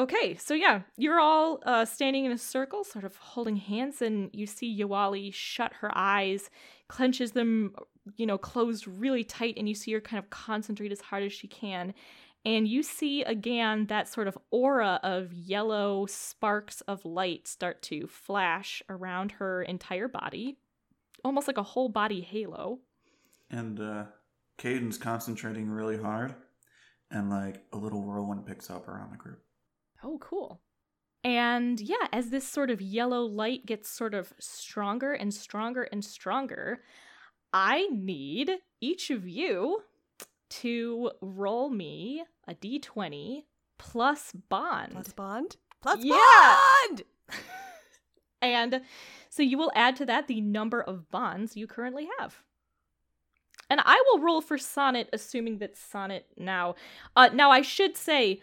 Okay, 0.02 0.36
so 0.36 0.56
yeah, 0.56 0.82
you're 0.98 1.20
all 1.20 1.60
uh, 1.64 1.86
standing 1.86 2.26
in 2.26 2.32
a 2.32 2.38
circle, 2.38 2.84
sort 2.84 3.06
of 3.06 3.16
holding 3.18 3.56
hands, 3.56 4.02
and 4.02 4.32
you 4.34 4.48
see 4.48 4.82
Yoali 4.82 5.32
shut 5.32 5.74
her 5.74 5.92
eyes, 5.94 6.50
clenches 6.88 7.34
them, 7.34 7.76
you 8.18 8.26
know, 8.26 8.40
closed 8.40 8.88
really 8.88 9.24
tight, 9.24 9.54
and 9.58 9.70
you 9.70 9.76
see 9.76 9.94
her 9.94 10.02
kind 10.02 10.18
of 10.18 10.32
concentrate 10.32 10.92
as 10.92 11.02
hard 11.02 11.22
as 11.22 11.32
she 11.32 11.48
can. 11.48 11.94
And 12.44 12.68
you 12.68 12.82
see 12.82 13.22
again 13.22 13.86
that 13.90 14.08
sort 14.08 14.28
of 14.28 14.36
aura 14.50 15.00
of 15.04 15.32
yellow 15.34 16.08
sparks 16.08 16.82
of 16.82 17.06
light 17.06 17.48
start 17.48 17.84
to 17.84 18.08
flash 18.08 18.82
around 18.90 19.34
her 19.34 19.62
entire 19.62 20.08
body, 20.08 20.58
almost 21.24 21.46
like 21.46 21.60
a 21.60 21.64
whole 21.64 21.90
body 21.90 22.22
halo. 22.22 22.80
And 23.52 23.80
uh, 23.80 24.06
Kaden's 24.58 24.98
concentrating 24.98 25.70
really 25.70 26.00
hard, 26.00 26.34
and 27.12 27.30
like 27.30 27.64
a 27.72 27.78
little 27.78 28.02
whirlwind 28.02 28.48
picks 28.48 28.72
up 28.72 28.88
around 28.88 29.12
the 29.12 29.18
group. 29.18 29.44
Oh, 30.04 30.18
cool. 30.20 30.62
And 31.24 31.80
yeah, 31.80 32.08
as 32.12 32.30
this 32.30 32.48
sort 32.48 32.72
of 32.72 32.82
yellow 32.82 33.22
light 33.22 33.66
gets 33.66 33.90
sort 33.90 34.14
of 34.14 34.34
stronger 34.40 35.14
and 35.14 35.34
stronger 35.34 35.84
and 35.84 36.04
stronger, 36.04 36.82
I 37.54 37.88
need 37.92 38.52
each 38.80 39.12
of 39.12 39.28
you 39.28 39.84
to 40.50 41.12
roll 41.22 41.70
me 41.70 42.24
a 42.48 42.56
d20 42.56 43.44
plus 43.78 44.32
bond. 44.50 44.92
Plus 44.94 45.14
bond. 45.14 45.58
Plus 45.82 46.00
Yeah. 46.04 46.58
bond. 46.88 47.04
And 48.44 48.82
so 49.30 49.44
you 49.44 49.56
will 49.56 49.72
add 49.76 49.96
to 49.98 50.06
that 50.08 50.28
the 50.28 50.42
number 50.42 50.82
of 50.82 51.12
bonds 51.12 51.56
you 51.56 51.68
currently 51.68 52.08
have. 52.18 52.42
And 53.70 53.80
I 53.86 54.02
will 54.08 54.20
roll 54.20 54.42
for 54.42 54.58
Sonnet, 54.58 55.10
assuming 55.14 55.60
that 55.60 55.78
Sonnet 55.78 56.26
now. 56.36 56.74
Uh, 57.16 57.30
now, 57.32 57.52
I 57.52 57.62
should 57.62 57.96
say, 57.96 58.42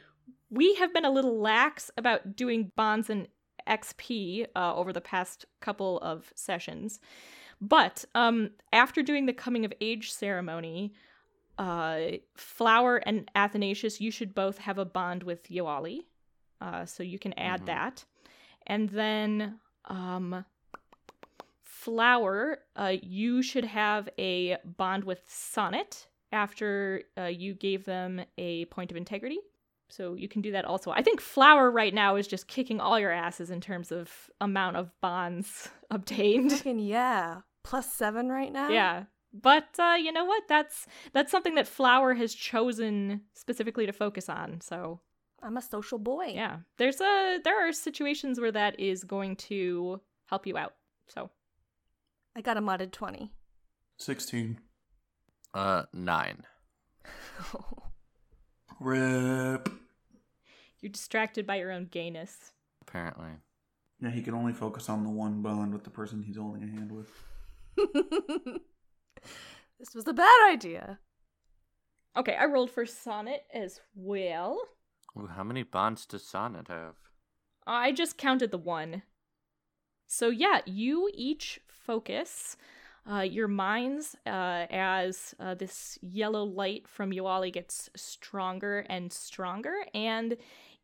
we 0.51 0.75
have 0.77 0.93
been 0.95 1.05
a 1.05 1.11
little 1.11 1.39
lax 1.39 1.91
about 1.97 2.37
doing 2.37 2.73
bonds 2.77 3.11
and 3.11 3.29
XP 3.67 4.47
uh, 4.57 4.75
over 4.75 4.93
the 4.93 5.01
past 5.01 5.45
couple 5.61 5.99
of 6.01 6.33
sessions. 6.35 7.01
But 7.61 8.05
um, 8.15 8.51
after 8.73 9.03
doing 9.03 9.27
the 9.27 9.33
coming 9.33 9.65
of 9.65 9.73
age 9.81 10.13
ceremony, 10.13 10.95
uh, 11.59 11.99
Flower 12.37 12.97
and 12.99 13.29
Athanasius, 13.35 14.01
you 14.01 14.11
should 14.11 14.35
both 14.35 14.59
have 14.59 14.79
a 14.79 14.85
bond 14.85 15.23
with 15.23 15.49
Yoali. 15.49 16.05
Uh, 16.61 16.87
so 16.87 17.03
you 17.03 17.19
can 17.19 17.33
add 17.35 17.63
Mhm. 17.63 17.67
that. 17.67 18.05
And 18.67 18.89
then 18.89 19.61
um, 19.87 20.45
Flower, 21.63 22.61
uh, 22.77 22.95
you 23.03 23.43
should 23.43 23.65
have 23.65 24.09
a 24.19 24.57
bond 24.65 25.05
with 25.05 25.23
Sonnet 25.29 26.09
after 26.33 27.03
uh, 27.17 27.25
you 27.25 27.55
gave 27.55 27.85
them 27.85 28.21
a 28.37 28.65
point 28.67 28.91
of 28.91 28.97
integrity. 28.97 29.39
So 29.89 30.15
you 30.15 30.29
can 30.29 30.43
do 30.43 30.53
that 30.53 30.65
also. 30.65 30.91
I 30.91 31.03
think 31.03 31.21
Flower 31.21 31.71
right 31.71 31.95
now 31.95 32.17
is 32.17 32.27
just 32.27 32.47
kicking 32.47 32.81
all 32.81 33.01
your 33.01 33.11
asses 33.11 33.51
in 33.51 33.61
terms 33.61 33.91
of 33.91 34.31
amount 34.41 34.77
of 34.77 34.91
bonds 35.01 35.69
obtained. 35.91 36.53
Fucking 36.53 36.79
yeah. 36.79 37.41
Plus 37.65 37.93
seven 37.93 38.29
right 38.29 38.53
now. 38.53 38.69
Yeah. 38.69 39.05
But 39.33 39.69
uh, 39.79 39.97
you 40.01 40.13
know 40.13 40.25
what? 40.25 40.45
That's 40.49 40.87
that's 41.13 41.31
something 41.31 41.55
that 41.57 41.69
Flower 41.69 42.15
has 42.15 42.35
chosen 42.35 43.23
specifically 43.35 43.87
to 43.87 43.93
focus 43.93 44.29
on. 44.29 44.61
So 44.63 45.01
I'm 45.43 45.57
a 45.57 45.63
social 45.63 45.99
boy. 45.99 46.33
yeah, 46.35 46.59
there's 46.79 47.01
a 47.01 47.39
there 47.45 47.69
are 47.69 47.73
situations 47.73 48.41
where 48.41 48.53
that 48.53 48.81
is 48.81 49.05
going 49.05 49.37
to 49.37 50.01
help 50.27 50.47
you 50.47 50.57
out. 50.57 50.75
So 51.09 51.31
I 52.35 52.41
got 52.41 52.57
a 52.57 52.63
modded 52.63 52.91
twenty. 52.93 53.33
16. 54.01 54.61
Uh, 55.55 55.83
nine. 55.93 56.45
Rip. 58.81 59.69
you're 60.81 60.93
distracted 60.93 61.47
by 61.47 61.57
your 61.57 61.73
own 61.73 61.87
gayness. 61.91 62.53
Apparently. 62.83 63.31
Yeah, 64.01 64.11
he 64.11 64.23
can 64.23 64.35
only 64.35 64.53
focus 64.53 64.89
on 64.89 65.03
the 65.03 65.11
one 65.11 65.43
bond 65.43 65.73
with 65.73 65.85
the 65.85 65.91
person 65.91 66.23
he's 66.23 66.37
holding 66.37 66.63
a 66.63 66.67
hand 66.67 66.93
with. 66.93 67.11
this 69.79 69.95
was 69.95 70.07
a 70.07 70.13
bad 70.13 70.51
idea. 70.51 71.01
Okay, 72.17 72.37
I 72.37 72.45
rolled 72.47 72.71
for 72.71 72.87
Sonnet 72.87 73.45
as 73.53 73.81
well. 73.95 74.61
Ooh, 75.17 75.27
how 75.27 75.43
many 75.43 75.65
bonds 75.65 76.07
does 76.07 76.25
Sonnet 76.25 76.69
have? 76.69 76.95
I 77.67 77.93
just 77.93 78.17
counted 78.17 78.51
the 78.51 78.59
one. 78.59 79.03
So 80.07 80.29
yeah, 80.29 80.61
you 80.65 81.11
each 81.13 81.61
focus 81.69 82.57
uh, 83.11 83.21
your 83.21 83.49
minds 83.49 84.15
uh, 84.27 84.67
as 84.71 85.35
uh, 85.41 85.55
this 85.55 85.99
yellow 86.03 86.45
light 86.45 86.87
from 86.87 87.11
Yoali 87.11 87.53
gets 87.53 87.89
stronger 87.97 88.81
and 88.89 89.13
stronger, 89.13 89.75
and 89.95 90.37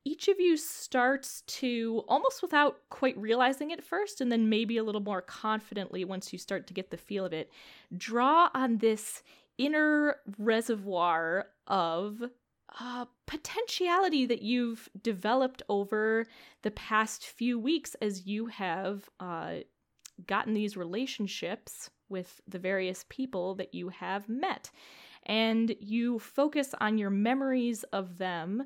each 0.06 0.28
of 0.28 0.38
you 0.38 0.56
starts 0.56 1.42
to 1.42 2.04
almost 2.08 2.42
without 2.42 2.78
quite 2.90 3.16
realizing 3.16 3.70
it 3.70 3.82
first, 3.82 4.20
and 4.20 4.30
then 4.30 4.48
maybe 4.48 4.76
a 4.76 4.84
little 4.84 5.00
more 5.00 5.22
confidently 5.22 6.04
once 6.04 6.32
you 6.32 6.38
start 6.38 6.66
to 6.66 6.74
get 6.74 6.90
the 6.90 6.96
feel 6.96 7.24
of 7.24 7.32
it, 7.32 7.50
draw 7.96 8.50
on 8.54 8.78
this 8.78 9.22
inner 9.56 10.16
reservoir 10.38 11.46
of 11.66 12.22
uh, 12.80 13.04
potentiality 13.26 14.26
that 14.26 14.42
you've 14.42 14.88
developed 15.02 15.62
over 15.68 16.26
the 16.62 16.70
past 16.72 17.26
few 17.26 17.58
weeks 17.58 17.94
as 18.02 18.26
you 18.26 18.46
have 18.46 19.08
uh, 19.20 19.54
gotten 20.26 20.54
these 20.54 20.76
relationships 20.76 21.90
with 22.08 22.40
the 22.46 22.58
various 22.58 23.04
people 23.08 23.54
that 23.56 23.74
you 23.74 23.88
have 23.88 24.28
met. 24.28 24.70
And 25.24 25.74
you 25.80 26.18
focus 26.18 26.74
on 26.80 26.98
your 26.98 27.10
memories 27.10 27.82
of 27.84 28.18
them. 28.18 28.64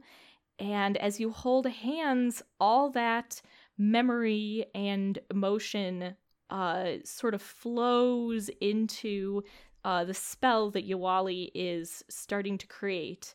And 0.59 0.97
as 0.97 1.21
you 1.21 1.31
hold 1.31 1.67
hands, 1.67 2.43
all 2.59 2.91
that 2.91 3.41
memory 3.77 4.67
and 4.75 5.19
emotion 5.31 6.17
uh, 6.51 6.93
sort 7.05 7.35
of 7.35 7.43
flows 7.43 8.51
into 8.61 9.43
uh, 9.85 10.05
the 10.05 10.15
spell 10.15 10.71
that 10.71 10.89
Yawali 10.89 11.51
is 11.55 12.03
starting 12.09 12.59
to 12.59 12.67
create. 12.67 13.35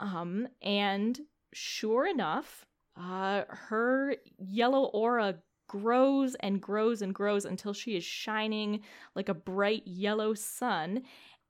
Um, 0.00 0.48
and 0.62 1.20
sure 1.52 2.06
enough, 2.06 2.66
uh, 2.96 3.42
her 3.48 4.16
yellow 4.38 4.84
aura 4.84 5.36
grows 5.80 6.34
and 6.40 6.60
grows 6.60 7.00
and 7.02 7.14
grows 7.14 7.44
until 7.44 7.72
she 7.72 7.96
is 7.96 8.04
shining 8.04 8.80
like 9.14 9.28
a 9.28 9.34
bright 9.34 9.82
yellow 9.86 10.34
sun. 10.34 11.02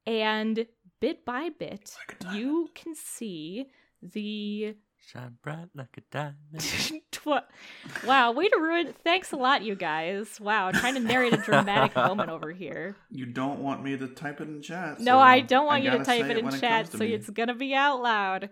And 0.07 0.67
bit 1.01 1.25
by 1.25 1.51
bit, 1.51 1.95
Like 2.09 2.35
you 2.35 2.71
can 2.75 2.95
see 2.95 3.67
the. 4.01 4.77
Shine 5.05 5.37
bright 5.43 5.69
like 5.75 5.97
a 5.97 6.01
diamond. 6.13 7.03
Tw- 7.11 8.07
wow, 8.07 8.31
way 8.31 8.49
to 8.49 8.59
ruin. 8.61 8.95
Thanks 9.03 9.33
a 9.33 9.37
lot, 9.37 9.63
you 9.63 9.75
guys. 9.75 10.41
Wow, 10.41 10.71
trying 10.71 10.95
to 10.95 11.01
narrate 11.01 11.33
a 11.35 11.39
dramatic 11.39 11.97
moment 11.97 12.31
over 12.31 12.53
here. 12.53 12.97
You 13.11 13.27
don't 13.27 13.59
want 13.61 13.83
me 13.83 13.97
to 13.97 14.07
type 14.07 14.41
it 14.41 14.49
in 14.49 14.63
chat. 14.63 15.01
No, 15.01 15.15
so 15.15 15.19
I 15.19 15.41
don't 15.41 15.67
want 15.67 15.83
you 15.83 15.91
to 15.91 16.05
type 16.05 16.27
it 16.27 16.39
in 16.39 16.45
when 16.45 16.61
chat, 16.61 16.85
comes 16.85 16.91
to 16.91 16.99
so 16.99 17.05
me. 17.05 17.15
it's 17.15 17.29
gonna 17.31 17.55
be 17.55 17.75
out 17.75 18.01
loud. 18.01 18.51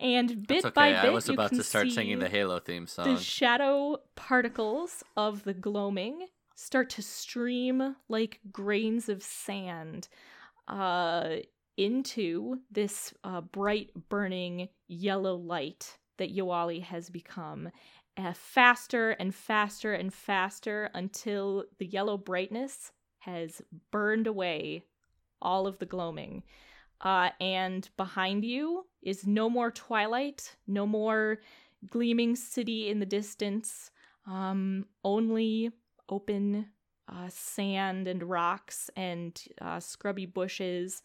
And 0.00 0.46
bit 0.46 0.62
That's 0.62 0.74
by 0.74 0.92
okay. 0.92 1.02
bit, 1.02 1.10
I 1.10 1.12
was 1.12 1.28
you 1.28 1.34
about 1.34 1.50
can 1.50 1.58
to 1.58 1.64
start 1.64 1.90
singing 1.90 2.18
the 2.18 2.28
Halo 2.28 2.58
theme 2.58 2.86
song. 2.86 3.14
the 3.14 3.20
shadow 3.20 3.98
particles 4.16 5.04
of 5.16 5.44
the 5.44 5.54
gloaming 5.54 6.26
start 6.56 6.90
to 6.90 7.02
stream 7.02 7.96
like 8.08 8.40
grains 8.52 9.08
of 9.08 9.22
sand. 9.22 10.08
Uh, 10.66 11.36
into 11.76 12.58
this 12.70 13.12
uh, 13.24 13.40
bright, 13.40 13.90
burning 14.08 14.68
yellow 14.88 15.34
light 15.34 15.98
that 16.18 16.34
Yoali 16.34 16.82
has 16.82 17.10
become. 17.10 17.70
Uh, 18.16 18.32
faster 18.32 19.10
and 19.10 19.34
faster 19.34 19.92
and 19.92 20.14
faster 20.14 20.88
until 20.94 21.64
the 21.78 21.86
yellow 21.86 22.16
brightness 22.16 22.92
has 23.18 23.60
burned 23.90 24.26
away 24.26 24.84
all 25.42 25.66
of 25.66 25.78
the 25.78 25.86
gloaming. 25.86 26.42
Uh, 27.00 27.30
and 27.40 27.88
behind 27.96 28.44
you 28.44 28.86
is 29.02 29.26
no 29.26 29.50
more 29.50 29.70
twilight, 29.70 30.56
no 30.66 30.86
more 30.86 31.40
gleaming 31.90 32.34
city 32.34 32.88
in 32.88 32.98
the 32.98 33.06
distance, 33.06 33.90
um, 34.26 34.86
only 35.04 35.70
open 36.08 36.66
uh, 37.08 37.28
sand 37.28 38.08
and 38.08 38.22
rocks 38.22 38.90
and 38.96 39.42
uh, 39.60 39.78
scrubby 39.78 40.24
bushes. 40.24 41.02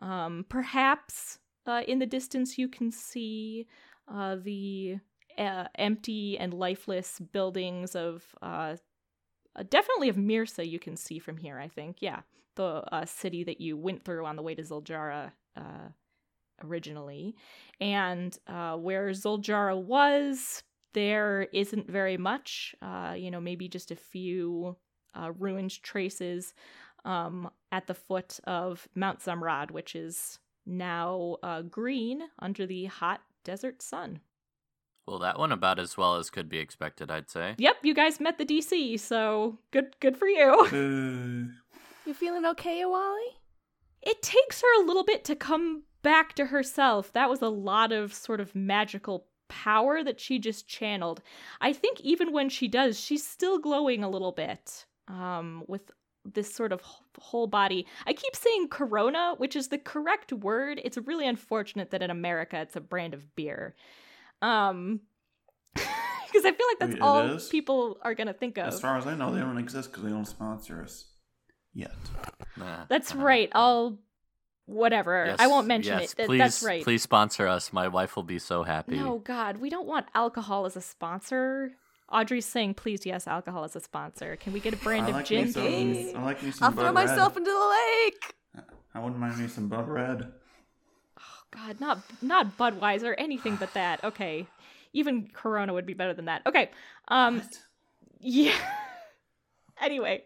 Um, 0.00 0.46
perhaps 0.48 1.38
uh, 1.66 1.82
in 1.88 1.98
the 1.98 2.06
distance 2.06 2.56
you 2.56 2.68
can 2.68 2.92
see 2.92 3.66
uh, 4.06 4.36
the 4.42 4.98
uh, 5.36 5.64
empty 5.74 6.38
and 6.38 6.54
lifeless 6.54 7.18
buildings 7.18 7.96
of 7.96 8.24
definitely 9.68 10.08
of 10.08 10.16
Mirsa. 10.16 10.68
You 10.68 10.78
can 10.78 10.96
see 10.96 11.18
from 11.18 11.36
here. 11.36 11.58
I 11.58 11.68
think, 11.68 11.96
yeah, 12.00 12.20
the 12.56 12.82
city 13.06 13.44
that 13.44 13.60
you 13.60 13.76
went 13.76 14.04
through 14.04 14.26
on 14.26 14.36
the 14.36 14.42
way 14.42 14.54
to 14.54 14.62
Zuljara 14.62 15.32
originally, 16.62 17.36
and 17.80 18.36
where 18.46 19.10
Zuljara 19.10 19.80
was. 19.80 20.62
There 20.92 21.46
isn't 21.52 21.88
very 21.88 22.16
much, 22.16 22.74
you 23.16 23.30
know, 23.30 23.40
maybe 23.40 23.68
just 23.68 23.92
a 23.92 23.96
few 23.96 24.76
uh, 25.14 25.32
ruined 25.38 25.82
traces 25.82 26.54
um, 27.04 27.50
at 27.72 27.86
the 27.86 27.94
foot 27.94 28.40
of 28.44 28.88
Mount 28.94 29.20
Zamrad, 29.20 29.70
which 29.70 29.94
is 29.94 30.38
now 30.66 31.36
uh, 31.42 31.62
green 31.62 32.22
under 32.38 32.66
the 32.66 32.86
hot 32.86 33.20
desert 33.44 33.82
sun. 33.82 34.20
Well, 35.06 35.18
that 35.20 35.38
went 35.38 35.52
about 35.52 35.78
as 35.78 35.96
well 35.96 36.16
as 36.16 36.30
could 36.30 36.48
be 36.48 36.58
expected, 36.58 37.10
I'd 37.10 37.30
say. 37.30 37.54
Yep, 37.58 37.76
you 37.82 37.94
guys 37.94 38.20
met 38.20 38.38
the 38.38 38.44
DC, 38.44 39.00
so 39.00 39.58
good 39.72 39.96
good 40.00 40.16
for 40.16 40.28
you. 40.28 41.50
You 42.06 42.14
feeling 42.14 42.46
okay, 42.46 42.82
Awali? 42.82 43.36
It 44.02 44.22
takes 44.22 44.62
her 44.62 44.82
a 44.82 44.86
little 44.86 45.04
bit 45.04 45.24
to 45.24 45.36
come 45.36 45.82
back 46.02 46.34
to 46.34 46.46
herself. 46.46 47.12
That 47.12 47.28
was 47.28 47.42
a 47.42 47.48
lot 47.48 47.92
of 47.92 48.14
sort 48.14 48.40
of 48.40 48.54
magical 48.54 49.26
power 49.48 50.02
that 50.02 50.18
she 50.20 50.38
just 50.38 50.66
channeled. 50.66 51.20
I 51.60 51.72
think 51.72 52.00
even 52.00 52.32
when 52.32 52.48
she 52.48 52.68
does, 52.68 52.98
she's 52.98 53.26
still 53.26 53.58
glowing 53.58 54.02
a 54.02 54.08
little 54.08 54.32
bit 54.32 54.86
um, 55.08 55.64
with 55.66 55.90
this 56.24 56.52
sort 56.54 56.72
of 56.72 56.82
whole 57.18 57.46
body. 57.46 57.86
I 58.06 58.12
keep 58.12 58.34
saying 58.34 58.68
Corona, 58.68 59.34
which 59.36 59.56
is 59.56 59.68
the 59.68 59.78
correct 59.78 60.32
word. 60.32 60.80
It's 60.82 60.96
really 60.98 61.26
unfortunate 61.26 61.90
that 61.90 62.02
in 62.02 62.10
America 62.10 62.60
it's 62.60 62.76
a 62.76 62.80
brand 62.80 63.12
of 63.12 63.34
beer. 63.36 63.74
Um, 64.40 65.00
because 65.74 66.44
I 66.44 66.52
feel 66.52 66.66
like 66.68 66.78
that's 66.78 66.94
it 66.94 67.00
all 67.00 67.36
is? 67.36 67.48
people 67.48 67.98
are 68.02 68.14
gonna 68.14 68.32
think 68.32 68.56
of. 68.56 68.66
as 68.66 68.80
far 68.80 68.96
as 68.96 69.06
I 69.06 69.14
know, 69.14 69.34
they 69.34 69.40
don't 69.40 69.58
exist 69.58 69.90
because 69.90 70.04
they 70.04 70.10
don't 70.10 70.26
sponsor 70.26 70.82
us 70.82 71.09
yet. 71.74 71.94
Nah, 72.56 72.84
That's 72.88 73.14
right. 73.14 73.50
I'll 73.54 73.98
whatever. 74.66 75.24
Yes, 75.26 75.36
I 75.40 75.46
won't 75.48 75.66
mention 75.66 75.98
yes, 75.98 76.12
it. 76.12 76.16
Th- 76.16 76.26
Please, 76.28 76.38
that's 76.38 76.62
right. 76.62 76.84
Please 76.84 77.02
sponsor 77.02 77.46
us. 77.46 77.72
My 77.72 77.88
wife 77.88 78.16
will 78.16 78.22
be 78.22 78.38
so 78.38 78.62
happy. 78.62 78.96
No, 78.96 79.18
God, 79.18 79.58
we 79.58 79.70
don't 79.70 79.86
want 79.86 80.06
alcohol 80.14 80.66
as 80.66 80.76
a 80.76 80.80
sponsor. 80.80 81.72
Audrey's 82.10 82.46
saying, 82.46 82.74
please, 82.74 83.06
yes, 83.06 83.26
alcohol 83.28 83.64
as 83.64 83.76
a 83.76 83.80
sponsor. 83.80 84.36
Can 84.36 84.52
we 84.52 84.60
get 84.60 84.74
a 84.74 84.76
brand 84.76 85.06
I 85.06 85.08
of 85.10 85.14
like 85.16 85.26
gin, 85.26 85.44
me 85.46 85.52
some. 85.52 85.62
please? 85.62 86.14
I 86.14 86.22
like 86.22 86.42
me 86.42 86.50
some 86.50 86.64
I'll 86.66 86.70
Bud 86.72 86.82
throw 86.82 86.92
myself 86.92 87.36
Red. 87.36 87.38
into 87.38 87.50
the 87.50 87.68
lake. 87.68 88.34
I 88.94 88.98
wouldn't 88.98 89.20
mind 89.20 89.38
me 89.38 89.46
some 89.46 89.68
Bud 89.68 89.88
Red. 89.88 90.32
Oh, 91.18 91.42
God, 91.52 91.80
not 91.80 91.98
not 92.20 92.58
Budweiser, 92.58 93.14
anything 93.16 93.56
but 93.56 93.72
that. 93.74 94.02
Okay, 94.02 94.46
even 94.92 95.28
Corona 95.32 95.72
would 95.72 95.86
be 95.86 95.94
better 95.94 96.12
than 96.14 96.24
that. 96.24 96.42
Okay, 96.46 96.70
um, 97.08 97.38
What? 97.38 97.58
yeah. 98.18 98.56
Anyway, 99.80 100.24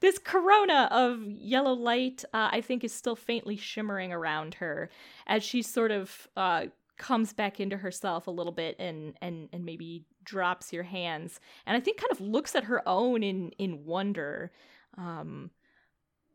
this 0.00 0.18
corona 0.18 0.88
of 0.90 1.22
yellow 1.22 1.72
light, 1.72 2.24
uh, 2.32 2.48
I 2.52 2.60
think, 2.60 2.84
is 2.84 2.92
still 2.92 3.16
faintly 3.16 3.56
shimmering 3.56 4.12
around 4.12 4.54
her 4.54 4.90
as 5.26 5.42
she 5.42 5.62
sort 5.62 5.90
of 5.90 6.28
uh, 6.36 6.66
comes 6.96 7.32
back 7.32 7.60
into 7.60 7.76
herself 7.76 8.26
a 8.26 8.30
little 8.30 8.52
bit 8.52 8.76
and 8.78 9.14
and 9.20 9.48
and 9.52 9.64
maybe 9.64 10.04
drops 10.24 10.72
your 10.72 10.84
hands, 10.84 11.40
and 11.66 11.76
I 11.76 11.80
think 11.80 11.98
kind 11.98 12.12
of 12.12 12.20
looks 12.20 12.54
at 12.54 12.64
her 12.64 12.86
own 12.88 13.22
in 13.22 13.50
in 13.58 13.84
wonder. 13.84 14.52
Um, 14.96 15.50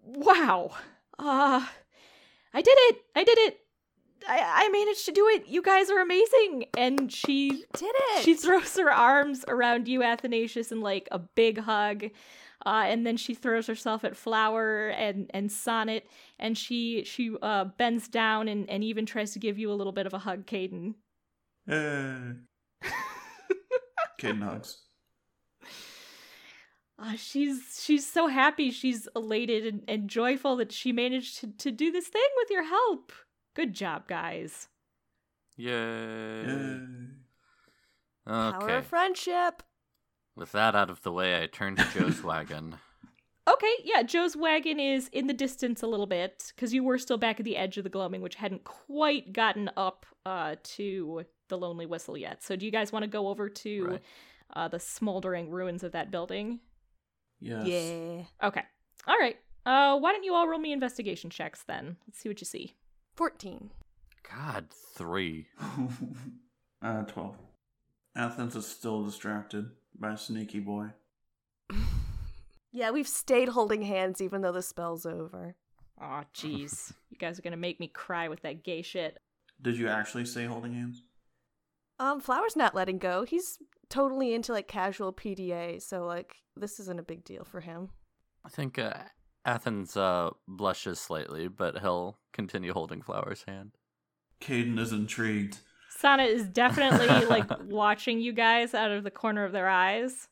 wow, 0.04 0.72
uh, 1.20 1.66
I 2.54 2.62
did 2.62 2.78
it! 2.78 3.02
I 3.16 3.24
did 3.24 3.38
it! 3.38 3.60
I, 4.28 4.66
I 4.66 4.70
managed 4.70 5.06
to 5.06 5.12
do 5.12 5.28
it. 5.28 5.48
You 5.48 5.62
guys 5.62 5.90
are 5.90 6.00
amazing. 6.00 6.66
And 6.78 7.12
she 7.12 7.50
Did 7.74 7.94
it? 7.96 8.24
she 8.24 8.36
throws 8.36 8.76
her 8.78 8.92
arms 8.92 9.44
around 9.48 9.88
you, 9.88 10.04
Athanasius, 10.04 10.72
in 10.72 10.82
like 10.82 11.08
a 11.12 11.20
big 11.20 11.60
hug. 11.60 12.06
Uh, 12.66 12.86
and 12.88 13.06
then 13.06 13.18
she 13.18 13.34
throws 13.34 13.68
herself 13.68 14.04
at 14.04 14.18
Flower 14.18 14.90
and, 14.90 15.30
and 15.34 15.52
Sonnet, 15.52 16.08
and 16.40 16.58
she 16.58 17.04
she 17.06 17.34
uh, 17.42 17.66
bends 17.66 18.08
down 18.08 18.48
and, 18.48 18.70
and 18.70 18.84
even 18.84 19.06
tries 19.06 19.32
to 19.34 19.40
give 19.40 19.60
you 19.60 19.72
a 19.72 19.76
little 19.76 19.94
bit 19.94 20.08
of 20.08 20.14
a 20.14 20.20
hug, 20.20 20.46
Kaden. 20.46 20.96
Uh, 21.70 22.34
kid 24.18 24.42
hugs. 24.42 24.80
Uh, 27.00 27.16
she's 27.16 27.80
she's 27.80 28.12
so 28.12 28.26
happy, 28.26 28.72
she's 28.72 29.08
elated 29.16 29.68
and, 29.68 29.84
and 29.88 30.10
joyful 30.10 30.56
that 30.56 30.72
she 30.72 30.92
managed 30.92 31.40
to, 31.40 31.46
to 31.46 31.72
do 31.72 31.92
this 31.92 32.08
thing 32.08 32.28
with 32.38 32.50
your 32.50 32.64
help. 32.64 33.12
Good 33.58 33.74
job, 33.74 34.08
guys. 34.08 34.68
Yay. 35.56 36.46
Uh, 38.28 38.52
Power 38.52 38.62
Okay. 38.64 38.78
of 38.78 38.86
friendship. 38.86 39.64
With 40.36 40.52
that 40.52 40.76
out 40.76 40.92
of 40.92 41.02
the 41.02 41.12
way, 41.12 41.42
I 41.42 41.48
turn 41.48 41.76
to 41.76 41.84
Joe's 41.92 42.22
wagon. 42.24 42.78
Okay, 43.48 43.74
yeah, 43.84 44.04
Joe's 44.04 44.38
wagon 44.38 44.80
is 44.80 45.08
in 45.08 45.26
the 45.26 45.34
distance 45.34 45.82
a 45.82 45.88
little 45.88 46.06
bit 46.06 46.52
because 46.56 46.72
you 46.72 46.84
were 46.84 47.00
still 47.00 47.18
back 47.18 47.40
at 47.40 47.46
the 47.46 47.58
edge 47.58 47.80
of 47.80 47.84
the 47.84 47.90
gloaming, 47.90 48.22
which 48.22 48.36
hadn't 48.36 48.64
quite 48.64 49.34
gotten 49.34 49.72
up 49.76 50.06
uh, 50.24 50.58
to 50.62 51.26
the 51.50 51.58
Lonely 51.58 51.88
Whistle 51.88 52.16
yet. 52.16 52.44
So, 52.44 52.56
do 52.56 52.64
you 52.64 52.72
guys 52.72 52.92
want 52.92 53.02
to 53.04 53.08
go 53.10 53.28
over 53.28 53.50
to 53.50 53.84
Right. 53.86 54.02
uh, 54.54 54.68
the 54.68 54.80
smoldering 54.80 55.50
ruins 55.50 55.84
of 55.84 55.94
that 55.94 56.12
building? 56.12 56.60
yes. 57.40 57.66
Yeah. 57.66 58.24
Okay, 58.48 58.62
all 59.08 59.18
right. 59.18 59.38
Uh, 59.66 59.98
why 59.98 60.12
don't 60.12 60.24
you 60.24 60.36
all 60.36 60.48
roll 60.48 60.60
me 60.60 60.74
investigation 60.74 61.32
checks 61.32 61.64
then? 61.64 61.98
Let's 62.06 62.20
see 62.20 62.30
what 62.30 62.40
you 62.40 62.46
see. 62.46 62.76
14. 63.18 63.72
God, 64.32 64.68
three. 64.96 65.48
uh, 66.82 67.02
12. 67.04 67.36
Athens 68.16 68.56
is 68.56 68.68
still 68.68 69.04
distracted 69.04 69.72
by 70.00 70.14
a 70.14 70.18
sneaky 70.18 70.60
boy. 70.60 70.88
Yeah, 72.74 72.92
we've 72.92 73.08
stayed 73.08 73.50
holding 73.50 73.82
hands 73.82 74.22
even 74.22 74.42
though 74.42 74.52
the 74.52 74.62
spell's 74.62 75.06
over. 75.06 75.56
Aw, 76.00 76.26
jeez, 76.36 76.94
you 77.10 77.18
guys 77.18 77.40
are 77.40 77.42
gonna 77.42 77.58
make 77.58 77.80
me 77.80 77.88
cry 77.88 78.28
with 78.28 78.42
that 78.44 78.64
gay 78.64 78.84
shit. 78.84 79.18
Did 79.60 79.80
you 79.80 79.88
actually 79.88 80.26
say 80.26 80.46
holding 80.46 80.74
hands? 80.74 81.02
Um, 81.98 82.20
Flower's 82.20 82.56
not 82.56 82.76
letting 82.76 83.00
go. 83.00 83.24
He's 83.24 83.58
totally 83.90 84.36
into 84.36 84.52
like 84.52 84.68
casual 84.68 85.12
PDA, 85.12 85.82
so 85.82 86.06
like 86.06 86.36
this 86.56 86.80
isn't 86.80 87.00
a 87.00 87.04
big 87.04 87.24
deal 87.24 87.44
for 87.46 87.62
him. 87.62 87.90
I 88.46 88.50
think 88.50 88.78
uh, 88.78 88.94
Athens 89.48 89.96
uh, 89.96 90.32
blushes 90.48 91.00
slightly, 91.00 91.48
but 91.48 91.80
he'll 91.80 92.18
continue 92.34 92.74
holding 92.74 93.02
Flower's 93.02 93.44
hand. 93.48 93.72
Kaden 94.42 94.78
is 94.78 94.92
intrigued. 94.92 95.60
Sana 95.90 96.24
is 96.24 96.44
definitely 96.44 97.26
like 97.26 97.50
watching 97.64 98.20
you 98.20 98.34
guys 98.34 98.74
out 98.74 98.92
of 98.92 99.04
the 99.04 99.10
corner 99.10 99.46
of 99.46 99.54
their 99.54 99.70
eyes. 99.70 100.28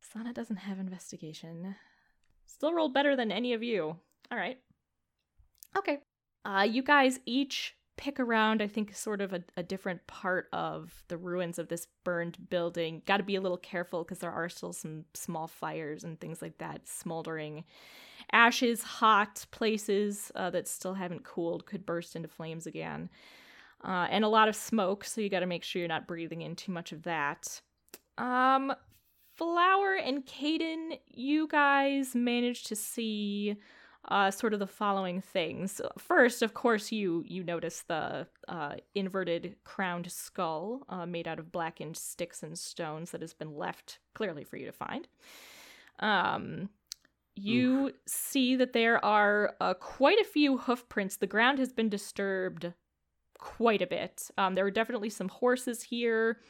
Sana 0.00 0.32
doesn't 0.32 0.56
have 0.56 0.78
investigation. 0.78 1.76
Still 2.46 2.72
rolled 2.72 2.94
better 2.94 3.14
than 3.14 3.30
any 3.30 3.52
of 3.52 3.62
you. 3.62 3.96
All 4.32 4.38
right. 4.38 4.58
Okay. 5.76 5.98
Uh, 6.44 6.66
you 6.68 6.82
guys 6.82 7.20
each 7.26 7.76
pick 7.96 8.20
around, 8.20 8.62
I 8.62 8.66
think, 8.66 8.94
sort 8.94 9.20
of 9.20 9.32
a, 9.32 9.42
a 9.56 9.62
different 9.62 10.06
part 10.06 10.48
of 10.52 11.04
the 11.08 11.16
ruins 11.16 11.58
of 11.58 11.68
this 11.68 11.86
burned 12.04 12.48
building. 12.48 13.02
Got 13.06 13.18
to 13.18 13.22
be 13.22 13.36
a 13.36 13.40
little 13.40 13.56
careful 13.56 14.04
because 14.04 14.18
there 14.18 14.30
are 14.30 14.48
still 14.48 14.72
some 14.72 15.04
small 15.14 15.46
fires 15.46 16.04
and 16.04 16.20
things 16.20 16.42
like 16.42 16.58
that 16.58 16.86
smoldering. 16.86 17.64
Ashes, 18.32 18.82
hot 18.82 19.46
places 19.50 20.32
uh, 20.34 20.50
that 20.50 20.68
still 20.68 20.94
haven't 20.94 21.24
cooled 21.24 21.66
could 21.66 21.86
burst 21.86 22.16
into 22.16 22.28
flames 22.28 22.66
again 22.66 23.08
uh, 23.84 24.06
and 24.10 24.24
a 24.24 24.28
lot 24.28 24.48
of 24.48 24.56
smoke, 24.56 25.04
so 25.04 25.20
you 25.20 25.28
got 25.28 25.40
to 25.40 25.46
make 25.46 25.62
sure 25.62 25.80
you're 25.80 25.88
not 25.88 26.06
breathing 26.06 26.42
in 26.42 26.56
too 26.56 26.72
much 26.72 26.92
of 26.92 27.02
that. 27.04 27.60
Um, 28.18 28.72
Flower 29.36 29.94
and 29.94 30.24
Kaden, 30.24 30.98
you 31.06 31.46
guys 31.46 32.14
managed 32.14 32.66
to 32.68 32.76
see 32.76 33.56
uh, 34.08 34.30
sort 34.30 34.54
of 34.54 34.60
the 34.60 34.66
following 34.66 35.20
things. 35.20 35.80
First, 35.98 36.42
of 36.42 36.54
course, 36.54 36.92
you 36.92 37.24
you 37.26 37.42
notice 37.42 37.82
the 37.82 38.26
uh, 38.48 38.74
inverted 38.94 39.56
crowned 39.64 40.10
skull 40.10 40.82
uh, 40.88 41.06
made 41.06 41.26
out 41.26 41.38
of 41.38 41.52
blackened 41.52 41.96
sticks 41.96 42.42
and 42.42 42.58
stones 42.58 43.10
that 43.10 43.20
has 43.20 43.34
been 43.34 43.56
left 43.56 43.98
clearly 44.14 44.44
for 44.44 44.56
you 44.56 44.66
to 44.66 44.72
find. 44.72 45.08
Um, 46.00 46.68
you 47.34 47.92
see 48.06 48.56
that 48.56 48.72
there 48.72 49.04
are 49.04 49.54
uh, 49.60 49.74
quite 49.74 50.18
a 50.18 50.24
few 50.24 50.56
hoof 50.56 50.88
prints. 50.88 51.16
The 51.16 51.26
ground 51.26 51.58
has 51.58 51.72
been 51.72 51.88
disturbed 51.88 52.72
quite 53.38 53.82
a 53.82 53.86
bit. 53.86 54.30
Um, 54.38 54.54
there 54.54 54.64
are 54.64 54.70
definitely 54.70 55.10
some 55.10 55.28
horses 55.28 55.82
here. 55.82 56.40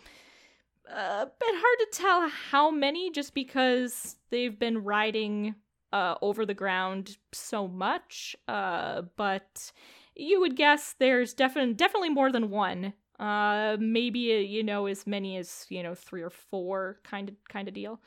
Uh, 0.88 1.24
a 1.24 1.26
bit 1.26 1.54
hard 1.54 1.78
to 1.80 1.88
tell 1.92 2.28
how 2.28 2.70
many, 2.70 3.10
just 3.10 3.34
because 3.34 4.16
they've 4.30 4.56
been 4.56 4.84
riding 4.84 5.56
uh, 5.96 6.14
over 6.20 6.44
the 6.44 6.54
ground 6.54 7.16
so 7.32 7.66
much. 7.66 8.36
Uh, 8.46 9.02
but 9.16 9.72
you 10.14 10.40
would 10.40 10.56
guess 10.56 10.94
there's 10.98 11.32
definitely 11.32 11.74
definitely 11.74 12.10
more 12.10 12.30
than 12.30 12.50
one. 12.50 12.92
Uh, 13.18 13.78
maybe 13.80 14.34
uh, 14.34 14.38
you 14.38 14.62
know 14.62 14.86
as 14.86 15.06
many 15.06 15.38
as 15.38 15.64
you 15.70 15.82
know 15.82 15.94
three 15.94 16.22
or 16.22 16.30
four 16.30 16.98
kind 17.02 17.30
of 17.30 17.34
kind 17.48 17.66
of 17.66 17.72
deal. 17.72 18.00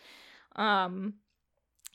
Um, 0.55 1.15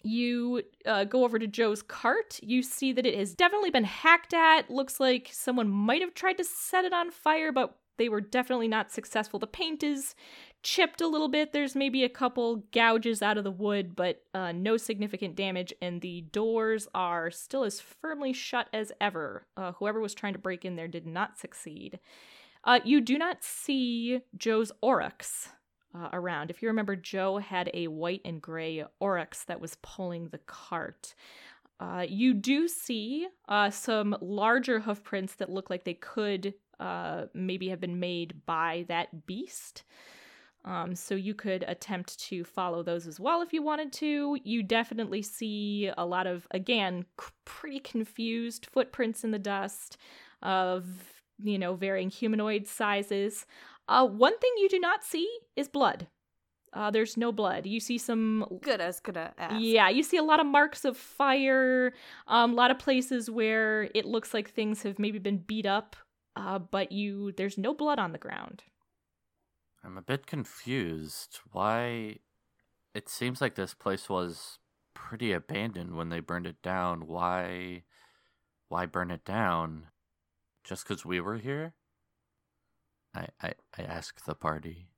you 0.02 0.62
uh, 0.84 1.04
go 1.04 1.24
over 1.24 1.38
to 1.38 1.46
Joe's 1.46 1.80
cart. 1.82 2.40
You 2.42 2.62
see 2.62 2.92
that 2.92 3.06
it 3.06 3.16
has 3.16 3.34
definitely 3.34 3.70
been 3.70 3.84
hacked 3.84 4.34
at. 4.34 4.70
Looks 4.70 4.98
like 4.98 5.30
someone 5.32 5.68
might 5.68 6.02
have 6.02 6.12
tried 6.12 6.38
to 6.38 6.44
set 6.44 6.84
it 6.84 6.92
on 6.92 7.10
fire, 7.10 7.52
but 7.52 7.78
they 7.96 8.08
were 8.08 8.20
definitely 8.20 8.68
not 8.68 8.90
successful. 8.90 9.38
The 9.38 9.46
paint 9.46 9.82
is 9.84 10.14
chipped 10.64 11.02
a 11.02 11.06
little 11.06 11.28
bit. 11.28 11.52
There's 11.52 11.76
maybe 11.76 12.02
a 12.02 12.08
couple 12.08 12.64
gouges 12.72 13.22
out 13.22 13.36
of 13.38 13.44
the 13.44 13.50
wood, 13.50 13.94
but 13.94 14.22
uh, 14.32 14.50
no 14.50 14.76
significant 14.76 15.36
damage. 15.36 15.72
And 15.80 16.00
the 16.00 16.22
doors 16.22 16.88
are 16.94 17.30
still 17.30 17.62
as 17.62 17.80
firmly 17.80 18.32
shut 18.32 18.68
as 18.72 18.90
ever. 19.00 19.46
Uh, 19.56 19.72
whoever 19.72 20.00
was 20.00 20.14
trying 20.14 20.32
to 20.32 20.38
break 20.38 20.64
in 20.64 20.74
there 20.74 20.88
did 20.88 21.06
not 21.06 21.38
succeed. 21.38 22.00
Uh, 22.64 22.80
you 22.82 23.02
do 23.02 23.18
not 23.18 23.44
see 23.44 24.22
Joe's 24.36 24.72
Oryx 24.80 25.50
uh, 25.94 26.08
around. 26.14 26.50
If 26.50 26.62
you 26.62 26.68
remember, 26.68 26.96
Joe 26.96 27.36
had 27.38 27.70
a 27.74 27.88
white 27.88 28.22
and 28.24 28.40
gray 28.40 28.84
oryx 29.00 29.44
that 29.44 29.60
was 29.60 29.76
pulling 29.82 30.28
the 30.28 30.38
cart. 30.38 31.14
Uh, 31.78 32.06
you 32.08 32.32
do 32.32 32.68
see 32.68 33.28
uh, 33.48 33.68
some 33.68 34.16
larger 34.22 34.80
hoof 34.80 35.04
prints 35.04 35.34
that 35.34 35.50
look 35.50 35.68
like 35.68 35.84
they 35.84 35.94
could 35.94 36.54
maybe 37.34 37.68
have 37.68 37.80
been 37.80 38.00
made 38.00 38.44
by 38.46 38.84
that 38.88 39.26
beast. 39.26 39.84
Um, 40.64 40.94
so 40.94 41.14
you 41.14 41.34
could 41.34 41.62
attempt 41.68 42.18
to 42.28 42.42
follow 42.42 42.82
those 42.82 43.06
as 43.06 43.20
well 43.20 43.42
if 43.42 43.52
you 43.52 43.62
wanted 43.62 43.92
to. 43.94 44.38
You 44.44 44.62
definitely 44.62 45.20
see 45.20 45.90
a 45.98 46.06
lot 46.06 46.26
of, 46.26 46.46
again, 46.52 47.04
c- 47.20 47.28
pretty 47.44 47.80
confused 47.80 48.66
footprints 48.72 49.24
in 49.24 49.30
the 49.30 49.38
dust 49.38 49.98
of, 50.42 50.86
you 51.42 51.58
know, 51.58 51.74
varying 51.74 52.08
humanoid 52.08 52.66
sizes. 52.66 53.44
Uh, 53.88 54.06
one 54.06 54.38
thing 54.38 54.52
you 54.56 54.68
do 54.70 54.78
not 54.78 55.04
see 55.04 55.28
is 55.54 55.68
blood. 55.68 56.06
Uh, 56.72 56.90
there's 56.90 57.16
no 57.16 57.30
blood. 57.30 57.66
You 57.66 57.78
see 57.78 57.98
some. 57.98 58.46
Good, 58.62 58.80
was 58.80 59.00
gonna 59.00 59.32
ask. 59.38 59.54
Yeah, 59.60 59.88
you 59.90 60.02
see 60.02 60.16
a 60.16 60.24
lot 60.24 60.40
of 60.40 60.46
marks 60.46 60.84
of 60.84 60.96
fire. 60.96 61.92
Um, 62.26 62.52
a 62.52 62.54
lot 62.54 62.70
of 62.70 62.78
places 62.78 63.30
where 63.30 63.90
it 63.94 64.04
looks 64.06 64.34
like 64.34 64.50
things 64.50 64.82
have 64.82 64.98
maybe 64.98 65.20
been 65.20 65.38
beat 65.38 65.66
up, 65.66 65.94
uh, 66.34 66.58
but 66.58 66.90
you 66.90 67.32
there's 67.36 67.58
no 67.58 67.74
blood 67.74 68.00
on 68.00 68.12
the 68.12 68.18
ground. 68.18 68.64
I'm 69.84 69.98
a 69.98 70.02
bit 70.02 70.26
confused. 70.26 71.40
Why? 71.52 72.18
It 72.94 73.08
seems 73.08 73.40
like 73.40 73.54
this 73.54 73.74
place 73.74 74.08
was 74.08 74.58
pretty 74.94 75.32
abandoned 75.32 75.94
when 75.94 76.08
they 76.08 76.20
burned 76.20 76.46
it 76.46 76.62
down. 76.62 77.06
Why? 77.06 77.82
Why 78.68 78.86
burn 78.86 79.10
it 79.10 79.24
down? 79.24 79.88
Just 80.62 80.88
because 80.88 81.04
we 81.04 81.20
were 81.20 81.36
here? 81.36 81.74
I, 83.14 83.26
I 83.42 83.54
I 83.76 83.82
ask 83.82 84.24
the 84.24 84.34
party. 84.34 84.88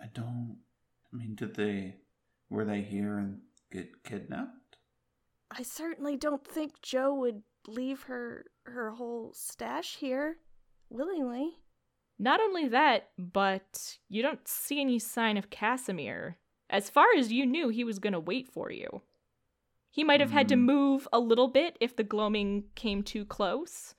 I 0.00 0.06
don't. 0.12 0.58
I 1.12 1.16
mean, 1.16 1.34
did 1.34 1.54
they. 1.54 1.96
Were 2.50 2.64
they 2.64 2.80
here 2.80 3.18
and 3.18 3.40
get 3.70 4.02
kidnapped? 4.02 4.78
I 5.50 5.62
certainly 5.62 6.16
don't 6.16 6.46
think 6.46 6.82
Joe 6.82 7.14
would 7.14 7.42
leave 7.66 8.02
her 8.04 8.46
her 8.64 8.90
whole 8.92 9.32
stash 9.34 9.96
here 9.96 10.38
willingly. 10.90 11.58
Not 12.18 12.40
only 12.40 12.66
that, 12.68 13.10
but 13.16 13.98
you 14.08 14.22
don't 14.22 14.46
see 14.46 14.80
any 14.80 14.98
sign 14.98 15.36
of 15.36 15.50
Casimir. 15.50 16.36
As 16.68 16.90
far 16.90 17.06
as 17.16 17.32
you 17.32 17.46
knew, 17.46 17.68
he 17.68 17.84
was 17.84 17.98
going 17.98 18.12
to 18.12 18.20
wait 18.20 18.48
for 18.48 18.70
you. 18.70 19.02
He 19.90 20.04
might 20.04 20.20
have 20.20 20.32
had 20.32 20.48
to 20.48 20.54
Hmm. 20.54 20.62
move 20.62 21.08
a 21.12 21.18
little 21.20 21.48
bit 21.48 21.76
if 21.80 21.96
the 21.96 22.02
gloaming 22.04 22.64
came 22.74 23.02
too 23.02 23.24
close. 23.24 23.94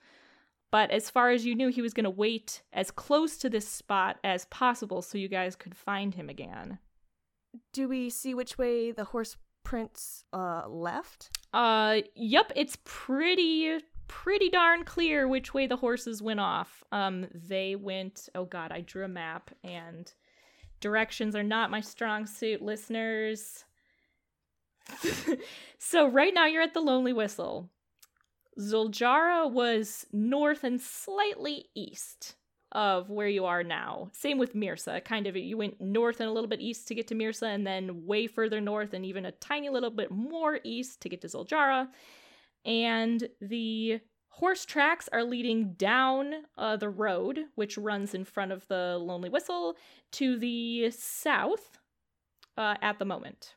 But 0.72 0.92
as 0.92 1.10
far 1.10 1.32
as 1.32 1.46
you 1.46 1.56
knew, 1.56 1.70
he 1.70 1.82
was 1.82 1.94
going 1.94 2.04
to 2.04 2.10
wait 2.12 2.62
as 2.72 2.92
close 2.92 3.38
to 3.38 3.50
this 3.50 3.68
spot 3.68 4.20
as 4.24 4.46
possible 4.46 5.02
so 5.02 5.18
you 5.18 5.28
guys 5.28 5.56
could 5.56 5.76
find 5.76 6.14
him 6.14 6.30
again. 6.30 6.78
Do 7.74 7.88
we 7.88 8.10
see 8.12 8.36
which 8.36 8.58
way 8.60 8.92
the 8.92 9.06
horse 9.06 9.36
prints 9.64 10.26
uh 10.32 10.68
left? 10.68 11.32
Uh, 11.54 12.02
yep, 12.14 12.52
it's 12.56 12.78
pretty 12.84 13.80
pretty 14.10 14.50
darn 14.50 14.84
clear 14.84 15.28
which 15.28 15.54
way 15.54 15.68
the 15.68 15.78
horses 15.78 16.22
went 16.22 16.42
off. 16.42 16.84
Um, 16.92 17.28
they 17.34 17.78
went. 17.78 18.28
Oh 18.36 18.44
God, 18.44 18.74
I 18.74 18.82
drew 18.82 19.06
a 19.06 19.08
map, 19.08 19.52
and 19.64 20.12
directions 20.82 21.36
are 21.36 21.44
not 21.44 21.72
my 21.72 21.80
strong 21.80 22.26
suit, 22.26 22.62
listeners. 22.62 23.64
so 25.78 26.10
right 26.10 26.34
now 26.34 26.48
you're 26.48 26.64
at 26.64 26.74
the 26.74 26.82
Lonely 26.82 27.14
Whistle. 27.14 27.70
Zuljara 28.60 29.50
was 29.50 30.06
north 30.12 30.66
and 30.66 30.82
slightly 30.82 31.66
east 31.76 32.36
of 32.72 33.10
where 33.10 33.28
you 33.28 33.46
are 33.46 33.64
now. 33.64 34.10
Same 34.12 34.38
with 34.38 34.54
Mirsa. 34.54 35.04
Kind 35.04 35.28
of, 35.28 35.36
you 35.36 35.58
went 35.58 35.80
north 35.80 36.20
and 36.20 36.30
a 36.30 36.34
little 36.34 36.50
bit 36.50 36.60
east 36.60 36.88
to 36.88 36.96
get 36.96 37.08
to 37.08 37.16
Mirsa, 37.16 37.48
and 37.48 37.66
then 37.66 38.06
way 38.06 38.28
further 38.28 38.60
north 38.60 38.94
and 38.94 39.06
even 39.06 39.26
a 39.26 39.32
tiny 39.34 39.70
little 39.70 39.90
bit 39.90 40.12
more 40.12 40.60
east 40.64 41.02
to 41.02 41.10
get 41.10 41.22
to 41.22 41.28
Zuljara. 41.28 41.88
And 42.66 43.28
the 43.42 44.02
horse 44.30 44.66
tracks 44.66 45.10
are 45.12 45.24
leading 45.24 45.74
down 45.74 46.34
uh, 46.58 46.78
the 46.78 46.90
road, 46.90 47.40
which 47.56 47.78
runs 47.78 48.14
in 48.14 48.24
front 48.24 48.52
of 48.52 48.68
the 48.68 48.98
Lonely 49.00 49.30
Whistle, 49.30 49.76
to 50.14 50.38
the 50.38 50.92
south 50.92 51.78
uh, 52.58 52.76
at 52.82 53.00
the 53.00 53.06
moment. 53.06 53.56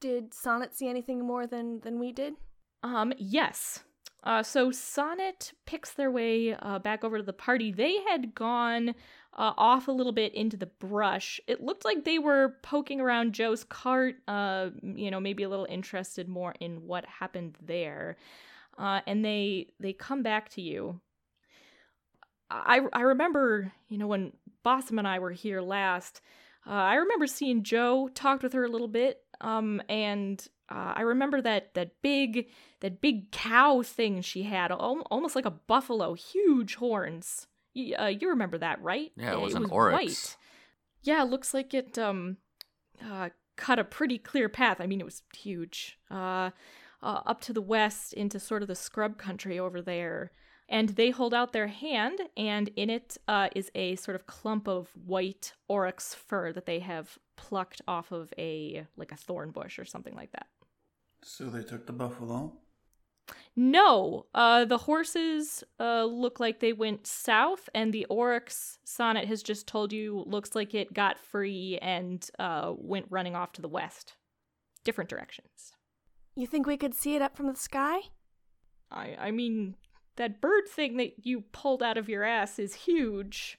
Did 0.00 0.34
Sonnet 0.34 0.74
see 0.74 0.88
anything 0.88 1.24
more 1.24 1.46
than 1.46 1.80
than 1.80 2.00
we 2.00 2.12
did? 2.12 2.34
Um, 2.82 3.12
yes. 3.16 3.84
Uh, 4.24 4.42
so 4.42 4.70
Sonnet 4.70 5.52
picks 5.66 5.92
their 5.92 6.10
way 6.10 6.54
uh, 6.54 6.78
back 6.78 7.04
over 7.04 7.18
to 7.18 7.24
the 7.24 7.32
party. 7.32 7.72
They 7.72 7.98
had 8.08 8.34
gone 8.34 8.94
uh, 9.34 9.52
off 9.56 9.88
a 9.88 9.92
little 9.92 10.12
bit 10.12 10.34
into 10.34 10.56
the 10.56 10.66
brush. 10.66 11.40
It 11.46 11.62
looked 11.62 11.84
like 11.84 12.04
they 12.04 12.18
were 12.18 12.56
poking 12.62 13.00
around 13.00 13.32
Joe's 13.32 13.64
cart, 13.64 14.16
uh, 14.28 14.70
you 14.82 15.10
know, 15.10 15.20
maybe 15.20 15.42
a 15.42 15.48
little 15.48 15.66
interested 15.68 16.28
more 16.28 16.54
in 16.60 16.86
what 16.86 17.04
happened 17.06 17.56
there. 17.64 18.16
Uh, 18.78 19.00
and 19.06 19.24
they 19.24 19.68
they 19.80 19.92
come 19.92 20.22
back 20.22 20.48
to 20.50 20.62
you. 20.62 21.00
I 22.50 22.80
I 22.92 23.02
remember, 23.02 23.72
you 23.88 23.98
know, 23.98 24.06
when 24.06 24.32
Bossum 24.64 24.98
and 24.98 25.08
I 25.08 25.18
were 25.18 25.32
here 25.32 25.60
last. 25.60 26.20
Uh, 26.66 26.70
I 26.70 26.94
remember 26.94 27.26
seeing 27.26 27.64
Joe 27.64 28.08
talked 28.14 28.42
with 28.42 28.52
her 28.52 28.64
a 28.64 28.68
little 28.68 28.88
bit, 28.88 29.24
um, 29.40 29.82
and 29.88 30.46
uh, 30.68 30.92
I 30.96 31.02
remember 31.02 31.40
that 31.40 31.74
that 31.74 32.00
big 32.02 32.48
that 32.80 33.00
big 33.00 33.32
cow 33.32 33.82
thing 33.82 34.20
she 34.22 34.44
had, 34.44 34.70
al- 34.70 35.06
almost 35.10 35.34
like 35.34 35.44
a 35.44 35.50
buffalo, 35.50 36.14
huge 36.14 36.76
horns. 36.76 37.48
You, 37.74 37.96
uh, 37.96 38.06
you 38.06 38.28
remember 38.30 38.58
that, 38.58 38.82
right? 38.82 39.12
Yeah, 39.16 39.32
it 39.32 39.40
was 39.40 39.54
an 39.54 39.66
oryx. 39.66 39.96
white. 39.96 40.36
Yeah, 41.02 41.22
it 41.22 41.30
looks 41.30 41.52
like 41.54 41.74
it 41.74 41.98
um 41.98 42.36
uh, 43.04 43.30
cut 43.56 43.78
a 43.78 43.84
pretty 43.84 44.18
clear 44.18 44.48
path. 44.48 44.80
I 44.80 44.86
mean, 44.86 45.00
it 45.00 45.04
was 45.04 45.22
huge. 45.36 45.98
Uh, 46.10 46.50
uh, 47.02 47.20
up 47.26 47.40
to 47.42 47.52
the 47.52 47.62
west 47.62 48.12
into 48.12 48.38
sort 48.38 48.62
of 48.62 48.68
the 48.68 48.74
scrub 48.74 49.18
country 49.18 49.58
over 49.58 49.82
there. 49.82 50.30
And 50.68 50.90
they 50.90 51.10
hold 51.10 51.34
out 51.34 51.52
their 51.52 51.66
hand, 51.66 52.18
and 52.34 52.70
in 52.76 52.88
it 52.88 53.18
uh, 53.28 53.48
is 53.54 53.70
a 53.74 53.96
sort 53.96 54.14
of 54.14 54.26
clump 54.26 54.66
of 54.66 54.88
white 55.04 55.52
oryx 55.68 56.14
fur 56.14 56.50
that 56.52 56.64
they 56.64 56.78
have 56.78 57.18
plucked 57.36 57.82
off 57.86 58.10
of 58.10 58.32
a 58.38 58.86
like 58.96 59.12
a 59.12 59.16
thorn 59.16 59.50
bush 59.50 59.78
or 59.78 59.84
something 59.84 60.14
like 60.14 60.32
that. 60.32 60.46
So 61.22 61.50
they 61.50 61.62
took 61.62 61.86
the 61.86 61.92
buffalo? 61.92 62.52
No, 63.54 64.26
uh, 64.34 64.64
the 64.64 64.78
horses 64.78 65.62
uh, 65.78 66.04
look 66.04 66.40
like 66.40 66.60
they 66.60 66.72
went 66.72 67.06
south, 67.06 67.68
and 67.74 67.92
the 67.92 68.06
oryx 68.06 68.78
sonnet 68.84 69.28
has 69.28 69.42
just 69.42 69.66
told 69.66 69.92
you 69.92 70.24
looks 70.26 70.54
like 70.54 70.74
it 70.74 70.94
got 70.94 71.18
free 71.18 71.78
and 71.82 72.28
uh, 72.38 72.72
went 72.76 73.06
running 73.10 73.36
off 73.36 73.52
to 73.52 73.62
the 73.62 73.68
west, 73.68 74.14
different 74.84 75.10
directions. 75.10 75.72
You 76.34 76.46
think 76.46 76.66
we 76.66 76.78
could 76.78 76.94
see 76.94 77.14
it 77.14 77.22
up 77.22 77.36
from 77.36 77.46
the 77.46 77.56
sky? 77.56 77.98
I 78.90 79.16
I 79.18 79.30
mean 79.30 79.76
that 80.16 80.40
bird 80.40 80.68
thing 80.68 80.96
that 80.96 81.26
you 81.26 81.42
pulled 81.52 81.82
out 81.82 81.98
of 81.98 82.08
your 82.08 82.24
ass 82.24 82.58
is 82.58 82.74
huge. 82.74 83.58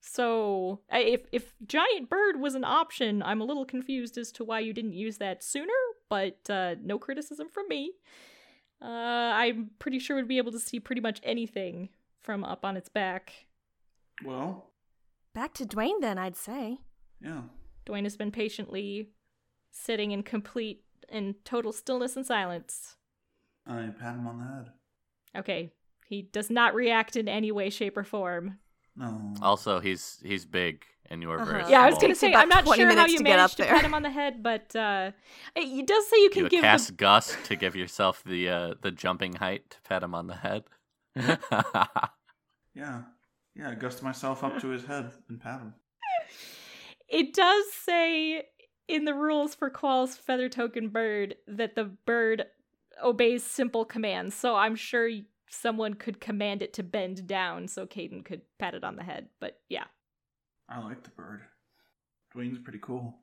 So 0.00 0.80
if 0.90 1.22
if 1.32 1.54
giant 1.66 2.10
bird 2.10 2.40
was 2.40 2.54
an 2.54 2.64
option, 2.64 3.22
I'm 3.22 3.40
a 3.40 3.44
little 3.44 3.64
confused 3.64 4.18
as 4.18 4.32
to 4.32 4.44
why 4.44 4.60
you 4.60 4.72
didn't 4.72 4.92
use 4.92 5.18
that 5.18 5.42
sooner. 5.42 5.72
But 6.08 6.48
uh, 6.48 6.76
no 6.82 6.98
criticism 6.98 7.48
from 7.48 7.68
me. 7.68 7.92
Uh, 8.84 9.32
I'm 9.34 9.70
pretty 9.78 9.98
sure 9.98 10.16
we'd 10.16 10.28
be 10.28 10.36
able 10.38 10.52
to 10.52 10.58
see 10.60 10.78
pretty 10.78 11.00
much 11.00 11.20
anything 11.22 11.88
from 12.22 12.44
up 12.44 12.64
on 12.64 12.76
its 12.76 12.88
back. 12.90 13.46
Well, 14.24 14.70
Back 15.34 15.54
to 15.54 15.64
Dwayne 15.64 16.00
then, 16.00 16.18
I'd 16.18 16.36
say. 16.36 16.78
yeah. 17.20 17.42
Dwayne 17.86 18.04
has 18.04 18.16
been 18.16 18.30
patiently 18.30 19.10
sitting 19.70 20.10
in 20.12 20.22
complete 20.22 20.84
in 21.08 21.34
total 21.44 21.72
stillness 21.72 22.16
and 22.16 22.24
silence. 22.24 22.96
I 23.66 23.88
pat 23.98 24.14
him 24.14 24.26
on 24.26 24.38
the 24.38 24.44
head. 24.44 24.70
Okay, 25.36 25.72
he 26.08 26.22
does 26.22 26.50
not 26.50 26.74
react 26.74 27.16
in 27.16 27.28
any 27.28 27.50
way, 27.50 27.68
shape, 27.70 27.96
or 27.96 28.04
form. 28.04 28.58
No. 28.96 29.34
Also, 29.42 29.80
he's 29.80 30.20
he's 30.24 30.44
big 30.44 30.84
and 31.10 31.22
you 31.22 31.30
are 31.30 31.38
very 31.38 31.48
Uh-huh. 31.50 31.60
small. 31.68 31.70
Yeah, 31.70 31.82
I 31.82 31.90
was 31.90 31.98
gonna 31.98 32.14
say 32.14 32.32
I'm 32.34 32.48
not 32.48 32.64
sure 32.66 32.94
how 32.94 33.06
you 33.06 33.18
to 33.18 33.24
managed 33.24 33.42
up 33.44 33.50
to 33.52 33.62
there. 33.64 33.72
pat 33.74 33.84
him 33.84 33.94
on 33.94 34.02
the 34.02 34.10
head, 34.10 34.42
but 34.42 34.74
uh, 34.76 35.10
it, 35.54 35.60
it 35.60 35.86
does 35.86 36.06
say 36.08 36.16
you 36.22 36.30
can 36.30 36.42
you 36.44 36.48
give 36.48 36.62
cast 36.62 36.86
the 36.88 36.92
Gust 36.94 37.36
to 37.44 37.56
give 37.56 37.74
yourself 37.76 38.22
the 38.24 38.48
uh, 38.48 38.74
the 38.80 38.90
jumping 38.90 39.34
height 39.34 39.70
to 39.70 39.76
pat 39.88 40.02
him 40.02 40.14
on 40.14 40.26
the 40.26 40.36
head. 40.36 40.64
Yeah. 42.74 43.02
Yeah, 43.54 43.70
I 43.70 43.74
gust 43.76 44.02
myself 44.02 44.42
up 44.42 44.58
to 44.60 44.68
his 44.70 44.84
head 44.84 45.12
and 45.28 45.40
pat 45.40 45.60
him. 45.60 45.74
It 47.08 47.32
does 47.32 47.64
say 47.72 48.46
in 48.88 49.04
the 49.04 49.14
rules 49.14 49.54
for 49.54 49.70
Quaal's 49.70 50.16
feather 50.16 50.48
token 50.48 50.88
bird 50.88 51.36
that 51.46 51.76
the 51.76 51.84
bird 51.84 52.46
obeys 53.02 53.44
simple 53.44 53.84
commands, 53.84 54.34
so 54.34 54.56
I'm 54.56 54.74
sure 54.74 55.08
someone 55.48 55.94
could 55.94 56.20
command 56.20 56.62
it 56.62 56.72
to 56.74 56.82
bend 56.82 57.28
down 57.28 57.68
so 57.68 57.86
Kaden 57.86 58.24
could 58.24 58.40
pat 58.58 58.74
it 58.74 58.82
on 58.82 58.96
the 58.96 59.04
head. 59.04 59.28
But 59.40 59.60
yeah. 59.68 59.84
I 60.68 60.80
like 60.82 61.02
the 61.02 61.10
bird. 61.10 61.42
Dwayne's 62.34 62.58
pretty 62.58 62.80
cool. 62.80 63.14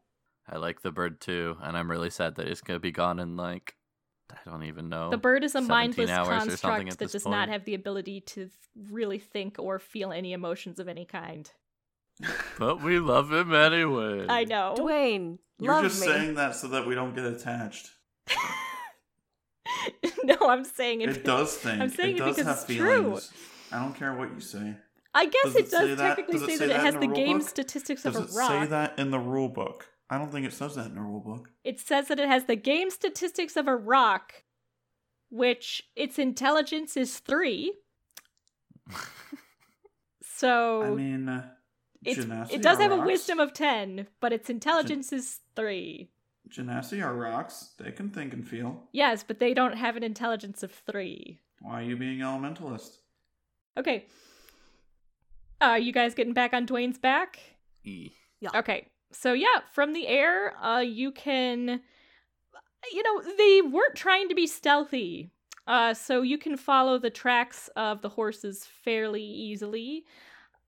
I 0.47 0.57
like 0.57 0.81
the 0.81 0.91
bird 0.91 1.21
too, 1.21 1.57
and 1.61 1.77
I'm 1.77 1.89
really 1.89 2.09
sad 2.09 2.35
that 2.35 2.47
it's 2.47 2.61
gonna 2.61 2.79
be 2.79 2.91
gone 2.91 3.19
in 3.19 3.35
like 3.35 3.75
I 4.31 4.49
don't 4.49 4.63
even 4.63 4.89
know. 4.89 5.09
The 5.09 5.17
bird 5.17 5.43
is 5.43 5.55
a 5.55 5.61
mindless 5.61 6.09
hours 6.09 6.47
or 6.47 6.57
something 6.57 6.87
construct 6.87 6.99
that 6.99 7.11
does 7.11 7.23
point. 7.23 7.35
not 7.35 7.49
have 7.49 7.65
the 7.65 7.73
ability 7.73 8.21
to 8.21 8.49
really 8.89 9.19
think 9.19 9.57
or 9.59 9.79
feel 9.79 10.11
any 10.11 10.33
emotions 10.33 10.79
of 10.79 10.87
any 10.87 11.05
kind. 11.05 11.51
But 12.59 12.83
we 12.83 12.99
love 12.99 13.31
him 13.31 13.53
anyway. 13.53 14.27
I 14.29 14.43
know. 14.43 14.75
Dwayne, 14.77 15.39
You're 15.57 15.73
love 15.73 15.83
just 15.85 16.01
me. 16.01 16.07
saying 16.07 16.35
that 16.35 16.55
so 16.55 16.67
that 16.67 16.85
we 16.85 16.93
don't 16.93 17.15
get 17.15 17.25
attached. 17.25 17.89
no, 20.23 20.35
I'm 20.41 20.63
saying 20.63 21.01
it. 21.01 21.09
It 21.09 21.23
does 21.23 21.55
think. 21.57 21.81
I'm 21.81 21.89
saying 21.89 22.17
it 22.17 22.21
it 22.21 22.25
does 22.25 22.35
because 22.35 22.59
have 22.59 22.69
it's 22.69 22.77
true. 22.79 23.19
I 23.71 23.79
don't 23.81 23.95
care 23.95 24.13
what 24.13 24.31
you 24.33 24.39
say. 24.39 24.75
I 25.13 25.25
guess 25.25 25.43
Does 25.43 25.55
it, 25.55 25.59
it 25.59 25.71
does 25.71 25.79
say 25.81 25.95
that? 25.95 26.07
technically 26.07 26.33
Does 26.33 26.41
it 26.43 26.45
say 26.45 26.57
say 26.57 26.67
that 26.67 26.75
it 26.75 26.81
has 26.81 26.95
the 26.95 27.07
game 27.07 27.39
book? 27.39 27.47
statistics 27.47 28.03
Does 28.03 28.15
of 28.15 28.23
a 28.23 28.25
rock. 28.25 28.49
Does 28.49 28.61
it 28.61 28.65
say 28.65 28.65
that 28.67 28.99
in 28.99 29.11
the 29.11 29.19
rule 29.19 29.49
book? 29.49 29.87
I 30.09 30.17
don't 30.17 30.31
think 30.31 30.45
it 30.45 30.53
says 30.53 30.75
that 30.75 30.87
in 30.87 30.95
the 30.95 31.01
rule 31.01 31.19
book. 31.19 31.49
It 31.63 31.79
says 31.79 32.07
that 32.07 32.19
it 32.19 32.27
has 32.27 32.45
the 32.45 32.55
game 32.55 32.89
statistics 32.89 33.55
of 33.55 33.67
a 33.67 33.75
rock, 33.75 34.43
which 35.29 35.83
its 35.95 36.19
intelligence 36.19 36.95
is 36.97 37.19
three. 37.19 37.73
So 40.41 40.81
I 40.81 40.89
mean, 40.89 41.29
uh, 41.29 41.49
Genasi 42.03 42.53
it 42.53 42.63
does 42.63 42.79
have 42.79 42.91
a 42.91 42.97
wisdom 42.97 43.39
of 43.39 43.53
ten, 43.53 44.07
but 44.19 44.33
its 44.33 44.49
intelligence 44.49 45.13
is 45.13 45.39
three. 45.55 46.09
Genasi 46.49 47.05
are 47.05 47.13
rocks. 47.13 47.73
They 47.77 47.91
can 47.91 48.09
think 48.09 48.33
and 48.33 48.47
feel. 48.47 48.81
Yes, 48.91 49.23
but 49.23 49.37
they 49.37 49.53
don't 49.53 49.77
have 49.77 49.97
an 49.97 50.03
intelligence 50.03 50.63
of 50.63 50.71
three. 50.71 51.41
Why 51.59 51.81
are 51.81 51.83
you 51.83 51.95
being 51.95 52.19
elementalist? 52.19 52.97
Okay. 53.77 54.05
Uh, 55.61 55.75
you 55.75 55.93
guys 55.93 56.15
getting 56.15 56.33
back 56.33 56.53
on 56.53 56.65
Dwayne's 56.65 56.97
back? 56.97 57.39
E. 57.83 58.11
Okay. 58.55 58.87
So 59.11 59.33
yeah, 59.33 59.59
from 59.71 59.93
the 59.93 60.07
air, 60.07 60.57
uh 60.63 60.79
you 60.79 61.11
can 61.11 61.81
you 62.91 63.03
know, 63.03 63.21
they 63.37 63.61
weren't 63.61 63.95
trying 63.95 64.27
to 64.29 64.35
be 64.35 64.47
stealthy. 64.47 65.29
Uh 65.67 65.93
so 65.93 66.21
you 66.21 66.37
can 66.37 66.57
follow 66.57 66.97
the 66.97 67.09
tracks 67.09 67.69
of 67.75 68.01
the 68.01 68.09
horses 68.09 68.65
fairly 68.83 69.23
easily. 69.23 70.05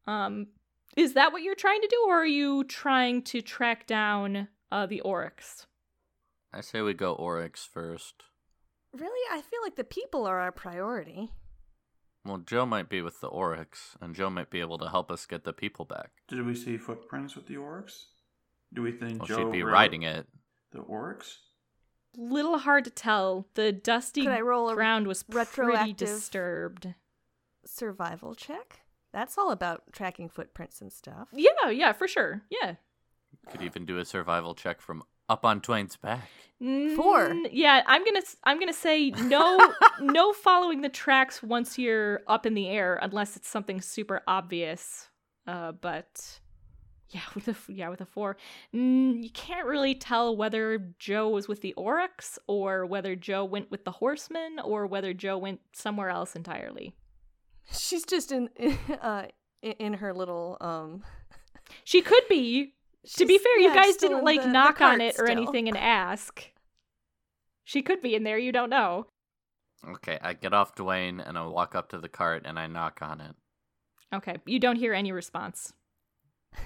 Um 0.05 0.47
is 0.95 1.13
that 1.13 1.31
what 1.31 1.41
you're 1.41 1.55
trying 1.55 1.81
to 1.81 1.87
do 1.87 2.05
or 2.07 2.21
are 2.21 2.25
you 2.25 2.63
trying 2.65 3.23
to 3.23 3.41
track 3.41 3.87
down 3.87 4.47
uh 4.71 4.85
the 4.85 5.01
oryx? 5.01 5.65
I 6.53 6.61
say 6.61 6.81
we 6.81 6.93
go 6.93 7.13
Oryx 7.13 7.65
first. 7.65 8.25
Really, 8.93 9.27
I 9.31 9.41
feel 9.41 9.59
like 9.63 9.75
the 9.75 9.83
people 9.83 10.27
are 10.27 10.39
our 10.39 10.51
priority. 10.51 11.31
Well, 12.25 12.37
Joe 12.37 12.65
might 12.65 12.87
be 12.89 13.01
with 13.01 13.19
the 13.19 13.27
Oryx, 13.27 13.97
and 13.99 14.15
Joe 14.15 14.29
might 14.29 14.49
be 14.49 14.61
able 14.61 14.77
to 14.77 14.89
help 14.89 15.11
us 15.11 15.25
get 15.25 15.43
the 15.43 15.51
people 15.53 15.83
back. 15.85 16.11
Did 16.27 16.45
we 16.45 16.55
see 16.55 16.77
footprints 16.77 17.35
with 17.35 17.47
the 17.47 17.57
oryx? 17.57 18.07
Do 18.73 18.81
we 18.81 18.91
think 18.93 19.19
Well, 19.19 19.27
Joe 19.27 19.37
she'd 19.37 19.51
be 19.51 19.63
rode 19.63 19.73
riding 19.73 20.03
it. 20.03 20.27
the 20.71 20.79
oryx? 20.79 21.39
Little 22.15 22.59
hard 22.59 22.85
to 22.85 22.91
tell. 22.91 23.47
The 23.55 23.71
dusty 23.71 24.21
Could 24.23 24.31
I 24.31 24.41
roll 24.41 24.69
a 24.69 24.73
ground 24.75 25.07
was 25.07 25.23
pretty 25.23 25.93
disturbed. 25.93 26.93
Survival 27.65 28.35
check. 28.35 28.81
That's 29.11 29.37
all 29.37 29.51
about 29.51 29.91
tracking 29.91 30.29
footprints 30.29 30.81
and 30.81 30.91
stuff. 30.93 31.27
Yeah, 31.33 31.69
yeah, 31.69 31.91
for 31.91 32.07
sure. 32.07 32.43
Yeah. 32.49 32.75
Could 33.49 33.61
even 33.61 33.85
do 33.85 33.97
a 33.97 34.05
survival 34.05 34.55
check 34.55 34.79
from 34.81 35.03
up 35.29 35.45
on 35.45 35.61
Dwayne's 35.61 35.95
back. 35.97 36.27
Four. 36.59 37.29
Mm, 37.29 37.49
Yeah, 37.51 37.81
I'm 37.85 38.05
gonna 38.05 38.19
s- 38.19 38.37
I'm 38.45 38.57
gonna 38.59 38.71
say 38.71 39.09
no 39.11 39.73
no 39.99 40.31
following 40.31 40.81
the 40.81 40.89
tracks 40.89 41.43
once 41.43 41.77
you're 41.77 42.21
up 42.27 42.45
in 42.45 42.53
the 42.53 42.69
air 42.69 42.97
unless 43.01 43.35
it's 43.35 43.49
something 43.49 43.81
super 43.81 44.21
obvious. 44.27 45.09
Uh, 45.45 45.73
but 45.73 46.39
yeah, 47.09 47.21
with 47.35 47.47
a 47.49 47.51
f- 47.51 47.69
yeah 47.69 47.89
with 47.89 47.99
a 47.99 48.05
four, 48.05 48.37
mm, 48.73 49.21
you 49.21 49.29
can't 49.31 49.67
really 49.67 49.93
tell 49.93 50.37
whether 50.37 50.77
Joe 50.99 51.27
was 51.29 51.49
with 51.49 51.59
the 51.61 51.73
Oryx 51.73 52.39
or 52.47 52.85
whether 52.85 53.13
Joe 53.15 53.43
went 53.43 53.69
with 53.69 53.83
the 53.83 53.91
Horseman 53.91 54.59
or 54.63 54.87
whether 54.87 55.13
Joe 55.13 55.37
went 55.37 55.59
somewhere 55.73 56.09
else 56.09 56.33
entirely. 56.33 56.95
She's 57.71 58.05
just 58.05 58.31
in 58.31 58.49
uh 59.01 59.25
in- 59.61 59.73
in 59.79 59.93
her 59.95 60.13
little 60.13 60.57
um 60.61 61.03
She 61.83 62.01
could 62.01 62.23
be. 62.29 62.75
To 63.05 63.25
be 63.25 63.33
she's- 63.33 63.41
fair, 63.43 63.59
you 63.59 63.73
guys 63.73 63.97
didn't 63.97 64.23
like 64.23 64.41
the- 64.41 64.47
the 64.47 64.53
knock 64.53 64.81
on 64.81 65.01
it 65.01 65.15
or 65.19 65.25
still. 65.27 65.29
anything 65.37 65.67
and 65.67 65.77
ask. 65.77 66.51
She 67.63 67.81
could 67.81 68.01
be 68.01 68.15
in 68.15 68.23
there. 68.23 68.37
You 68.37 68.51
don't 68.51 68.69
know. 68.69 69.07
Okay, 69.85 70.17
I 70.21 70.33
get 70.33 70.53
off 70.53 70.75
Dwayne 70.75 71.25
and 71.25 71.37
I 71.37 71.45
walk 71.45 71.75
up 71.75 71.89
to 71.89 71.97
the 71.99 72.09
cart 72.09 72.43
and 72.45 72.57
I 72.57 72.67
knock 72.67 73.01
on 73.01 73.19
it. 73.21 73.35
Okay, 74.13 74.37
you 74.45 74.59
don't 74.59 74.75
hear 74.77 74.93
any 74.93 75.11
response. 75.11 75.73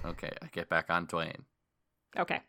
Okay, 0.05 0.31
I 0.41 0.47
get 0.47 0.69
back 0.69 0.89
on 0.89 1.07
Dwayne. 1.07 1.45
Okay. 2.17 2.41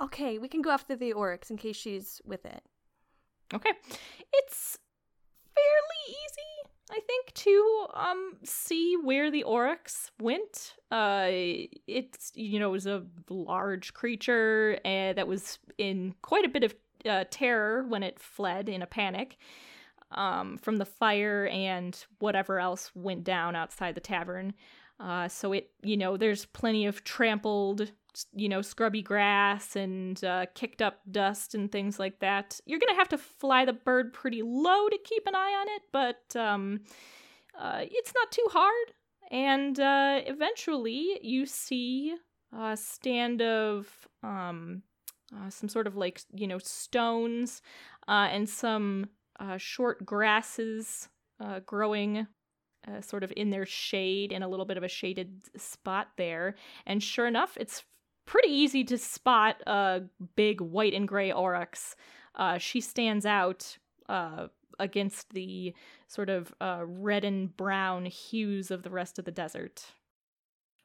Okay, 0.00 0.38
we 0.38 0.48
can 0.48 0.62
go 0.62 0.70
after 0.70 0.96
the 0.96 1.12
oryx 1.12 1.50
in 1.50 1.56
case 1.58 1.76
she's 1.76 2.20
with 2.24 2.44
it. 2.46 2.62
Okay. 3.52 3.72
It's 4.32 4.78
fairly 5.54 6.04
easy, 6.08 6.59
I 6.90 7.00
think, 7.06 7.32
to 7.34 7.86
um 7.94 8.36
see 8.44 8.96
where 8.96 9.30
the 9.30 9.44
oryx 9.44 10.10
went. 10.20 10.74
Uh 10.90 11.28
it's 11.86 12.32
you 12.34 12.58
know, 12.58 12.68
it 12.68 12.72
was 12.72 12.86
a 12.86 13.04
large 13.28 13.94
creature 13.94 14.78
uh, 14.84 15.12
that 15.12 15.26
was 15.28 15.58
in 15.78 16.14
quite 16.22 16.44
a 16.44 16.48
bit 16.48 16.64
of 16.64 16.74
uh, 17.06 17.24
terror 17.30 17.84
when 17.88 18.02
it 18.02 18.18
fled 18.18 18.68
in 18.68 18.82
a 18.82 18.86
panic 18.86 19.38
um 20.12 20.58
from 20.58 20.76
the 20.76 20.84
fire 20.84 21.46
and 21.52 22.04
whatever 22.18 22.58
else 22.58 22.90
went 22.94 23.24
down 23.24 23.54
outside 23.56 23.94
the 23.94 24.00
tavern. 24.00 24.52
Uh 24.98 25.28
so 25.28 25.52
it, 25.52 25.70
you 25.82 25.96
know, 25.96 26.16
there's 26.16 26.46
plenty 26.46 26.86
of 26.86 27.04
trampled 27.04 27.92
you 28.34 28.48
know, 28.48 28.62
scrubby 28.62 29.02
grass 29.02 29.76
and 29.76 30.22
uh, 30.24 30.46
kicked 30.54 30.82
up 30.82 31.00
dust 31.10 31.54
and 31.54 31.70
things 31.70 31.98
like 31.98 32.20
that. 32.20 32.60
You're 32.66 32.80
gonna 32.80 32.98
have 32.98 33.08
to 33.10 33.18
fly 33.18 33.64
the 33.64 33.72
bird 33.72 34.12
pretty 34.12 34.42
low 34.42 34.88
to 34.88 34.98
keep 35.04 35.26
an 35.26 35.34
eye 35.34 35.56
on 35.60 35.68
it, 35.68 35.82
but 35.92 36.40
um, 36.40 36.80
uh, 37.58 37.80
it's 37.82 38.12
not 38.14 38.30
too 38.30 38.46
hard. 38.50 38.92
And 39.30 39.78
uh, 39.78 40.20
eventually, 40.26 41.20
you 41.22 41.46
see 41.46 42.16
a 42.56 42.76
stand 42.76 43.42
of 43.42 43.88
um, 44.22 44.82
uh, 45.34 45.50
some 45.50 45.68
sort 45.68 45.86
of 45.86 45.96
like 45.96 46.20
you 46.34 46.46
know 46.46 46.58
stones 46.58 47.62
uh, 48.08 48.28
and 48.32 48.48
some 48.48 49.08
uh, 49.38 49.56
short 49.56 50.04
grasses 50.04 51.08
uh, 51.40 51.60
growing. 51.64 52.26
Uh, 52.88 53.02
sort 53.02 53.22
of 53.22 53.30
in 53.36 53.50
their 53.50 53.66
shade 53.66 54.32
in 54.32 54.42
a 54.42 54.48
little 54.48 54.64
bit 54.64 54.78
of 54.78 54.82
a 54.82 54.88
shaded 54.88 55.42
spot 55.54 56.08
there 56.16 56.54
and 56.86 57.02
sure 57.02 57.26
enough 57.26 57.58
it's 57.60 57.84
pretty 58.30 58.52
easy 58.52 58.84
to 58.84 58.96
spot 58.96 59.60
a 59.66 60.02
big 60.36 60.60
white 60.60 60.94
and 60.94 61.08
gray 61.08 61.32
oryx. 61.32 61.96
Uh, 62.36 62.58
she 62.58 62.80
stands 62.80 63.26
out 63.26 63.76
uh, 64.08 64.46
against 64.78 65.30
the 65.30 65.74
sort 66.06 66.30
of 66.30 66.54
uh, 66.60 66.82
red 66.84 67.24
and 67.24 67.56
brown 67.56 68.06
hues 68.06 68.70
of 68.70 68.84
the 68.84 68.90
rest 68.90 69.18
of 69.18 69.24
the 69.24 69.32
desert. 69.32 69.84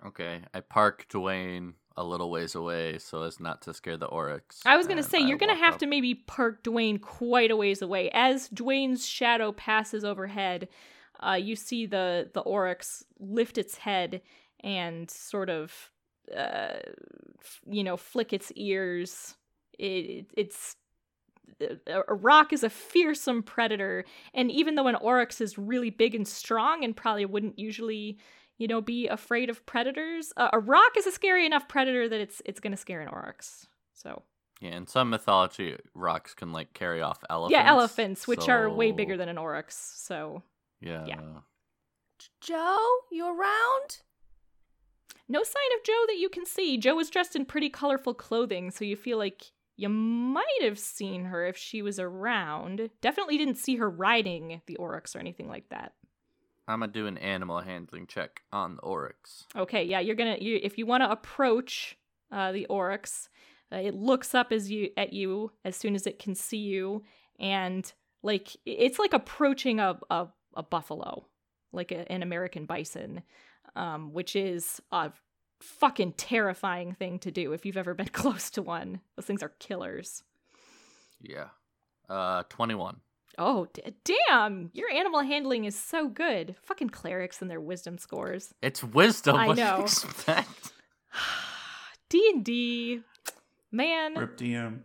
Okay, 0.04 0.42
I 0.56 0.62
park 0.62 1.06
Dwayne 1.08 1.74
a 1.96 2.04
little 2.04 2.32
ways 2.32 2.56
away 2.56 2.98
so 2.98 3.22
as 3.22 3.40
not 3.40 3.62
to 3.62 3.76
scare 3.76 3.96
the 3.96 4.08
Oryx. 4.08 4.64
I 4.66 4.76
was 4.76 4.88
going 4.88 4.98
to 4.98 5.04
say, 5.04 5.20
you're 5.20 5.38
going 5.38 5.56
to 5.56 5.64
have 5.64 5.76
up. 5.76 5.80
to 5.82 5.86
maybe 5.86 6.16
park 6.16 6.64
Dwayne 6.64 7.00
quite 7.00 7.52
a 7.52 7.56
ways 7.56 7.84
away. 7.84 8.10
As 8.12 8.50
Dwayne's 8.50 9.08
shadow 9.08 9.52
passes 9.52 10.04
overhead, 10.04 10.68
uh, 11.20 11.34
you 11.34 11.56
see 11.56 11.86
the, 11.86 12.32
the 12.34 12.42
oryx 12.42 13.04
lift 13.20 13.60
its 13.60 13.78
head 13.78 14.22
and 14.62 15.12
sort 15.12 15.52
of, 15.52 15.92
uh, 16.36 16.80
you 17.66 17.84
know, 17.84 17.98
flick 17.98 18.34
its 18.34 18.52
ears. 18.56 19.36
It, 19.78 20.28
it's 20.36 20.76
a 21.62 22.02
a 22.08 22.14
roc 22.14 22.54
is 22.54 22.64
a 22.64 22.70
fearsome 22.70 23.44
predator, 23.44 24.06
and 24.34 24.52
even 24.52 24.76
though 24.76 24.88
an 24.88 24.96
oryx 24.96 25.42
is 25.42 25.58
really 25.58 25.90
big 25.90 26.16
and 26.16 26.28
strong 26.28 26.84
and 26.84 26.96
probably 26.96 27.26
wouldn't 27.26 27.60
usually, 27.60 28.18
you 28.58 28.68
know, 28.68 28.82
be 28.82 29.08
afraid 29.08 29.50
of 29.50 29.66
predators, 29.66 30.34
uh, 30.38 30.50
a 30.54 30.60
roc 30.60 30.98
is 30.98 31.08
a 31.08 31.12
scary 31.12 31.46
enough 31.46 31.68
predator 31.68 32.10
that 32.10 32.20
it's 32.20 32.42
it's 32.46 32.60
going 32.60 32.72
to 32.72 32.78
scare 32.78 33.02
an 33.02 33.10
oryx. 33.10 33.68
So 33.94 34.24
Yeah, 34.62 34.76
in 34.76 34.88
some 34.88 35.10
mythology, 35.10 35.78
rocs 35.94 36.34
can 36.34 36.52
like 36.52 36.74
carry 36.74 37.02
off 37.02 37.20
elephants. 37.30 37.52
Yeah, 37.54 37.70
elephants, 37.70 38.28
which 38.28 38.50
are 38.50 38.70
way 38.70 38.92
bigger 38.92 39.18
than 39.18 39.30
an 39.30 39.38
oryx. 39.38 39.94
So 39.98 40.42
Yeah. 40.82 41.06
yeah. 41.06 41.22
Joe, 42.42 42.78
you 43.12 43.28
around? 43.28 44.00
No 45.28 45.44
sign 45.44 45.78
of 45.78 45.84
Joe 45.84 46.04
that 46.08 46.18
you 46.18 46.30
can 46.30 46.46
see. 46.46 46.78
Joe 46.78 46.96
was 46.96 47.10
dressed 47.10 47.36
in 47.36 47.46
pretty 47.46 47.70
colorful 47.70 48.14
clothing, 48.14 48.72
so 48.72 48.86
you 48.86 48.96
feel 48.96 49.18
like 49.18 49.52
you 49.78 49.90
might 49.90 50.62
have 50.62 50.80
seen 50.80 51.26
her 51.26 51.46
if 51.46 51.58
she 51.58 51.82
was 51.82 52.00
around. 52.00 52.90
Definitely 53.02 53.38
didn't 53.38 53.58
see 53.58 53.76
her 53.76 53.90
riding 53.90 54.62
the 54.68 54.78
oryx 54.78 55.16
or 55.16 55.20
anything 55.20 55.50
like 55.50 55.70
that. 55.70 55.94
I'm 56.68 56.80
gonna 56.80 56.92
do 56.92 57.08
an 57.08 57.18
animal 57.18 57.62
handling 57.62 58.08
check 58.08 58.42
on 58.52 58.78
the 58.78 58.82
oryx. 58.82 59.46
Okay, 59.56 59.84
yeah, 59.84 60.00
you're 60.00 60.16
gonna 60.16 60.38
you, 60.40 60.60
if 60.64 60.78
you 60.78 60.86
want 60.86 61.04
to 61.04 61.12
approach 61.12 61.98
uh, 62.32 62.52
the 62.52 62.66
oryx, 62.68 63.30
uh, 63.72 63.78
it 63.78 63.96
looks 63.96 64.34
up 64.34 64.52
as 64.52 64.72
you 64.72 64.90
at 64.98 65.14
you 65.14 65.52
as 65.64 65.76
soon 65.76 65.96
as 65.96 66.08
it 66.08 66.18
can 66.18 66.34
see 66.34 66.58
you, 66.58 67.04
and 67.40 67.94
like 68.24 68.56
it's 68.66 68.98
like 68.98 69.14
approaching 69.14 69.80
a 69.80 70.00
a, 70.10 70.28
a 70.56 70.64
buffalo, 70.64 71.28
like 71.76 71.92
a, 71.92 72.12
an 72.12 72.24
American 72.24 72.66
bison, 72.66 73.24
um, 73.76 74.14
which 74.14 74.36
is 74.36 74.82
a 74.92 75.12
fucking 75.62 76.14
terrifying 76.14 76.94
thing 76.94 77.20
to 77.20 77.32
do 77.32 77.54
if 77.54 77.66
you've 77.66 77.78
ever 77.78 77.94
been 77.94 78.08
close 78.14 78.50
to 78.52 78.62
one. 78.62 79.02
Those 79.16 79.26
things 79.26 79.44
are 79.44 79.54
killers. 79.60 80.24
Yeah. 81.22 81.48
Uh, 82.10 82.44
21. 82.50 82.98
Oh 83.38 83.68
d- 83.74 83.82
damn! 84.06 84.70
Your 84.74 84.90
animal 84.90 85.20
handling 85.20 85.66
is 85.66 85.78
so 85.78 86.08
good. 86.08 86.56
Fucking 86.64 86.90
clerics 86.92 87.42
and 87.42 87.52
their 87.52 87.60
wisdom 87.60 87.98
scores. 87.98 88.54
It's 88.62 88.82
wisdom. 88.82 89.36
I 89.36 89.48
what 89.48 89.58
do 89.58 89.64
know. 89.64 89.86
D 92.10 92.32
and 92.34 92.46
D, 92.46 93.02
man. 93.72 94.16
Rip 94.16 94.38
DM. 94.38 94.80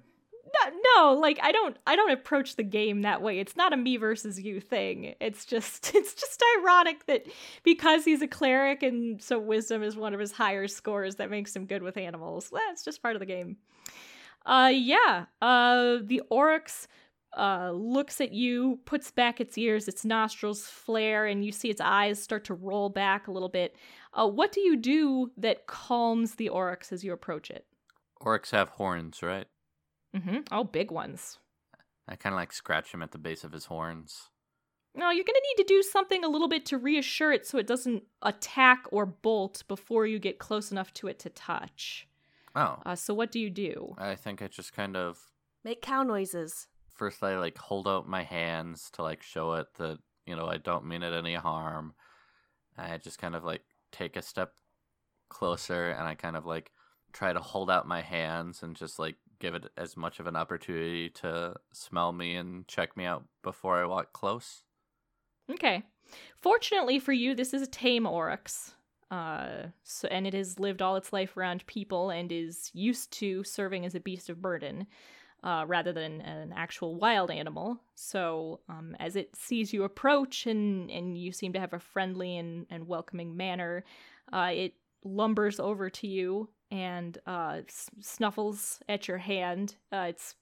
No, 0.96 1.14
like 1.14 1.38
I 1.42 1.52
don't 1.52 1.76
I 1.86 1.96
don't 1.96 2.11
approach 2.11 2.56
the 2.56 2.62
game 2.62 3.02
that 3.02 3.22
way. 3.22 3.38
It's 3.38 3.56
not 3.56 3.72
a 3.72 3.76
me 3.76 3.96
versus 3.96 4.40
you 4.40 4.61
thing. 4.61 5.14
It's 5.20 5.44
just 5.44 5.90
it's 5.94 6.14
just 6.14 6.42
ironic 6.58 7.06
that 7.06 7.26
because 7.62 8.04
he's 8.04 8.22
a 8.22 8.28
cleric 8.28 8.82
and 8.82 9.22
so 9.22 9.38
wisdom 9.38 9.82
is 9.82 9.96
one 9.96 10.14
of 10.14 10.20
his 10.20 10.32
higher 10.32 10.68
scores 10.68 11.16
that 11.16 11.30
makes 11.30 11.54
him 11.54 11.66
good 11.66 11.82
with 11.82 11.96
animals. 11.96 12.52
It's 12.70 12.84
just 12.84 13.02
part 13.02 13.16
of 13.16 13.20
the 13.20 13.26
game. 13.26 13.56
Uh 14.44 14.70
yeah. 14.72 15.26
Uh 15.40 15.98
the 16.02 16.22
oryx 16.30 16.88
uh 17.36 17.70
looks 17.72 18.20
at 18.20 18.32
you, 18.32 18.80
puts 18.84 19.11
back 19.11 19.40
its 19.40 19.56
ears, 19.56 19.88
its 19.88 20.04
nostrils 20.04 20.62
flare 20.62 21.26
and 21.26 21.44
you 21.44 21.52
see 21.52 21.70
its 21.70 21.80
eyes 21.80 22.22
start 22.22 22.44
to 22.44 22.54
roll 22.54 22.88
back 22.88 23.28
a 23.28 23.32
little 23.32 23.48
bit. 23.48 23.76
Uh 24.12 24.28
what 24.28 24.52
do 24.52 24.61
you 24.61 24.76
do 24.76 25.30
that 25.36 25.66
calms 25.66 26.34
the 26.34 26.48
oryx 26.48 26.92
as 26.92 27.04
you 27.04 27.12
approach 27.12 27.50
it? 27.50 27.66
Oryx 28.20 28.50
have 28.50 28.68
horns, 28.70 29.22
right? 29.22 29.46
Mhm. 30.14 30.46
Oh, 30.50 30.64
big 30.64 30.90
ones. 30.90 31.38
I 32.08 32.16
kind 32.16 32.32
of 32.34 32.38
like 32.38 32.52
scratch 32.52 32.92
him 32.92 33.02
at 33.02 33.12
the 33.12 33.18
base 33.18 33.44
of 33.44 33.52
his 33.52 33.66
horns. 33.66 34.30
No, 34.94 35.11
you're 35.11 35.24
going 35.24 35.36
to 35.40 35.46
need 35.56 35.62
to 35.62 35.68
do 35.74 35.82
something 35.82 36.24
a 36.24 36.28
little 36.28 36.48
bit 36.48 36.66
to 36.66 36.78
reassure 36.78 37.30
it 37.32 37.46
so 37.46 37.58
it 37.58 37.66
doesn't 37.68 38.02
attack 38.22 38.86
or 38.90 39.06
bolt 39.06 39.62
before 39.68 40.04
you 40.06 40.18
get 40.18 40.40
close 40.40 40.72
enough 40.72 40.92
to 40.94 41.06
it 41.06 41.20
to 41.20 41.30
touch. 41.30 42.08
Oh, 42.56 42.82
Uh, 42.84 42.96
so, 42.96 43.14
what 43.14 43.30
do 43.30 43.38
you 43.38 43.50
do? 43.50 43.94
I 43.98 44.16
think 44.16 44.42
I 44.42 44.48
just 44.48 44.72
kind 44.72 44.96
of 44.96 45.20
Make 45.62 45.80
cow 45.82 46.02
noises. 46.02 46.66
first 46.88 47.22
I 47.22 47.38
like 47.38 47.56
hold 47.56 47.86
out 47.86 48.08
my 48.08 48.24
hands 48.24 48.90
to 48.94 49.02
like 49.02 49.22
show 49.22 49.54
it 49.54 49.68
that 49.74 49.98
you 50.26 50.34
know 50.34 50.46
I 50.46 50.56
don't 50.58 50.86
mean 50.86 51.02
it 51.04 51.12
any 51.14 51.34
harm. 51.34 51.94
I 52.76 52.96
just 52.98 53.18
kind 53.20 53.36
of 53.36 53.44
like 53.44 53.62
take 53.92 54.16
a 54.16 54.22
step 54.22 54.54
closer 55.28 55.90
and 55.90 56.08
I 56.08 56.14
kind 56.16 56.36
of 56.36 56.44
like 56.46 56.72
try 57.12 57.32
to 57.32 57.40
hold 57.40 57.70
out 57.70 57.86
my 57.86 58.00
hands 58.02 58.62
and 58.64 58.74
just 58.74 58.98
like 58.98 59.16
give 59.41 59.55
it 59.55 59.70
as 59.76 59.97
much 59.97 60.20
of 60.20 60.26
an 60.26 60.36
opportunity 60.36 61.09
to 61.09 61.55
smell 61.72 62.12
me 62.12 62.36
and 62.36 62.68
check 62.68 62.97
me 62.97 63.05
out 63.05 63.24
before 63.43 63.82
I 63.82 63.86
walk 63.86 64.12
close. 64.12 64.62
Okay. 65.51 65.82
Fortunately 66.41 66.99
for 66.99 67.12
you, 67.12 67.34
this 67.34 67.53
is 67.53 67.62
a 67.62 67.66
tame 67.66 68.07
oryx. 68.07 68.74
Uh, 69.11 69.66
so, 69.82 70.07
and 70.09 70.26
it 70.26 70.34
has 70.34 70.61
lived 70.61 70.80
all 70.80 70.95
its 70.95 71.12
life 71.12 71.36
around 71.36 71.66
people 71.66 72.11
and 72.11 72.30
is 72.30 72.70
used 72.72 73.11
to 73.11 73.43
serving 73.43 73.84
as 73.84 73.97
a 73.97 74.01
beast 74.01 74.30
of 74.30 74.41
burden 74.41 74.86
uh, 75.43 75.64
rather 75.66 75.93
than 75.93 76.20
an 76.20 76.53
actual 76.55 76.95
wild 76.95 77.30
animal. 77.30 77.80
So, 77.97 78.61
um, 78.68 78.97
as 79.01 79.16
it 79.16 79.34
sees 79.34 79.72
you 79.72 79.82
approach 79.82 80.47
and, 80.47 80.91
and 80.91 81.18
you 81.18 81.32
seem 81.32 81.53
to 81.55 81.61
have 81.61 81.72
a 81.72 81.80
friendly 81.80 82.36
and, 82.36 82.66
and 82.70 82.86
welcoming 82.86 83.36
manner, 83.36 83.84
uh, 84.32 84.51
it 84.53 84.74
lumbers 85.05 85.59
over 85.59 85.91
to 85.91 86.07
you 86.07 86.49
and 86.70 87.18
uh, 87.26 87.60
snuffles 88.00 88.80
at 88.88 89.08
your 89.08 89.18
hand. 89.18 89.76
Uh, 89.92 90.06
it's 90.08 90.34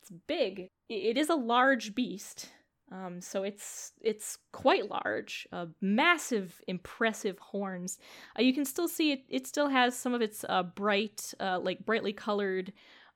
it's 0.00 0.10
big. 0.26 0.68
It 0.88 1.16
is 1.16 1.30
a 1.30 1.34
large 1.34 1.94
beast. 1.94 2.50
Um, 2.92 3.20
so 3.20 3.42
it's 3.42 3.92
it's 4.00 4.38
quite 4.52 4.90
large, 4.90 5.48
uh, 5.52 5.66
massive, 5.80 6.60
impressive 6.68 7.38
horns. 7.38 7.98
Uh, 8.38 8.42
you 8.42 8.52
can 8.52 8.64
still 8.64 8.88
see 8.88 9.12
it. 9.12 9.24
It 9.28 9.46
still 9.46 9.68
has 9.68 9.96
some 9.96 10.14
of 10.14 10.20
its 10.20 10.44
uh, 10.48 10.62
bright, 10.62 11.32
uh, 11.40 11.58
like 11.60 11.84
brightly 11.86 12.12
colored, 12.12 12.72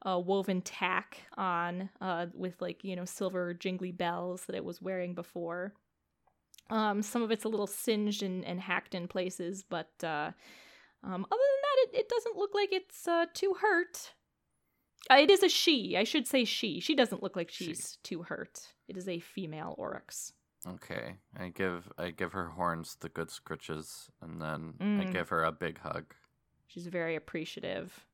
uh, 0.06 0.18
woven 0.18 0.62
tack 0.62 1.18
on, 1.36 1.90
uh, 2.00 2.26
with 2.34 2.60
like 2.62 2.82
you 2.82 2.96
know 2.96 3.04
silver 3.04 3.54
jingly 3.54 3.92
bells 3.92 4.46
that 4.46 4.56
it 4.56 4.64
was 4.64 4.80
wearing 4.80 5.14
before. 5.14 5.74
Um, 6.70 7.02
some 7.02 7.22
of 7.22 7.30
it's 7.30 7.44
a 7.44 7.48
little 7.48 7.66
singed 7.66 8.22
and, 8.22 8.44
and 8.44 8.60
hacked 8.60 8.94
in 8.94 9.06
places, 9.08 9.64
but 9.68 9.90
um, 10.02 10.34
other 11.04 11.57
it, 11.92 11.96
it 12.00 12.08
doesn't 12.08 12.36
look 12.36 12.54
like 12.54 12.72
it's 12.72 13.06
uh, 13.08 13.26
too 13.34 13.54
hurt. 13.60 14.12
Uh, 15.10 15.16
it 15.16 15.30
is 15.30 15.42
a 15.42 15.48
she. 15.48 15.96
I 15.96 16.04
should 16.04 16.26
say 16.26 16.44
she. 16.44 16.80
She 16.80 16.94
doesn't 16.94 17.22
look 17.22 17.36
like 17.36 17.50
She. 17.50 17.66
she's 17.66 17.98
too 18.02 18.22
hurt. 18.22 18.60
It 18.88 18.96
is 18.96 19.08
a 19.08 19.20
female 19.20 19.74
oryx. 19.78 20.32
Okay, 20.66 21.14
I 21.38 21.48
give 21.50 21.88
I 21.96 22.10
give 22.10 22.32
her 22.32 22.48
horns 22.48 22.96
the 23.00 23.08
good 23.08 23.28
scritches, 23.28 24.08
and 24.20 24.42
then 24.42 24.74
I 24.80 25.04
Mm. 25.04 25.12
give 25.12 25.28
her 25.28 25.44
a 25.44 25.52
big 25.52 25.78
hug. 25.78 26.14
She's 26.66 26.86
very 26.88 27.14
appreciative. 27.14 28.04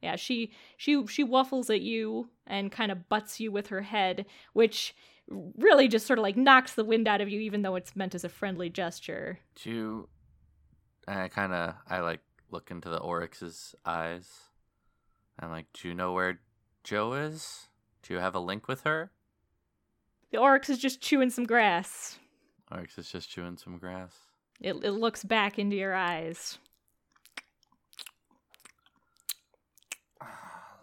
Yeah, 0.00 0.14
she 0.14 0.52
she 0.76 1.04
she 1.08 1.24
waffles 1.24 1.70
at 1.70 1.80
you 1.80 2.30
and 2.46 2.70
kind 2.70 2.92
of 2.92 3.08
butts 3.08 3.40
you 3.40 3.50
with 3.50 3.66
her 3.66 3.82
head, 3.82 4.26
which 4.52 4.94
really 5.26 5.88
just 5.88 6.06
sort 6.06 6.20
of 6.20 6.22
like 6.22 6.36
knocks 6.36 6.74
the 6.74 6.84
wind 6.84 7.08
out 7.08 7.20
of 7.20 7.28
you, 7.28 7.40
even 7.40 7.62
though 7.62 7.74
it's 7.74 7.96
meant 7.96 8.14
as 8.14 8.22
a 8.24 8.28
friendly 8.28 8.70
gesture. 8.70 9.40
Do 9.56 9.70
you? 9.70 10.08
I 11.08 11.26
kind 11.28 11.52
of 11.52 11.74
I 11.88 11.98
like 11.98 12.20
look 12.50 12.70
into 12.70 12.88
the 12.88 12.98
oryx's 12.98 13.74
eyes. 13.84 14.28
I'm 15.38 15.50
like, 15.50 15.66
do 15.72 15.88
you 15.88 15.94
know 15.94 16.12
where 16.12 16.40
Joe 16.82 17.12
is? 17.12 17.68
Do 18.02 18.14
you 18.14 18.20
have 18.20 18.34
a 18.34 18.40
link 18.40 18.68
with 18.68 18.82
her? 18.82 19.10
The 20.30 20.38
oryx 20.38 20.68
is 20.68 20.78
just 20.78 21.00
chewing 21.00 21.30
some 21.30 21.44
grass. 21.44 22.18
Oryx 22.70 22.98
is 22.98 23.10
just 23.10 23.30
chewing 23.30 23.56
some 23.56 23.78
grass. 23.78 24.12
It 24.60 24.76
it 24.84 24.92
looks 24.92 25.24
back 25.24 25.58
into 25.58 25.76
your 25.76 25.94
eyes. 25.94 26.58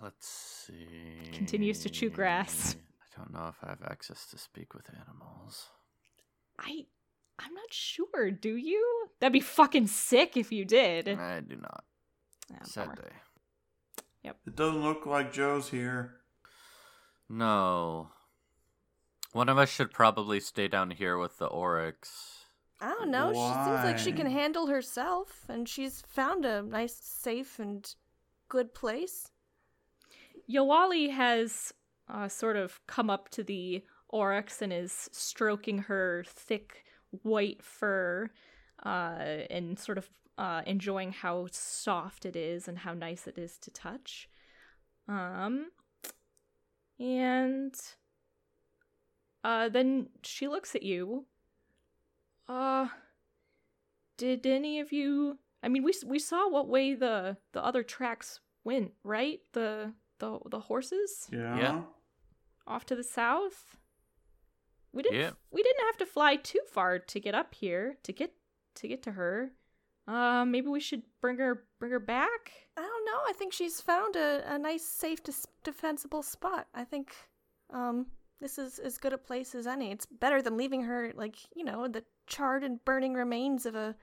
Let's 0.01 0.27
see. 0.27 1.31
Continues 1.33 1.79
to 1.81 1.89
chew 1.89 2.09
grass. 2.09 2.75
I 3.01 3.17
don't 3.19 3.33
know 3.33 3.47
if 3.49 3.55
I 3.63 3.69
have 3.69 3.83
access 3.83 4.27
to 4.31 4.37
speak 4.37 4.73
with 4.73 4.89
animals. 4.89 5.69
I 6.59 6.85
I'm 7.39 7.53
not 7.53 7.71
sure. 7.73 8.31
Do 8.31 8.55
you? 8.55 9.07
That'd 9.19 9.33
be 9.33 9.39
fucking 9.39 9.87
sick 9.87 10.37
if 10.37 10.51
you 10.51 10.65
did. 10.65 11.07
I 11.09 11.41
do 11.41 11.55
not. 11.57 11.83
Ah, 12.53 12.63
Sad 12.63 12.85
bummer. 12.87 12.95
day. 13.01 13.15
Yep. 14.23 14.37
It 14.47 14.55
doesn't 14.55 14.81
look 14.83 15.05
like 15.05 15.33
Joe's 15.33 15.69
here. 15.69 16.15
No. 17.29 18.09
One 19.33 19.49
of 19.49 19.57
us 19.57 19.69
should 19.69 19.91
probably 19.91 20.39
stay 20.39 20.67
down 20.67 20.91
here 20.91 21.17
with 21.17 21.37
the 21.37 21.47
oryx. 21.47 22.45
I 22.79 22.89
don't 22.89 23.11
know. 23.11 23.31
She 23.33 23.39
seems 23.65 23.83
like 23.83 23.97
she 23.97 24.11
can 24.11 24.27
handle 24.27 24.67
herself, 24.67 25.45
and 25.49 25.67
she's 25.67 26.01
found 26.07 26.45
a 26.45 26.61
nice, 26.61 26.95
safe, 26.95 27.59
and 27.59 27.93
good 28.47 28.73
place. 28.73 29.31
Yoali 30.49 31.11
has 31.11 31.73
uh, 32.09 32.27
sort 32.27 32.55
of 32.57 32.79
come 32.87 33.09
up 33.09 33.29
to 33.29 33.43
the 33.43 33.83
oryx 34.09 34.61
and 34.61 34.71
is 34.71 35.09
stroking 35.11 35.79
her 35.79 36.23
thick 36.27 36.83
white 37.23 37.63
fur 37.63 38.29
uh, 38.85 39.17
and 39.49 39.77
sort 39.79 39.97
of 39.97 40.09
uh, 40.37 40.61
enjoying 40.65 41.11
how 41.11 41.47
soft 41.51 42.25
it 42.25 42.35
is 42.35 42.67
and 42.67 42.79
how 42.79 42.93
nice 42.93 43.27
it 43.27 43.37
is 43.37 43.57
to 43.59 43.71
touch. 43.71 44.27
Um, 45.07 45.67
and 46.99 47.73
uh, 49.43 49.69
then 49.69 50.09
she 50.23 50.47
looks 50.47 50.75
at 50.75 50.83
you. 50.83 51.25
Uh, 52.47 52.87
did 54.17 54.45
any 54.45 54.79
of 54.79 54.91
you? 54.91 55.37
I 55.63 55.67
mean, 55.67 55.83
we 55.83 55.93
we 56.05 56.19
saw 56.19 56.49
what 56.49 56.67
way 56.67 56.93
the 56.93 57.37
the 57.53 57.63
other 57.63 57.83
tracks 57.83 58.39
went, 58.63 58.91
right? 59.03 59.39
The 59.53 59.93
the 60.19 60.39
the 60.49 60.59
horses 60.59 61.27
Yeah. 61.31 61.57
Yeah. 61.57 61.81
off 62.67 62.85
to 62.87 62.95
the 62.95 63.03
south. 63.03 63.77
We 64.95 65.03
didn't. 65.03 65.19
Yeah. 65.19 65.31
We 65.51 65.61
didn't 65.61 65.85
have 65.85 65.97
to 65.97 66.05
fly 66.07 66.37
too 66.37 66.61
far 66.71 66.97
to 66.97 67.19
get 67.19 67.35
up 67.35 67.53
here 67.53 67.97
to 68.03 68.11
get 68.11 68.31
to 68.75 68.87
get 68.87 69.03
to 69.03 69.11
her. 69.11 69.51
Uh, 70.07 70.45
maybe 70.45 70.67
we 70.67 70.79
should 70.79 71.01
bring 71.21 71.37
her 71.37 71.65
bring 71.79 71.91
her 71.91 71.99
back. 71.99 72.51
I 72.77 72.81
don't 72.81 73.05
know. 73.05 73.19
I 73.27 73.33
think 73.33 73.53
she's 73.53 73.81
found 73.81 74.15
a, 74.15 74.43
a 74.53 74.57
nice, 74.57 74.83
safe, 74.85 75.23
dis- 75.23 75.47
defensible 75.63 76.23
spot. 76.23 76.67
I 76.73 76.83
think 76.83 77.13
um, 77.73 78.07
this 78.39 78.57
is 78.57 78.79
as 78.79 78.97
good 78.97 79.13
a 79.13 79.17
place 79.17 79.53
as 79.55 79.65
any. 79.67 79.91
It's 79.91 80.05
better 80.05 80.41
than 80.41 80.57
leaving 80.57 80.83
her, 80.83 81.11
like, 81.15 81.35
you 81.55 81.63
know, 81.63 81.87
the 81.87 82.03
charred 82.27 82.63
and 82.63 82.83
burning 82.85 83.13
remains 83.13 83.65
of 83.65 83.75
a, 83.75 83.95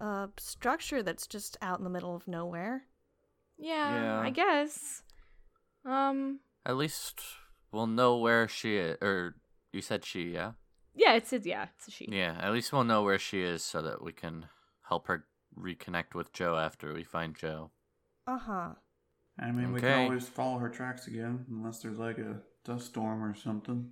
a 0.00 0.28
structure 0.38 1.02
that's 1.02 1.26
just 1.26 1.56
out 1.62 1.78
in 1.78 1.84
the 1.84 1.90
middle 1.90 2.14
of 2.14 2.28
nowhere. 2.28 2.84
Yeah, 3.58 4.02
Yeah. 4.02 4.20
I 4.20 4.30
guess. 4.30 5.02
Um, 5.84 6.40
At 6.64 6.76
least 6.76 7.20
we'll 7.72 7.86
know 7.88 8.16
where 8.18 8.46
she 8.46 8.76
is. 8.76 8.98
Or 9.02 9.34
you 9.72 9.80
said 9.80 10.04
she, 10.04 10.30
yeah? 10.30 10.52
yeah, 10.94 11.14
it's 11.14 11.32
it's 11.32 11.46
yeah, 11.46 11.66
it's 11.76 11.88
a 11.88 11.90
she. 11.90 12.08
Yeah, 12.10 12.36
at 12.40 12.52
least 12.52 12.72
we'll 12.72 12.84
know 12.84 13.02
where 13.02 13.18
she 13.18 13.42
is 13.42 13.62
so 13.62 13.80
that 13.82 14.02
we 14.02 14.12
can 14.12 14.46
help 14.88 15.06
her 15.06 15.26
reconnect 15.58 16.14
with 16.14 16.32
Joe 16.32 16.56
after 16.56 16.92
we 16.92 17.04
find 17.04 17.34
Joe. 17.34 17.70
Uh 18.26 18.38
huh. 18.38 18.68
I 19.38 19.52
mean, 19.52 19.72
we 19.72 19.80
can 19.80 20.06
always 20.06 20.28
follow 20.28 20.58
her 20.58 20.68
tracks 20.68 21.06
again, 21.06 21.46
unless 21.48 21.80
there's 21.80 21.98
like 21.98 22.18
a 22.18 22.40
dust 22.64 22.86
storm 22.86 23.22
or 23.22 23.34
something. 23.34 23.90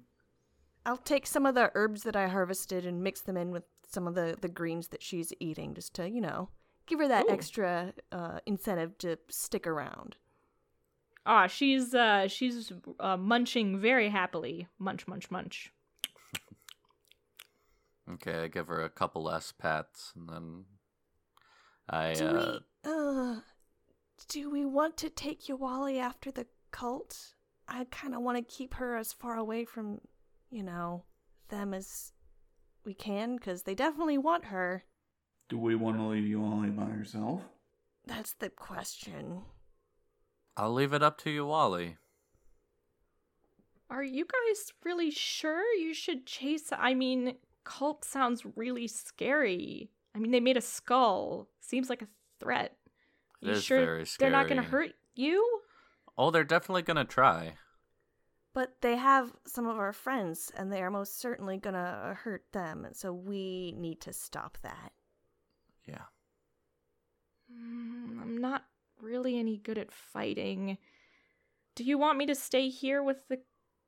I'll 0.84 0.96
take 0.96 1.26
some 1.26 1.46
of 1.46 1.54
the 1.54 1.70
herbs 1.74 2.02
that 2.02 2.16
I 2.16 2.28
harvested 2.28 2.84
and 2.84 3.02
mix 3.02 3.20
them 3.20 3.36
in 3.36 3.50
with 3.50 3.64
some 3.88 4.06
of 4.06 4.14
the, 4.14 4.36
the 4.40 4.48
greens 4.48 4.88
that 4.88 5.02
she's 5.02 5.32
eating 5.40 5.74
just 5.74 5.94
to, 5.94 6.08
you 6.08 6.20
know, 6.20 6.48
give 6.86 6.98
her 6.98 7.08
that 7.08 7.26
Ooh. 7.26 7.32
extra 7.32 7.92
uh, 8.12 8.38
incentive 8.46 8.98
to 8.98 9.18
stick 9.28 9.66
around. 9.66 10.16
Ah, 11.26 11.48
she's 11.48 11.92
uh 11.94 12.28
she's 12.28 12.72
uh, 13.00 13.16
munching 13.16 13.80
very 13.80 14.08
happily. 14.08 14.68
Munch, 14.78 15.08
munch, 15.08 15.30
munch. 15.30 15.72
Okay, 18.08 18.44
I 18.44 18.46
give 18.46 18.68
her 18.68 18.84
a 18.84 18.88
couple 18.88 19.24
less 19.24 19.50
pats 19.50 20.12
and 20.14 20.28
then 20.28 20.64
I 21.90 22.12
Do 22.14 22.26
uh 22.26 22.58
we, 22.84 22.90
uh, 22.90 23.40
do 24.28 24.50
we 24.50 24.64
want 24.64 24.96
to 24.98 25.10
take 25.10 25.46
Yawali 25.46 25.98
after 25.98 26.30
the 26.30 26.46
cult? 26.70 27.34
I 27.68 27.84
kind 27.90 28.14
of 28.14 28.22
want 28.22 28.38
to 28.38 28.54
keep 28.56 28.74
her 28.74 28.96
as 28.96 29.12
far 29.12 29.36
away 29.36 29.64
from, 29.64 30.00
you 30.50 30.62
know, 30.62 31.02
them 31.48 31.74
as 31.74 32.12
we 32.84 32.94
can 32.94 33.36
because 33.36 33.64
they 33.64 33.74
definitely 33.74 34.18
want 34.18 34.46
her. 34.46 34.84
Do 35.48 35.58
we 35.58 35.74
want 35.74 35.96
to 35.96 36.04
leave 36.04 36.24
Yoali 36.24 36.74
by 36.76 36.86
herself? 36.86 37.42
That's 38.06 38.34
the 38.34 38.50
question. 38.50 39.42
I'll 40.56 40.72
leave 40.72 40.92
it 40.92 41.02
up 41.02 41.18
to 41.18 41.30
you, 41.30 41.46
Wally. 41.46 41.96
Are 43.90 44.02
you 44.02 44.24
guys 44.24 44.72
really 44.84 45.10
sure 45.10 45.62
you 45.74 45.94
should 45.94 46.26
chase? 46.26 46.70
I 46.72 46.94
mean, 46.94 47.36
cult 47.64 48.04
sounds 48.04 48.44
really 48.56 48.88
scary. 48.88 49.90
I 50.14 50.18
mean, 50.18 50.32
they 50.32 50.40
made 50.40 50.56
a 50.56 50.62
skull. 50.62 51.48
Seems 51.60 51.88
like 51.88 52.02
a 52.02 52.08
threat. 52.40 52.76
It 53.42 53.46
you 53.46 53.52
is 53.52 53.62
sure 53.62 53.84
very 53.84 54.04
they're 54.18 54.30
not 54.30 54.48
going 54.48 54.62
to 54.62 54.68
hurt 54.68 54.92
you? 55.14 55.60
Oh, 56.18 56.30
they're 56.30 56.44
definitely 56.44 56.82
gonna 56.82 57.04
try. 57.04 57.54
But 58.54 58.80
they 58.80 58.96
have 58.96 59.36
some 59.46 59.66
of 59.66 59.76
our 59.76 59.92
friends, 59.92 60.50
and 60.56 60.72
they 60.72 60.80
are 60.82 60.90
most 60.90 61.20
certainly 61.20 61.58
gonna 61.58 62.16
hurt 62.18 62.44
them, 62.52 62.86
so 62.92 63.12
we 63.12 63.74
need 63.76 64.00
to 64.02 64.14
stop 64.14 64.56
that. 64.62 64.92
Yeah. 65.84 66.04
Mm, 67.52 68.20
I'm 68.20 68.38
not 68.38 68.64
really 69.00 69.38
any 69.38 69.58
good 69.58 69.78
at 69.78 69.92
fighting. 69.92 70.78
Do 71.74 71.84
you 71.84 71.98
want 71.98 72.18
me 72.18 72.26
to 72.26 72.34
stay 72.34 72.68
here 72.68 73.02
with 73.02 73.28
the 73.28 73.38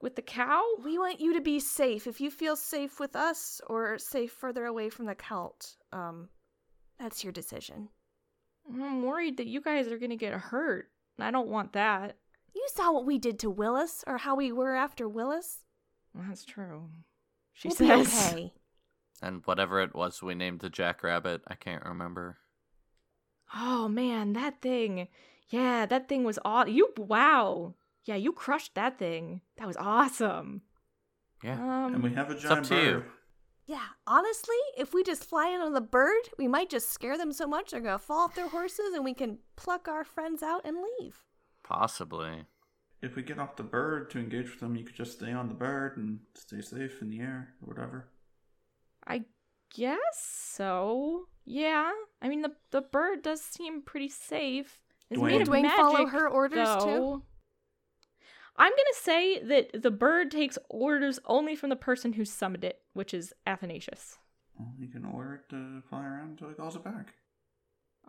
with 0.00 0.16
the 0.16 0.22
cow? 0.22 0.62
We 0.84 0.98
want 0.98 1.20
you 1.20 1.34
to 1.34 1.40
be 1.40 1.58
safe. 1.58 2.06
If 2.06 2.20
you 2.20 2.30
feel 2.30 2.56
safe 2.56 3.00
with 3.00 3.16
us 3.16 3.60
or 3.66 3.98
safe 3.98 4.32
further 4.32 4.66
away 4.66 4.90
from 4.90 5.06
the 5.06 5.14
cult, 5.14 5.76
um, 5.92 6.28
that's 6.98 7.24
your 7.24 7.32
decision. 7.32 7.88
I'm 8.68 9.02
worried 9.02 9.38
that 9.38 9.46
you 9.46 9.60
guys 9.60 9.88
are 9.88 9.98
going 9.98 10.10
to 10.10 10.16
get 10.16 10.34
hurt. 10.34 10.90
I 11.18 11.30
don't 11.30 11.48
want 11.48 11.72
that. 11.72 12.16
You 12.54 12.66
saw 12.74 12.92
what 12.92 13.06
we 13.06 13.18
did 13.18 13.38
to 13.40 13.50
Willis, 13.50 14.04
or 14.06 14.18
how 14.18 14.36
we 14.36 14.52
were 14.52 14.74
after 14.74 15.08
Willis. 15.08 15.64
That's 16.14 16.44
true. 16.44 16.88
She 17.52 17.68
we'll 17.68 17.76
says. 17.76 17.88
be 17.88 18.36
okay. 18.36 18.52
And 19.20 19.42
whatever 19.44 19.80
it 19.80 19.94
was 19.94 20.22
we 20.22 20.34
named 20.34 20.60
the 20.60 20.70
jackrabbit, 20.70 21.42
I 21.48 21.54
can't 21.54 21.84
remember. 21.84 22.38
Oh 23.54 23.88
man, 23.88 24.32
that 24.34 24.60
thing. 24.60 25.08
Yeah, 25.48 25.86
that 25.86 26.08
thing 26.08 26.24
was 26.24 26.38
aw. 26.44 26.64
You 26.66 26.92
wow. 26.96 27.74
Yeah, 28.04 28.16
you 28.16 28.32
crushed 28.32 28.74
that 28.74 28.98
thing. 28.98 29.42
That 29.56 29.66
was 29.66 29.76
awesome. 29.76 30.62
Yeah. 31.42 31.54
Um, 31.54 31.94
and 31.94 32.02
we 32.02 32.14
have 32.14 32.30
a 32.30 32.34
up 32.34 32.40
giant 32.40 32.66
to 32.66 32.82
you. 32.82 33.04
Yeah, 33.66 33.84
honestly, 34.06 34.56
if 34.78 34.94
we 34.94 35.02
just 35.02 35.24
fly 35.24 35.50
in 35.50 35.60
on 35.60 35.74
the 35.74 35.82
bird, 35.82 36.30
we 36.38 36.48
might 36.48 36.70
just 36.70 36.90
scare 36.90 37.18
them 37.18 37.32
so 37.32 37.46
much 37.46 37.70
they're 37.70 37.80
gonna 37.80 37.98
fall 37.98 38.20
off 38.20 38.34
their 38.34 38.48
horses, 38.48 38.94
and 38.94 39.04
we 39.04 39.12
can 39.12 39.38
pluck 39.56 39.88
our 39.88 40.04
friends 40.04 40.42
out 40.42 40.62
and 40.64 40.78
leave. 40.98 41.22
Possibly. 41.62 42.44
If 43.02 43.14
we 43.14 43.22
get 43.22 43.38
off 43.38 43.56
the 43.56 43.62
bird 43.62 44.10
to 44.10 44.18
engage 44.18 44.50
with 44.50 44.60
them, 44.60 44.74
you 44.74 44.84
could 44.84 44.96
just 44.96 45.18
stay 45.18 45.32
on 45.32 45.48
the 45.48 45.54
bird 45.54 45.98
and 45.98 46.20
stay 46.34 46.62
safe 46.62 47.00
in 47.02 47.10
the 47.10 47.20
air 47.20 47.54
or 47.62 47.74
whatever. 47.74 48.08
I 49.06 49.24
guess 49.74 50.00
so. 50.54 51.28
Yeah. 51.44 51.92
I 52.20 52.28
mean, 52.28 52.42
the 52.42 52.52
the 52.70 52.82
bird 52.82 53.22
does 53.22 53.40
seem 53.40 53.82
pretty 53.82 54.08
safe. 54.08 54.80
It's 55.10 55.20
Dwayne. 55.20 55.30
made 55.30 55.42
of 55.42 55.48
Dwayne 55.48 55.76
follow 55.76 56.06
her 56.06 56.28
orders 56.28 56.68
too? 56.82 57.22
I'm 58.56 58.72
gonna 58.72 58.94
say 58.94 59.40
that 59.42 59.82
the 59.82 59.90
bird 59.90 60.30
takes 60.30 60.58
orders 60.68 61.20
only 61.26 61.54
from 61.54 61.70
the 61.70 61.76
person 61.76 62.14
who 62.14 62.24
summoned 62.24 62.64
it, 62.64 62.80
which 62.92 63.14
is 63.14 63.32
Athanasius. 63.46 64.18
Well, 64.58 64.72
you 64.78 64.88
can 64.88 65.04
order 65.04 65.34
it 65.34 65.48
to 65.50 65.82
fly 65.88 66.04
around 66.04 66.30
until 66.30 66.48
he 66.48 66.54
calls 66.54 66.74
it 66.74 66.82
back. 66.82 67.14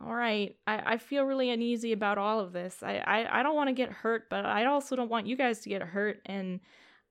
All 0.03 0.15
right. 0.15 0.55
I, 0.65 0.93
I 0.93 0.97
feel 0.97 1.25
really 1.25 1.49
uneasy 1.49 1.91
about 1.91 2.17
all 2.17 2.39
of 2.39 2.53
this. 2.53 2.81
I, 2.81 2.97
I, 3.05 3.39
I 3.39 3.43
don't 3.43 3.55
want 3.55 3.67
to 3.67 3.73
get 3.73 3.91
hurt, 3.91 4.29
but 4.29 4.45
I 4.45 4.65
also 4.65 4.95
don't 4.95 5.09
want 5.09 5.27
you 5.27 5.35
guys 5.35 5.59
to 5.59 5.69
get 5.69 5.81
hurt. 5.81 6.21
And 6.25 6.61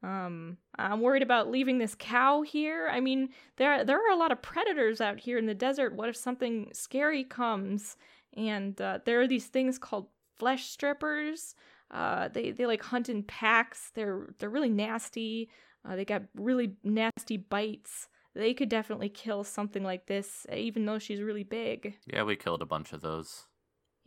um, 0.02 0.58
I'm 0.78 1.00
worried 1.00 1.22
about 1.22 1.50
leaving 1.50 1.78
this 1.78 1.96
cow 1.98 2.42
here. 2.42 2.88
I 2.90 3.00
mean, 3.00 3.30
there 3.56 3.84
there 3.84 3.98
are 3.98 4.12
a 4.12 4.18
lot 4.18 4.30
of 4.30 4.40
predators 4.40 5.00
out 5.00 5.18
here 5.18 5.38
in 5.38 5.46
the 5.46 5.54
desert. 5.54 5.94
What 5.94 6.08
if 6.08 6.16
something 6.16 6.70
scary 6.72 7.24
comes? 7.24 7.96
And 8.36 8.80
uh, 8.80 9.00
there 9.04 9.20
are 9.20 9.26
these 9.26 9.46
things 9.46 9.78
called 9.78 10.06
flesh 10.38 10.66
strippers. 10.66 11.56
Uh, 11.90 12.28
they 12.28 12.52
they 12.52 12.66
like 12.66 12.82
hunt 12.82 13.08
in 13.08 13.24
packs. 13.24 13.90
They're 13.94 14.28
they're 14.38 14.50
really 14.50 14.68
nasty. 14.68 15.50
Uh, 15.84 15.96
they 15.96 16.04
got 16.04 16.22
really 16.34 16.74
nasty 16.84 17.36
bites. 17.36 18.08
They 18.34 18.54
could 18.54 18.68
definitely 18.68 19.08
kill 19.08 19.42
something 19.42 19.82
like 19.82 20.06
this, 20.06 20.46
even 20.54 20.86
though 20.86 21.00
she's 21.00 21.20
really 21.20 21.42
big. 21.42 21.96
Yeah, 22.06 22.22
we 22.22 22.36
killed 22.36 22.62
a 22.62 22.66
bunch 22.66 22.92
of 22.92 23.00
those. 23.00 23.47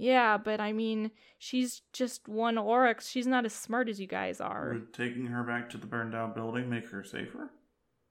Yeah, 0.01 0.37
but 0.37 0.59
I 0.59 0.73
mean, 0.73 1.11
she's 1.37 1.83
just 1.93 2.27
one 2.27 2.57
Oryx. 2.57 3.07
She's 3.07 3.27
not 3.27 3.45
as 3.45 3.53
smart 3.53 3.87
as 3.87 3.99
you 4.01 4.07
guys 4.07 4.41
are. 4.41 4.71
Would 4.73 4.93
taking 4.93 5.27
her 5.27 5.43
back 5.43 5.69
to 5.69 5.77
the 5.77 5.85
burned 5.85 6.15
out 6.15 6.33
building 6.33 6.71
make 6.71 6.89
her 6.89 7.03
safer? 7.03 7.51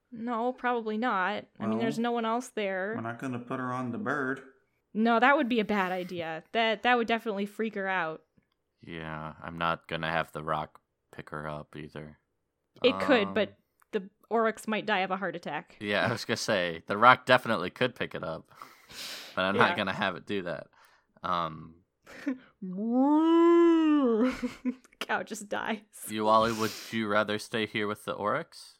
No, 0.09 0.53
probably 0.53 0.97
not. 0.97 1.45
I 1.59 1.65
mean, 1.67 1.79
there's 1.79 1.99
no 1.99 2.13
one 2.13 2.23
else 2.25 2.47
there. 2.55 2.93
We're 2.95 3.01
not 3.01 3.19
going 3.19 3.33
to 3.33 3.39
put 3.39 3.59
her 3.59 3.73
on 3.73 3.91
the 3.91 3.97
bird. 3.97 4.39
No, 4.93 5.19
that 5.19 5.35
would 5.35 5.49
be 5.49 5.59
a 5.59 5.65
bad 5.65 5.91
idea. 5.91 6.43
That 6.53 6.83
that 6.83 6.97
would 6.97 7.07
definitely 7.07 7.45
freak 7.45 7.75
her 7.75 7.87
out. 7.89 8.21
Yeah, 8.81 9.33
I'm 9.43 9.57
not 9.57 9.87
gonna 9.87 10.09
have 10.11 10.31
the 10.31 10.43
roc 10.43 10.79
pick 11.15 11.29
her 11.29 11.47
up 11.47 11.75
either. 11.77 12.17
It 12.83 12.99
could, 12.99 13.33
but 13.33 13.49
Um, 13.49 13.55
the 13.91 14.09
Oryx 14.29 14.67
might 14.67 14.85
die 14.85 14.99
of 14.99 15.11
a 15.11 15.17
heart 15.17 15.35
attack. 15.35 15.77
Yeah, 15.79 16.05
I 16.07 16.11
was 16.11 16.25
gonna 16.25 16.35
say 16.37 16.83
the 16.87 16.97
roc 16.97 17.25
definitely 17.25 17.69
could 17.69 17.95
pick 17.95 18.15
it 18.15 18.23
up, 18.23 18.49
but 19.35 19.43
I'm 19.43 19.55
Yeah. 19.55 19.67
not 19.67 19.77
gonna 19.77 19.93
have 19.93 20.15
it 20.17 20.25
do 20.25 20.41
that. 20.41 20.67
Um, 21.23 21.75
Cow 24.99 25.23
just 25.23 25.49
dies. 25.49 25.79
Yoali, 26.09 26.57
would 26.59 26.71
you 26.91 27.07
rather 27.07 27.39
stay 27.39 27.65
here 27.65 27.87
with 27.87 28.05
the 28.05 28.13
Oryx? 28.13 28.77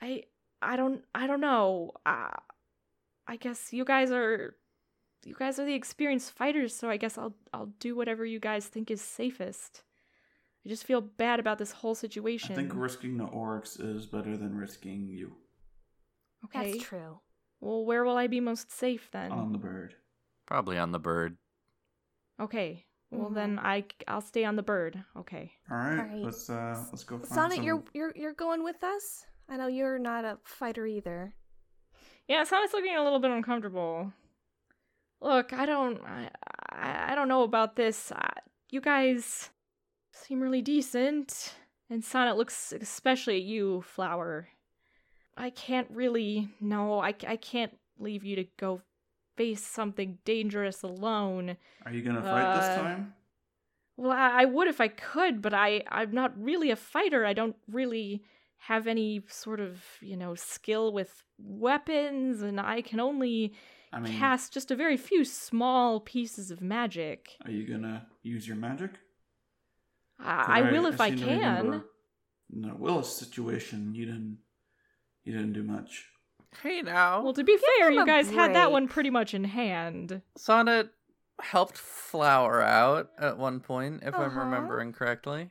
I 0.00 0.24
I 0.60 0.76
don't 0.76 1.02
I 1.14 1.26
don't 1.26 1.40
know. 1.40 1.92
Uh, 2.04 2.30
I 3.26 3.36
guess 3.36 3.72
you 3.72 3.84
guys 3.84 4.10
are 4.10 4.56
you 5.24 5.34
guys 5.38 5.58
are 5.58 5.64
the 5.64 5.74
experienced 5.74 6.32
fighters, 6.32 6.74
so 6.74 6.90
I 6.90 6.96
guess 6.96 7.18
I'll 7.18 7.34
I'll 7.52 7.72
do 7.78 7.94
whatever 7.94 8.24
you 8.24 8.40
guys 8.40 8.66
think 8.66 8.90
is 8.90 9.00
safest. 9.00 9.82
I 10.64 10.68
just 10.68 10.84
feel 10.84 11.00
bad 11.00 11.40
about 11.40 11.58
this 11.58 11.72
whole 11.72 11.96
situation. 11.96 12.52
I 12.52 12.56
think 12.56 12.72
risking 12.74 13.16
the 13.16 13.24
Oryx 13.24 13.80
is 13.80 14.06
better 14.06 14.36
than 14.36 14.56
risking 14.56 15.08
you 15.08 15.32
okay. 16.44 16.72
That's 16.72 16.84
true. 16.84 17.20
Well, 17.60 17.84
where 17.84 18.04
will 18.04 18.16
I 18.16 18.26
be 18.26 18.40
most 18.40 18.72
safe 18.72 19.08
then? 19.12 19.30
on 19.30 19.52
the 19.52 19.58
bird. 19.58 19.94
Probably 20.46 20.78
on 20.78 20.92
the 20.92 20.98
bird. 20.98 21.36
Okay. 22.42 22.84
Well 23.10 23.30
Mhm. 23.30 23.34
then 23.34 23.58
I 23.58 23.84
I'll 24.08 24.20
stay 24.22 24.44
on 24.44 24.56
the 24.56 24.62
bird. 24.62 25.02
Okay. 25.16 25.52
All 25.70 25.76
right, 25.76 25.98
Alright. 25.98 26.24
let's 26.24 26.48
uh 26.50 26.82
let's 26.92 27.04
go 27.04 27.18
find 27.18 27.28
Sonnet, 27.28 27.56
some. 27.56 27.64
you're 27.64 27.82
you're 27.94 28.12
you're 28.16 28.32
going 28.34 28.62
with 28.64 28.82
us. 28.82 29.26
I 29.48 29.56
know 29.56 29.66
you're 29.66 29.98
not 29.98 30.24
a 30.24 30.38
fighter 30.44 30.86
either. 30.86 31.34
Yeah, 32.28 32.44
Sonnet's 32.44 32.72
looking 32.72 32.96
a 32.96 33.02
little 33.04 33.18
bit 33.18 33.30
uncomfortable. 33.32 34.12
Look, 35.20 35.52
I 35.52 35.66
don't, 35.66 36.00
I, 36.02 36.30
I, 36.70 37.12
I 37.12 37.14
don't 37.14 37.28
know 37.28 37.42
about 37.42 37.76
this. 37.76 38.10
Uh, 38.12 38.40
you 38.70 38.80
guys 38.80 39.50
seem 40.12 40.40
really 40.40 40.62
decent, 40.62 41.54
and 41.90 42.02
Sonnet 42.04 42.36
looks 42.36 42.72
especially 42.72 43.36
at 43.36 43.42
you, 43.42 43.82
Flower. 43.82 44.48
I 45.36 45.50
can't 45.50 45.88
really, 45.90 46.48
no, 46.60 47.00
I, 47.00 47.14
I 47.26 47.36
can't 47.36 47.76
leave 47.98 48.24
you 48.24 48.36
to 48.36 48.44
go 48.58 48.80
face 49.36 49.64
something 49.64 50.18
dangerous 50.24 50.82
alone. 50.82 51.56
Are 51.84 51.92
you 51.92 52.02
gonna 52.02 52.22
fight 52.22 52.54
this 52.56 52.68
Uh, 52.68 52.82
time? 52.82 53.14
Well, 53.96 54.12
I, 54.12 54.42
I 54.42 54.44
would 54.46 54.68
if 54.68 54.80
I 54.80 54.88
could, 54.88 55.42
but 55.42 55.52
I 55.54 55.82
I'm 55.88 56.12
not 56.12 56.32
really 56.42 56.70
a 56.70 56.76
fighter. 56.76 57.24
I 57.26 57.32
don't 57.34 57.56
really 57.70 58.22
have 58.58 58.86
any 58.86 59.22
sort 59.28 59.60
of 59.60 59.82
you 60.00 60.16
know 60.16 60.34
skill 60.34 60.92
with 60.92 61.22
weapons, 61.38 62.42
and 62.42 62.60
I 62.60 62.82
can 62.82 63.00
only 63.00 63.52
I 63.92 64.00
mean, 64.00 64.16
cast 64.18 64.52
just 64.52 64.70
a 64.70 64.76
very 64.76 64.96
few 64.96 65.24
small 65.24 66.00
pieces 66.00 66.50
of 66.50 66.60
magic. 66.60 67.36
are 67.44 67.50
you 67.50 67.66
gonna 67.66 68.06
use 68.22 68.46
your 68.48 68.56
magic? 68.56 68.92
I, 70.18 70.60
I 70.60 70.70
will 70.72 70.86
if 70.86 71.00
I 71.00 71.10
to 71.10 71.16
can. 71.16 71.84
the 72.50 72.74
Willis 72.76 73.12
situation, 73.14 73.94
you 73.94 74.06
didn't. 74.06 74.38
You 75.24 75.32
didn't 75.32 75.52
do 75.52 75.62
much. 75.62 76.08
Hey 76.62 76.82
now. 76.82 77.22
Well, 77.22 77.32
to 77.32 77.44
be 77.44 77.56
fair, 77.78 77.90
you 77.90 78.02
a 78.02 78.06
guys 78.06 78.30
had 78.30 78.54
that 78.54 78.70
one 78.72 78.88
pretty 78.88 79.10
much 79.10 79.34
in 79.34 79.44
hand. 79.44 80.22
Sonnet 80.36 80.90
helped 81.40 81.76
Flower 81.78 82.60
out 82.60 83.10
at 83.18 83.38
one 83.38 83.60
point, 83.60 84.02
if 84.02 84.14
I'm 84.14 84.22
Uh-huh. 84.30 84.40
remembering 84.40 84.92
correctly. 84.92 85.50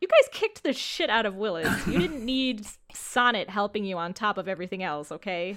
You 0.00 0.08
guys 0.08 0.28
kicked 0.32 0.62
the 0.62 0.72
shit 0.72 1.08
out 1.10 1.26
of 1.26 1.36
Willis. 1.36 1.86
You 1.86 1.98
didn't 1.98 2.24
need 2.24 2.66
Sonnet 2.92 3.48
helping 3.50 3.84
you 3.84 3.96
on 3.98 4.12
top 4.12 4.38
of 4.38 4.48
everything 4.48 4.82
else, 4.82 5.12
okay? 5.12 5.56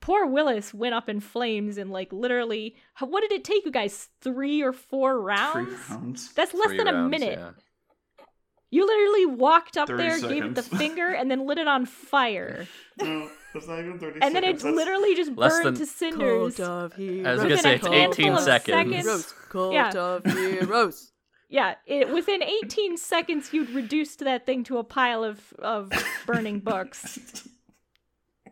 Poor 0.00 0.26
Willis 0.26 0.72
went 0.74 0.94
up 0.94 1.08
in 1.10 1.20
flames 1.20 1.76
in 1.78 1.90
like 1.90 2.10
literally. 2.12 2.74
What 3.00 3.20
did 3.20 3.32
it 3.32 3.44
take 3.44 3.64
you 3.66 3.70
guys? 3.70 4.08
Three 4.22 4.62
or 4.62 4.72
four 4.72 5.20
rounds? 5.20 5.68
Three 5.68 5.94
rounds. 5.96 6.32
That's 6.32 6.54
less 6.54 6.68
Three 6.68 6.78
than 6.78 6.88
a 6.88 7.06
minute. 7.08 7.38
yeah. 7.38 7.50
You 8.70 8.86
literally 8.86 9.26
walked 9.26 9.76
up 9.76 9.88
30 9.88 10.02
there, 10.02 10.20
gave 10.20 10.44
it 10.44 10.54
the 10.54 10.62
finger, 10.78 11.08
and 11.08 11.30
then 11.30 11.46
lit 11.46 11.58
it 11.58 11.66
on 11.68 11.86
fire. 11.86 12.66
No, 12.98 13.28
that's 13.54 13.66
not 13.68 13.78
even 13.80 13.98
thirty. 13.98 14.20
And 14.22 14.34
then 14.34 14.44
it. 14.44 14.56
That's- 14.58 14.74
literally 14.74 15.14
just 15.14 15.32
Less 15.36 15.52
burned 15.54 15.66
than- 15.66 15.74
to 15.76 15.86
cinders. 15.86 16.60
of 16.60 16.94
heroes. 16.94 17.26
I 17.26 17.32
was 17.32 17.42
gonna 17.42 17.58
say, 17.58 17.74
it's 17.76 17.86
18 17.86 18.38
seconds. 18.38 19.34
Cult 19.48 19.72
Yeah. 19.74 19.90
of 19.90 20.24
heroes. 20.24 21.06
Yeah, 21.52 21.74
it, 21.84 22.08
within 22.14 22.44
18 22.44 22.96
seconds, 22.96 23.52
you'd 23.52 23.70
reduced 23.70 24.20
that 24.20 24.46
thing 24.46 24.62
to 24.62 24.78
a 24.78 24.84
pile 24.84 25.24
of, 25.24 25.52
of 25.58 25.90
burning 26.24 26.60
books. 26.64 27.42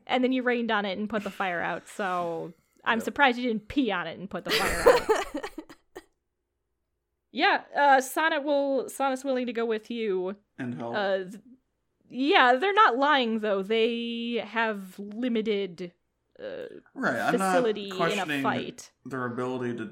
And 0.05 0.25
then 0.25 0.33
you 0.33 0.43
rained 0.43 0.73
on 0.73 0.85
it 0.85 0.99
and 0.99 1.09
put 1.09 1.23
the 1.23 1.31
fire 1.31 1.61
out. 1.61 1.87
So 1.89 2.55
I'm 2.85 2.99
Yep. 2.99 3.05
surprised 3.05 3.39
you 3.39 3.47
didn't 3.47 3.69
pee 3.69 3.93
on 3.93 4.09
it 4.09 4.19
and 4.19 4.29
put 4.29 4.43
the 4.45 4.51
fire 4.51 4.85
out. 4.89 5.45
yeah, 7.31 7.61
uh, 7.79 8.01
Sonnet 8.01 8.43
will. 8.43 8.89
Sonnet's 8.89 9.23
willing 9.25 9.47
to 9.47 9.53
go 9.53 9.65
with 9.65 9.91
you. 9.93 10.35
and 10.59 10.75
help. 10.75 10.95
Uh, 10.97 11.17
th- 11.19 11.35
yeah, 12.11 12.57
they're 12.57 12.75
not 12.75 12.97
lying 12.97 13.41
though. 13.41 13.63
They 13.63 14.43
have 14.45 14.99
limited 14.99 15.93
uh, 16.39 16.67
right. 16.95 17.17
I'm 17.17 17.33
facility 17.39 17.89
not 17.89 17.95
in 17.95 17.95
a 17.95 17.97
questioning 17.97 18.43
fight. 18.43 18.91
their 19.05 19.27
ability 19.27 19.77
to 19.79 19.91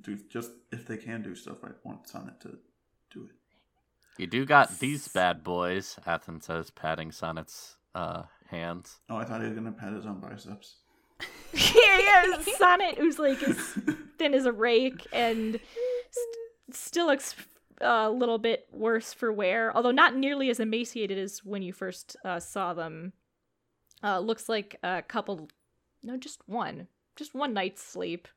do 0.00 0.18
just 0.28 0.50
if 0.72 0.86
they 0.86 0.96
can 0.96 1.22
do 1.22 1.34
stuff. 1.34 1.58
I 1.64 1.68
want 1.84 2.08
Sonnet 2.08 2.40
to 2.42 2.58
do 3.12 3.24
it. 3.24 3.30
You 4.18 4.26
do 4.26 4.44
got 4.44 4.78
these 4.80 5.08
bad 5.08 5.42
boys, 5.42 5.98
Athan 6.06 6.42
says, 6.42 6.70
patting 6.70 7.10
Sonnet's 7.10 7.76
uh, 7.94 8.24
hands. 8.50 9.00
Oh, 9.08 9.16
I 9.16 9.24
thought 9.24 9.40
he 9.40 9.46
was 9.46 9.56
gonna 9.56 9.72
pat 9.72 9.92
his 9.92 10.06
own 10.06 10.20
biceps. 10.20 10.76
yeah, 11.52 11.98
yeah, 11.98 12.42
Sonnet, 12.56 12.98
who's 12.98 13.18
like 13.18 13.42
as 13.42 13.56
thin 14.18 14.34
as 14.34 14.46
a 14.46 14.52
rake 14.52 15.06
and 15.12 15.54
st- 16.10 16.76
still 16.76 17.06
looks 17.06 17.34
a 17.80 18.10
little 18.10 18.38
bit 18.38 18.66
worse 18.72 19.12
for 19.12 19.32
wear, 19.32 19.74
although 19.76 19.90
not 19.90 20.14
nearly 20.16 20.50
as 20.50 20.60
emaciated 20.60 21.18
as 21.18 21.44
when 21.44 21.62
you 21.62 21.72
first 21.72 22.16
uh, 22.24 22.40
saw 22.40 22.74
them. 22.74 23.12
Uh, 24.02 24.18
looks 24.18 24.48
like 24.48 24.76
a 24.82 25.02
couple, 25.02 25.48
no, 26.02 26.16
just 26.16 26.40
one, 26.46 26.88
just 27.16 27.34
one 27.34 27.52
night's 27.52 27.82
sleep. 27.82 28.28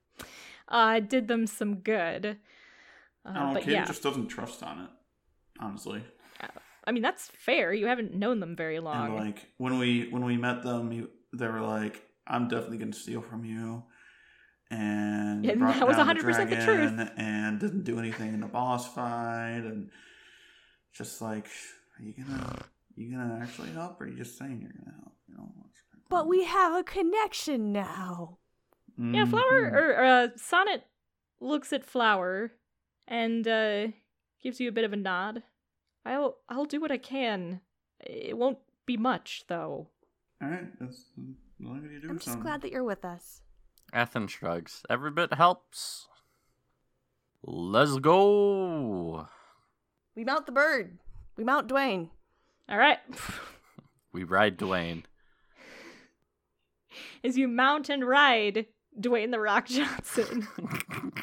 Uh, 0.68 1.00
did 1.00 1.28
them 1.28 1.48
some 1.48 1.76
good. 1.76 2.38
Uh, 3.26 3.34
Oh, 3.36 3.54
but 3.54 3.62
Katie 3.64 3.74
yeah, 3.74 3.86
just 3.86 4.04
doesn't 4.04 4.28
trust 4.28 4.60
Sonnet, 4.60 4.90
Honestly, 5.60 6.04
I 6.86 6.92
mean 6.92 7.02
that's 7.04 7.28
fair. 7.28 7.72
You 7.74 7.86
haven't 7.88 8.14
known 8.14 8.42
them 8.42 8.56
very 8.58 8.76
and 8.76 8.86
long. 8.86 9.16
like 9.16 9.46
when 9.58 9.80
we 9.80 10.10
when 10.10 10.26
we 10.26 10.36
met 10.36 10.64
them, 10.64 10.92
you, 10.92 11.10
they 11.32 11.48
were 11.48 11.62
like, 11.62 12.04
"I'm 12.28 12.50
definitely 12.50 12.80
gonna 12.80 12.92
steal 12.92 13.22
from 13.22 13.46
you." 13.46 13.84
And, 14.74 15.46
And 15.46 15.60
brought 15.60 15.76
that 15.76 15.88
was 15.88 15.98
down 15.98 16.08
100% 16.16 16.50
the 16.50 16.66
truth. 16.66 17.10
And 17.18 17.60
didn't 17.60 17.84
do 17.84 18.00
anything 18.00 18.34
in 18.34 18.40
the 18.42 18.48
boss 18.48 18.92
fight, 18.94 19.62
and 19.64 19.90
just 20.94 21.22
like, 21.22 21.48
are 22.00 22.04
you 22.04 22.14
gonna, 22.14 22.58
you 22.96 23.12
gonna 23.12 23.40
actually 23.42 23.70
help, 23.72 24.00
or 24.02 24.06
are 24.06 24.08
you 24.08 24.18
just 24.18 24.38
saying 24.38 24.60
you're 24.62 24.72
gonna 24.72 24.98
help? 25.02 25.14
You 25.28 25.36
know. 25.36 25.52
but 26.10 26.28
we 26.28 26.44
have 26.46 26.74
a 26.74 26.84
connection 26.84 27.72
now. 27.72 28.38
Yeah, 28.98 29.26
Flower 29.26 29.72
or 29.74 30.04
uh, 30.04 30.28
Sonnet 30.36 30.84
looks 31.40 31.74
at 31.74 31.84
Flower 31.84 32.52
and 33.08 33.48
uh, 33.48 33.88
gives 34.42 34.60
you 34.60 34.70
a 34.70 34.72
bit 34.72 34.84
of 34.84 34.94
a 34.94 34.98
nod. 34.98 35.44
I'll 36.06 36.38
I'll 36.48 36.66
do 36.66 36.80
what 36.80 36.92
I 36.92 36.98
can. 36.98 37.62
It 38.00 38.38
won't 38.38 38.60
be 38.86 38.98
much 38.98 39.46
though. 39.48 39.88
All 40.42 40.50
right, 40.50 40.68
that's 40.80 41.10
as 41.18 41.26
long 41.60 41.84
as 41.86 41.92
you 41.92 42.02
do 42.02 42.10
I'm 42.10 42.20
just 42.20 42.40
glad 42.40 42.62
that 42.62 42.72
you're 42.72 42.84
with 42.84 43.06
us. 43.06 43.42
Athan 43.94 44.30
shrugs. 44.30 44.84
Every 44.90 45.12
bit 45.12 45.34
helps. 45.34 46.08
Let's 47.44 47.98
go. 47.98 49.28
We 50.16 50.24
mount 50.24 50.46
the 50.46 50.52
bird. 50.52 51.00
We 51.38 51.44
mount 51.44 51.68
Dwayne. 51.68 52.10
All 52.70 52.78
right. 52.78 53.00
We 54.12 54.24
ride 54.24 54.58
Dwayne. 54.58 55.04
As 57.24 57.38
you 57.38 57.48
mount 57.48 57.90
and 57.90 58.08
ride 58.08 58.68
Dwayne 59.00 59.32
the 59.32 59.40
Rock 59.40 59.68
Johnson 59.68 60.48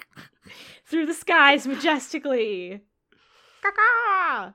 through 0.87 1.07
the 1.07 1.15
skies 1.15 1.67
majestically. 1.67 2.81
Caw-caw! 3.63 4.53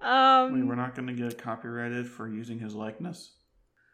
Um, 0.00 0.54
Wait, 0.54 0.66
we're 0.66 0.74
not 0.76 0.94
gonna 0.94 1.12
get 1.12 1.36
copyrighted 1.36 2.08
for 2.08 2.28
using 2.28 2.58
his 2.58 2.74
likeness. 2.74 3.32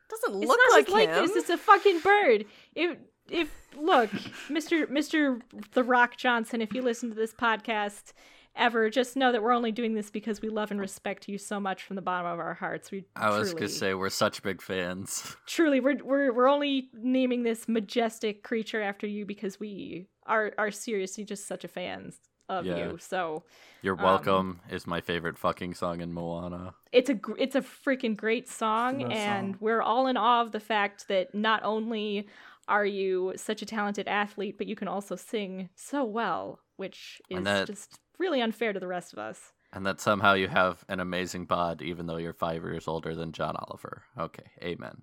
Doesn't 0.09 0.43
It's 0.43 0.49
look 0.49 0.59
not 0.67 0.73
like 0.77 0.87
his 0.87 0.95
him. 0.95 1.11
likeness. 1.11 1.37
It's 1.37 1.51
a 1.51 1.59
fucking 1.59 2.01
bird. 2.01 2.45
If 2.75 2.99
if 3.29 3.51
look, 3.77 4.11
Mister 4.51 4.87
Mister 4.87 5.41
The 5.73 5.83
Rock 5.83 6.17
Johnson, 6.17 6.61
if 6.61 6.73
you 6.75 6.83
listen 6.83 7.09
to 7.11 7.15
this 7.17 7.33
podcast 7.35 8.13
ever, 8.55 8.89
just 8.89 9.17
know 9.17 9.33
that 9.33 9.43
we're 9.43 9.53
only 9.53 9.73
doing 9.73 9.95
this 9.95 10.11
because 10.11 10.41
we 10.41 10.49
love 10.49 10.71
and 10.71 10.81
respect 10.81 11.29
you 11.29 11.37
so 11.39 11.61
much 11.61 11.83
from 11.83 11.97
the 11.97 12.03
bottom 12.03 12.31
of 12.31 12.39
our 12.39 12.55
hearts. 12.55 12.91
We 12.91 13.05
I 13.17 13.31
was 13.31 13.49
truly, 13.51 13.61
gonna 13.61 13.69
say 13.69 13.95
we're 13.95 14.11
such 14.11 14.43
big 14.43 14.63
fans. 14.63 15.37
truly, 15.47 15.81
we're 15.81 16.03
we're 16.05 16.33
we're 16.33 16.49
only 16.49 16.89
naming 16.95 17.43
this 17.43 17.69
majestic 17.69 18.43
creature 18.45 18.81
after 18.81 19.07
you 19.07 19.27
because 19.27 19.59
we 19.61 20.07
are 20.27 20.53
are 20.57 20.71
seriously 20.71 21.25
just 21.25 21.47
such 21.47 21.65
a 21.65 21.69
fans 21.69 22.19
of 22.49 22.65
Yeah. 22.67 22.77
you. 22.91 22.99
So 22.99 23.45
You're 23.83 23.97
Um, 23.99 24.05
welcome 24.05 24.61
is 24.71 24.87
my 24.87 25.01
favorite 25.01 25.39
fucking 25.39 25.75
song 25.75 26.01
in 26.01 26.13
Moana. 26.13 26.75
it's 26.93 27.11
a 27.11 27.15
gr- 27.15 27.37
it's 27.39 27.55
a 27.55 27.61
freaking 27.61 28.17
great 28.17 28.49
song 28.49 29.03
and 29.13 29.55
song. 29.55 29.57
we're 29.61 29.83
all 29.83 30.07
in 30.07 30.17
awe 30.17 30.41
of 30.43 30.53
the 30.53 30.61
fact 30.61 31.09
that 31.09 31.35
not 31.35 31.63
only 31.63 32.29
are 32.69 32.87
you 32.87 33.33
such 33.37 33.63
a 33.63 33.67
talented 33.67 34.09
athlete 34.09 34.59
but 34.59 34.67
you 34.67 34.75
can 34.75 34.89
also 34.89 35.15
sing 35.15 35.69
so 35.77 36.05
well 36.05 36.59
which 36.77 37.21
is 37.31 37.45
that- 37.45 37.67
just 37.67 37.99
really 38.19 38.41
unfair 38.41 38.73
to 38.73 38.81
the 38.81 38.89
rest 38.89 39.13
of 39.13 39.19
us 39.19 39.53
And 39.73 39.85
that 39.87 40.01
somehow 40.01 40.33
you 40.35 40.49
have 40.49 40.85
an 40.89 40.99
amazing 41.01 41.45
bod 41.47 41.83
even 41.83 42.07
though 42.07 42.17
you're 42.17 42.33
five 42.33 42.63
years 42.63 42.89
older 42.89 43.15
than 43.15 43.33
John 43.33 43.57
Oliver. 43.57 44.05
Okay, 44.19 44.51
amen. 44.63 45.03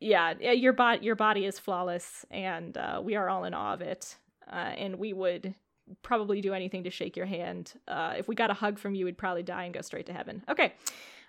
yeah 0.00 0.34
yeah, 0.40 0.52
your 0.52 0.72
body 0.72 1.04
your 1.04 1.14
body 1.16 1.46
is 1.46 1.58
flawless 1.58 2.26
and 2.30 2.76
uh, 2.76 3.00
we 3.02 3.14
are 3.14 3.28
all 3.30 3.44
in 3.44 3.54
awe 3.54 3.74
of 3.74 3.80
it 3.80 4.18
uh, 4.50 4.56
and 4.56 4.96
we 4.98 5.12
would 5.12 5.54
probably 6.02 6.40
do 6.40 6.54
anything 6.54 6.84
to 6.84 6.90
shake 6.90 7.16
your 7.16 7.26
hand 7.26 7.72
uh, 7.88 8.14
if 8.16 8.28
we 8.28 8.34
got 8.34 8.50
a 8.50 8.54
hug 8.54 8.78
from 8.78 8.94
you 8.94 9.04
we'd 9.04 9.18
probably 9.18 9.42
die 9.42 9.64
and 9.64 9.74
go 9.74 9.80
straight 9.80 10.06
to 10.06 10.12
heaven 10.12 10.42
okay 10.48 10.72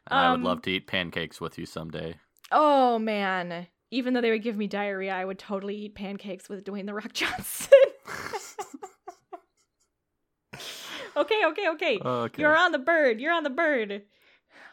And 0.07 0.19
I 0.19 0.29
would 0.31 0.35
Um, 0.39 0.43
love 0.43 0.61
to 0.63 0.71
eat 0.71 0.87
pancakes 0.87 1.39
with 1.41 1.57
you 1.57 1.65
someday. 1.65 2.15
Oh 2.51 2.99
man. 2.99 3.67
Even 3.91 4.13
though 4.13 4.21
they 4.21 4.31
would 4.31 4.43
give 4.43 4.57
me 4.57 4.67
diarrhea, 4.67 5.13
I 5.13 5.23
would 5.23 5.37
totally 5.39 5.75
eat 5.77 5.95
pancakes 5.95 6.49
with 6.49 6.63
Dwayne 6.65 6.85
the 6.87 6.93
Rock 6.93 7.13
Johnson. 7.21 7.69
okay, 11.15 11.41
okay, 11.45 11.69
okay. 11.69 11.99
Okay. 11.99 12.41
You're 12.41 12.57
on 12.57 12.71
the 12.71 12.79
bird. 12.79 13.19
You're 13.21 13.33
on 13.33 13.43
the 13.43 13.49
bird. 13.49 14.03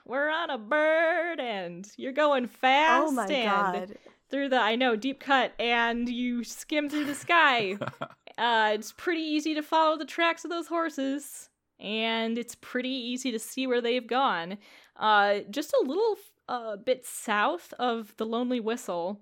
We're 0.07 0.31
on 0.31 0.51
a 0.51 0.59
bird 0.59 1.39
and 1.41 1.87
you're 1.97 2.13
going 2.13 2.47
fast 2.49 3.09
oh 3.09 3.11
my 3.13 3.27
and 3.27 3.89
god. 3.89 3.99
through 4.31 4.49
the 4.49 4.57
I 4.59 4.75
know 4.77 4.97
deep 4.97 5.21
cut 5.21 5.53
and 5.61 6.09
you 6.09 6.43
skim 6.43 6.89
through 6.89 7.05
the 7.05 7.15
sky. 7.15 7.77
uh 8.41 8.73
it's 8.75 8.93
pretty 8.93 9.23
easy 9.23 9.55
to 9.55 9.63
follow 9.63 9.97
the 9.99 10.07
tracks 10.07 10.45
of 10.45 10.51
those 10.51 10.69
horses 10.69 11.51
and 11.81 12.39
it's 12.39 12.57
pretty 12.57 12.91
easy 12.91 13.31
to 13.33 13.39
see 13.39 13.67
where 13.67 13.81
they've 13.83 14.09
gone. 14.09 14.59
Uh 14.97 15.41
just 15.51 15.73
a 15.75 15.85
little 15.87 16.17
uh 16.49 16.77
bit 16.77 17.07
south 17.07 17.73
of 17.79 18.15
the 18.19 18.27
Lonely 18.27 18.61
Whistle 18.61 19.21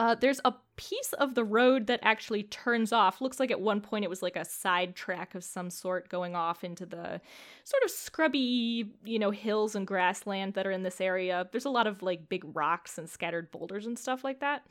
uh, 0.00 0.14
there's 0.14 0.40
a 0.46 0.54
piece 0.76 1.12
of 1.18 1.34
the 1.34 1.44
road 1.44 1.86
that 1.88 2.00
actually 2.02 2.44
turns 2.44 2.90
off. 2.90 3.20
Looks 3.20 3.38
like 3.38 3.50
at 3.50 3.60
one 3.60 3.82
point 3.82 4.02
it 4.02 4.08
was 4.08 4.22
like 4.22 4.34
a 4.34 4.46
side 4.46 4.96
track 4.96 5.34
of 5.34 5.44
some 5.44 5.68
sort 5.68 6.08
going 6.08 6.34
off 6.34 6.64
into 6.64 6.86
the 6.86 7.20
sort 7.64 7.82
of 7.84 7.90
scrubby, 7.90 8.94
you 9.04 9.18
know, 9.18 9.30
hills 9.30 9.74
and 9.74 9.86
grassland 9.86 10.54
that 10.54 10.66
are 10.66 10.70
in 10.70 10.84
this 10.84 11.02
area. 11.02 11.46
There's 11.52 11.66
a 11.66 11.70
lot 11.70 11.86
of 11.86 12.00
like 12.00 12.30
big 12.30 12.44
rocks 12.56 12.96
and 12.96 13.10
scattered 13.10 13.50
boulders 13.50 13.84
and 13.84 13.98
stuff 13.98 14.24
like 14.24 14.40
that. 14.40 14.66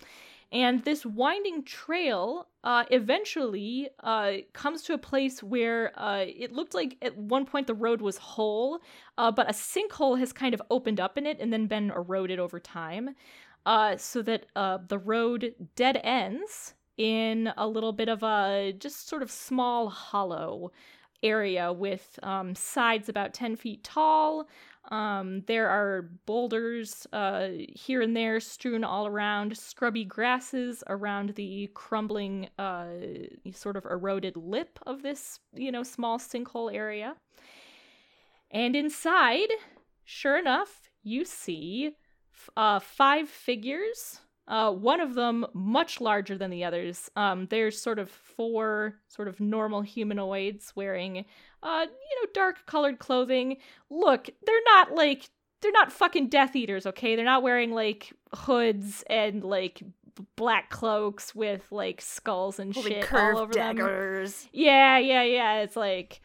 And 0.52 0.84
this 0.84 1.06
winding 1.06 1.64
trail 1.64 2.48
uh, 2.64 2.86
eventually 2.90 3.90
uh, 4.00 4.32
comes 4.54 4.82
to 4.84 4.94
a 4.94 4.98
place 4.98 5.44
where 5.44 5.92
uh, 5.96 6.26
it 6.28 6.54
looked 6.54 6.74
like 6.74 6.98
at 7.04 7.16
one 7.16 7.46
point 7.46 7.68
the 7.68 7.76
road 7.76 8.02
was 8.02 8.18
whole, 8.18 8.80
uh, 9.20 9.32
but 9.32 9.48
a 9.48 9.54
sinkhole 9.54 10.18
has 10.18 10.34
kind 10.34 10.56
of 10.56 10.62
opened 10.72 11.00
up 11.00 11.20
in 11.20 11.28
it 11.28 11.40
and 11.40 11.54
then 11.54 11.68
been 11.68 11.92
eroded 11.92 12.40
over 12.40 12.60
time 12.60 13.12
uh, 13.66 13.98
so 13.98 14.22
that 14.22 14.46
uh, 14.56 14.80
the 14.88 14.98
road 14.98 15.54
dead 15.76 16.00
ends 16.04 16.74
in 16.98 17.52
a 17.58 17.68
little 17.68 17.94
bit 17.94 18.10
of 18.10 18.24
a 18.24 18.74
just 18.78 19.08
sort 19.08 19.22
of 19.22 19.32
small 19.32 19.90
hollow 19.90 20.72
area 21.24 21.72
with 21.72 22.20
um, 22.24 22.56
sides 22.56 23.10
about 23.10 23.34
10 23.34 23.56
feet 23.56 23.84
tall. 23.84 24.48
Um, 24.92 25.42
there 25.48 25.70
are 25.70 26.10
boulders 26.26 27.06
uh, 27.14 27.50
here 27.74 28.02
and 28.02 28.16
there 28.16 28.40
strewn 28.40 28.84
all 28.84 29.06
around, 29.06 29.58
scrubby 29.58 30.04
grasses 30.04 30.84
around 30.88 31.36
the 31.36 31.70
crumbling, 31.74 32.50
uh, 32.58 32.88
sort 33.52 33.76
of 33.76 33.86
eroded 33.86 34.36
lip 34.36 34.80
of 34.88 35.04
this, 35.04 35.40
you 35.54 35.72
know, 35.72 35.84
small 35.84 36.18
sinkhole 36.18 36.74
area. 36.74 37.16
And 38.52 38.76
inside, 38.76 39.50
sure 40.06 40.38
enough, 40.38 40.90
you 41.04 41.24
see 41.24 41.92
uh, 42.56 42.80
five 42.80 43.30
figures. 43.30 44.20
Uh, 44.48 44.72
one 44.72 45.00
of 45.00 45.14
them 45.14 45.46
much 45.54 46.02
larger 46.02 46.36
than 46.36 46.50
the 46.50 46.64
others. 46.64 47.12
Um, 47.16 47.46
there's 47.52 47.80
sort 47.80 48.00
of 48.00 48.10
four 48.10 48.96
sort 49.08 49.28
of 49.28 49.40
normal 49.40 49.84
humanoids 49.84 50.74
wearing, 50.76 51.26
uh, 51.62 51.86
you 51.86 52.22
know, 52.22 52.30
dark 52.34 52.66
colored 52.66 52.98
clothing. 52.98 53.58
Look, 53.92 54.28
they're 54.46 54.64
not 54.74 54.96
like 54.96 55.30
they're 55.62 55.72
not 55.72 55.92
fucking 55.92 56.30
Death 56.30 56.56
Eaters, 56.56 56.88
okay? 56.88 57.16
They're 57.16 57.26
not 57.26 57.44
wearing 57.44 57.74
like 57.74 58.12
hoods 58.34 59.04
and 59.08 59.44
like 59.44 59.84
black 60.36 60.70
cloaks 60.70 61.36
with 61.36 61.72
like 61.72 62.02
skulls 62.02 62.60
and 62.60 62.74
Holding 62.74 62.94
shit 62.94 63.14
all 63.14 63.38
over 63.38 63.54
daggers. 63.54 64.42
them. 64.44 64.50
Yeah, 64.54 64.98
yeah, 64.98 65.24
yeah. 65.24 65.60
It's 65.62 65.76
like 65.76 66.22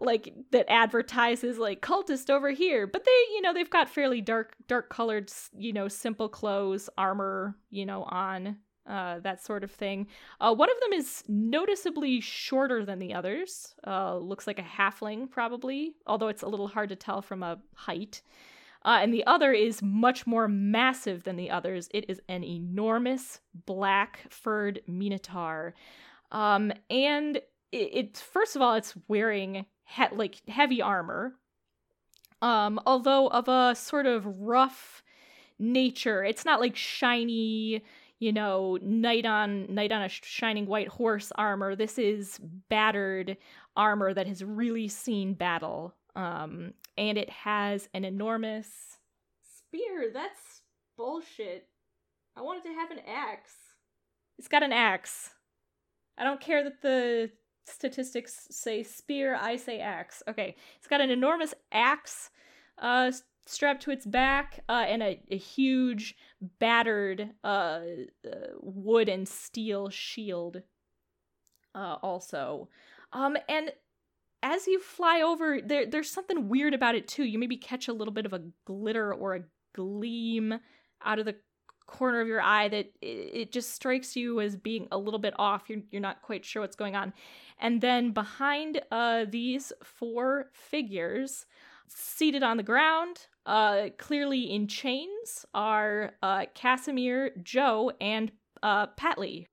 like 0.00 0.32
that 0.52 0.70
advertises 0.70 1.58
like 1.58 1.80
cultist 1.80 2.30
over 2.30 2.50
here 2.50 2.86
but 2.86 3.04
they 3.04 3.34
you 3.34 3.42
know 3.42 3.52
they've 3.52 3.70
got 3.70 3.88
fairly 3.88 4.20
dark 4.20 4.54
dark 4.66 4.88
colored 4.88 5.30
you 5.56 5.72
know 5.72 5.88
simple 5.88 6.28
clothes 6.28 6.88
armor 6.96 7.56
you 7.70 7.84
know 7.84 8.04
on 8.04 8.56
uh, 8.88 9.18
that 9.18 9.44
sort 9.44 9.62
of 9.62 9.70
thing. 9.70 10.06
Uh, 10.40 10.54
one 10.54 10.70
of 10.70 10.80
them 10.80 10.94
is 10.94 11.22
noticeably 11.28 12.20
shorter 12.20 12.86
than 12.86 12.98
the 12.98 13.12
others. 13.12 13.74
Uh, 13.86 14.16
looks 14.16 14.46
like 14.46 14.58
a 14.58 14.62
halfling 14.62 15.30
probably 15.30 15.94
although 16.06 16.28
it's 16.28 16.42
a 16.42 16.48
little 16.48 16.68
hard 16.68 16.88
to 16.88 16.96
tell 16.96 17.20
from 17.20 17.42
a 17.42 17.58
height. 17.74 18.22
Uh, 18.84 19.00
and 19.02 19.12
the 19.12 19.26
other 19.26 19.52
is 19.52 19.82
much 19.82 20.26
more 20.26 20.48
massive 20.48 21.24
than 21.24 21.36
the 21.36 21.50
others. 21.50 21.88
It 21.92 22.08
is 22.08 22.20
an 22.28 22.44
enormous 22.44 23.40
black 23.66 24.20
furred 24.30 24.80
minotaur. 24.86 25.74
Um, 26.30 26.72
and 26.88 27.36
it, 27.72 27.90
it 27.92 28.16
first 28.16 28.56
of 28.56 28.62
all 28.62 28.74
it's 28.74 28.94
wearing 29.08 29.66
he- 29.88 30.16
like 30.16 30.46
heavy 30.48 30.82
armor 30.82 31.34
um 32.42 32.78
although 32.86 33.28
of 33.28 33.48
a 33.48 33.74
sort 33.74 34.06
of 34.06 34.26
rough 34.40 35.02
nature. 35.58 36.24
It's 36.24 36.44
not 36.44 36.60
like 36.60 36.76
shiny 36.76 37.82
you 38.20 38.32
know 38.32 38.78
knight 38.82 39.26
on 39.26 39.72
knight 39.74 39.92
on 39.92 40.02
a 40.02 40.08
shining 40.08 40.66
white 40.66 40.88
horse 40.88 41.32
armor. 41.36 41.74
This 41.74 41.98
is 41.98 42.38
battered 42.68 43.36
armor 43.76 44.12
that 44.14 44.26
has 44.26 44.44
really 44.44 44.88
seen 44.88 45.34
battle 45.34 45.94
um 46.16 46.74
and 46.96 47.16
it 47.18 47.30
has 47.30 47.88
an 47.94 48.04
enormous 48.04 48.98
spear. 49.40 50.10
That's 50.12 50.62
bullshit. 50.96 51.68
I 52.36 52.42
wanted 52.42 52.64
to 52.64 52.74
have 52.74 52.90
an 52.90 53.00
axe. 53.06 53.54
It's 54.38 54.48
got 54.48 54.62
an 54.62 54.72
axe. 54.72 55.30
I 56.16 56.24
don't 56.24 56.40
care 56.40 56.62
that 56.64 56.82
the 56.82 57.30
statistics 57.68 58.48
say 58.50 58.82
spear, 58.82 59.36
I 59.36 59.56
say 59.56 59.80
axe. 59.80 60.22
Okay, 60.28 60.56
it's 60.76 60.86
got 60.86 61.00
an 61.00 61.10
enormous 61.10 61.54
axe 61.72 62.30
uh, 62.78 63.12
strapped 63.46 63.82
to 63.82 63.90
its 63.90 64.06
back 64.06 64.60
uh, 64.68 64.84
and 64.86 65.02
a, 65.02 65.20
a 65.30 65.36
huge 65.36 66.16
battered 66.58 67.30
uh, 67.42 67.80
uh, 68.26 68.36
wood 68.60 69.08
and 69.08 69.28
steel 69.28 69.88
shield 69.88 70.62
uh, 71.74 71.96
also. 72.02 72.68
Um, 73.12 73.36
and 73.48 73.72
as 74.42 74.66
you 74.66 74.80
fly 74.80 75.22
over, 75.22 75.60
there 75.60 75.86
there's 75.86 76.10
something 76.10 76.48
weird 76.48 76.74
about 76.74 76.94
it 76.94 77.08
too. 77.08 77.24
You 77.24 77.38
maybe 77.38 77.56
catch 77.56 77.88
a 77.88 77.92
little 77.92 78.14
bit 78.14 78.26
of 78.26 78.32
a 78.32 78.44
glitter 78.64 79.12
or 79.12 79.34
a 79.34 79.44
gleam 79.74 80.60
out 81.04 81.18
of 81.18 81.24
the 81.24 81.36
corner 81.88 82.20
of 82.20 82.28
your 82.28 82.40
eye 82.40 82.68
that 82.68 82.92
it, 83.02 83.50
just 83.50 83.72
strikes 83.74 84.14
you 84.14 84.40
as 84.40 84.54
being 84.54 84.86
a 84.92 84.98
little 84.98 85.18
bit 85.18 85.34
off. 85.38 85.64
You're, 85.68 85.80
you're 85.90 86.00
not 86.00 86.22
quite 86.22 86.44
sure 86.44 86.62
what's 86.62 86.76
going 86.76 86.94
on. 86.94 87.12
And 87.58 87.80
then 87.80 88.12
behind 88.12 88.80
uh, 88.92 89.24
these 89.28 89.72
four 89.82 90.50
figures, 90.52 91.46
seated 91.88 92.42
on 92.42 92.58
the 92.58 92.62
ground, 92.62 93.26
uh, 93.46 93.88
clearly 93.96 94.42
in 94.54 94.68
chains, 94.68 95.44
are 95.54 96.12
uh, 96.22 96.44
Casimir, 96.54 97.32
Joe, 97.42 97.90
and 98.00 98.30
uh, 98.62 98.88
Patley. 98.88 99.46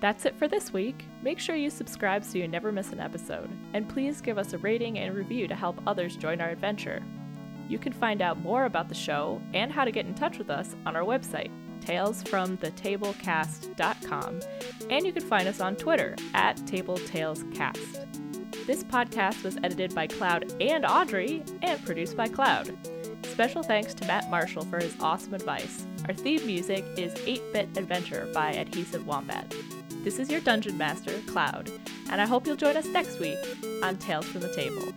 That's 0.00 0.26
it 0.26 0.38
for 0.38 0.46
this 0.46 0.72
week. 0.72 1.06
Make 1.22 1.40
sure 1.40 1.56
you 1.56 1.70
subscribe 1.70 2.24
so 2.24 2.38
you 2.38 2.46
never 2.46 2.70
miss 2.70 2.92
an 2.92 3.00
episode, 3.00 3.50
and 3.72 3.88
please 3.88 4.20
give 4.20 4.38
us 4.38 4.52
a 4.52 4.58
rating 4.58 4.96
and 4.98 5.12
review 5.14 5.48
to 5.48 5.56
help 5.56 5.80
others 5.86 6.16
join 6.16 6.40
our 6.40 6.50
adventure. 6.50 7.02
You 7.68 7.78
can 7.78 7.92
find 7.92 8.22
out 8.22 8.40
more 8.40 8.64
about 8.64 8.88
the 8.88 8.94
show 8.94 9.42
and 9.54 9.72
how 9.72 9.84
to 9.84 9.90
get 9.90 10.06
in 10.06 10.14
touch 10.14 10.38
with 10.38 10.50
us 10.50 10.76
on 10.86 10.94
our 10.94 11.02
website, 11.02 11.50
talesfromthetablecast.com, 11.80 14.40
and 14.88 15.04
you 15.04 15.12
can 15.12 15.24
find 15.24 15.48
us 15.48 15.60
on 15.60 15.74
Twitter 15.74 16.14
at 16.32 16.58
TableTalesCast. 16.58 18.06
This 18.66 18.84
podcast 18.84 19.42
was 19.42 19.58
edited 19.64 19.92
by 19.94 20.06
Cloud 20.06 20.54
and 20.60 20.86
Audrey 20.86 21.42
and 21.62 21.84
produced 21.84 22.16
by 22.16 22.28
Cloud. 22.28 22.76
Special 23.26 23.62
thanks 23.62 23.94
to 23.94 24.06
Matt 24.06 24.30
Marshall 24.30 24.64
for 24.66 24.78
his 24.78 24.94
awesome 25.00 25.34
advice. 25.34 25.86
Our 26.06 26.14
theme 26.14 26.46
music 26.46 26.84
is 26.96 27.12
8 27.26 27.42
Bit 27.52 27.68
Adventure 27.76 28.28
by 28.32 28.52
Adhesive 28.52 29.04
Wombat. 29.06 29.52
This 30.04 30.18
is 30.18 30.30
your 30.30 30.40
Dungeon 30.40 30.78
Master, 30.78 31.12
Cloud, 31.26 31.70
and 32.10 32.20
I 32.20 32.26
hope 32.26 32.46
you'll 32.46 32.56
join 32.56 32.76
us 32.76 32.86
next 32.86 33.18
week 33.18 33.38
on 33.82 33.96
Tales 33.96 34.26
from 34.26 34.40
the 34.40 34.54
Table. 34.54 34.92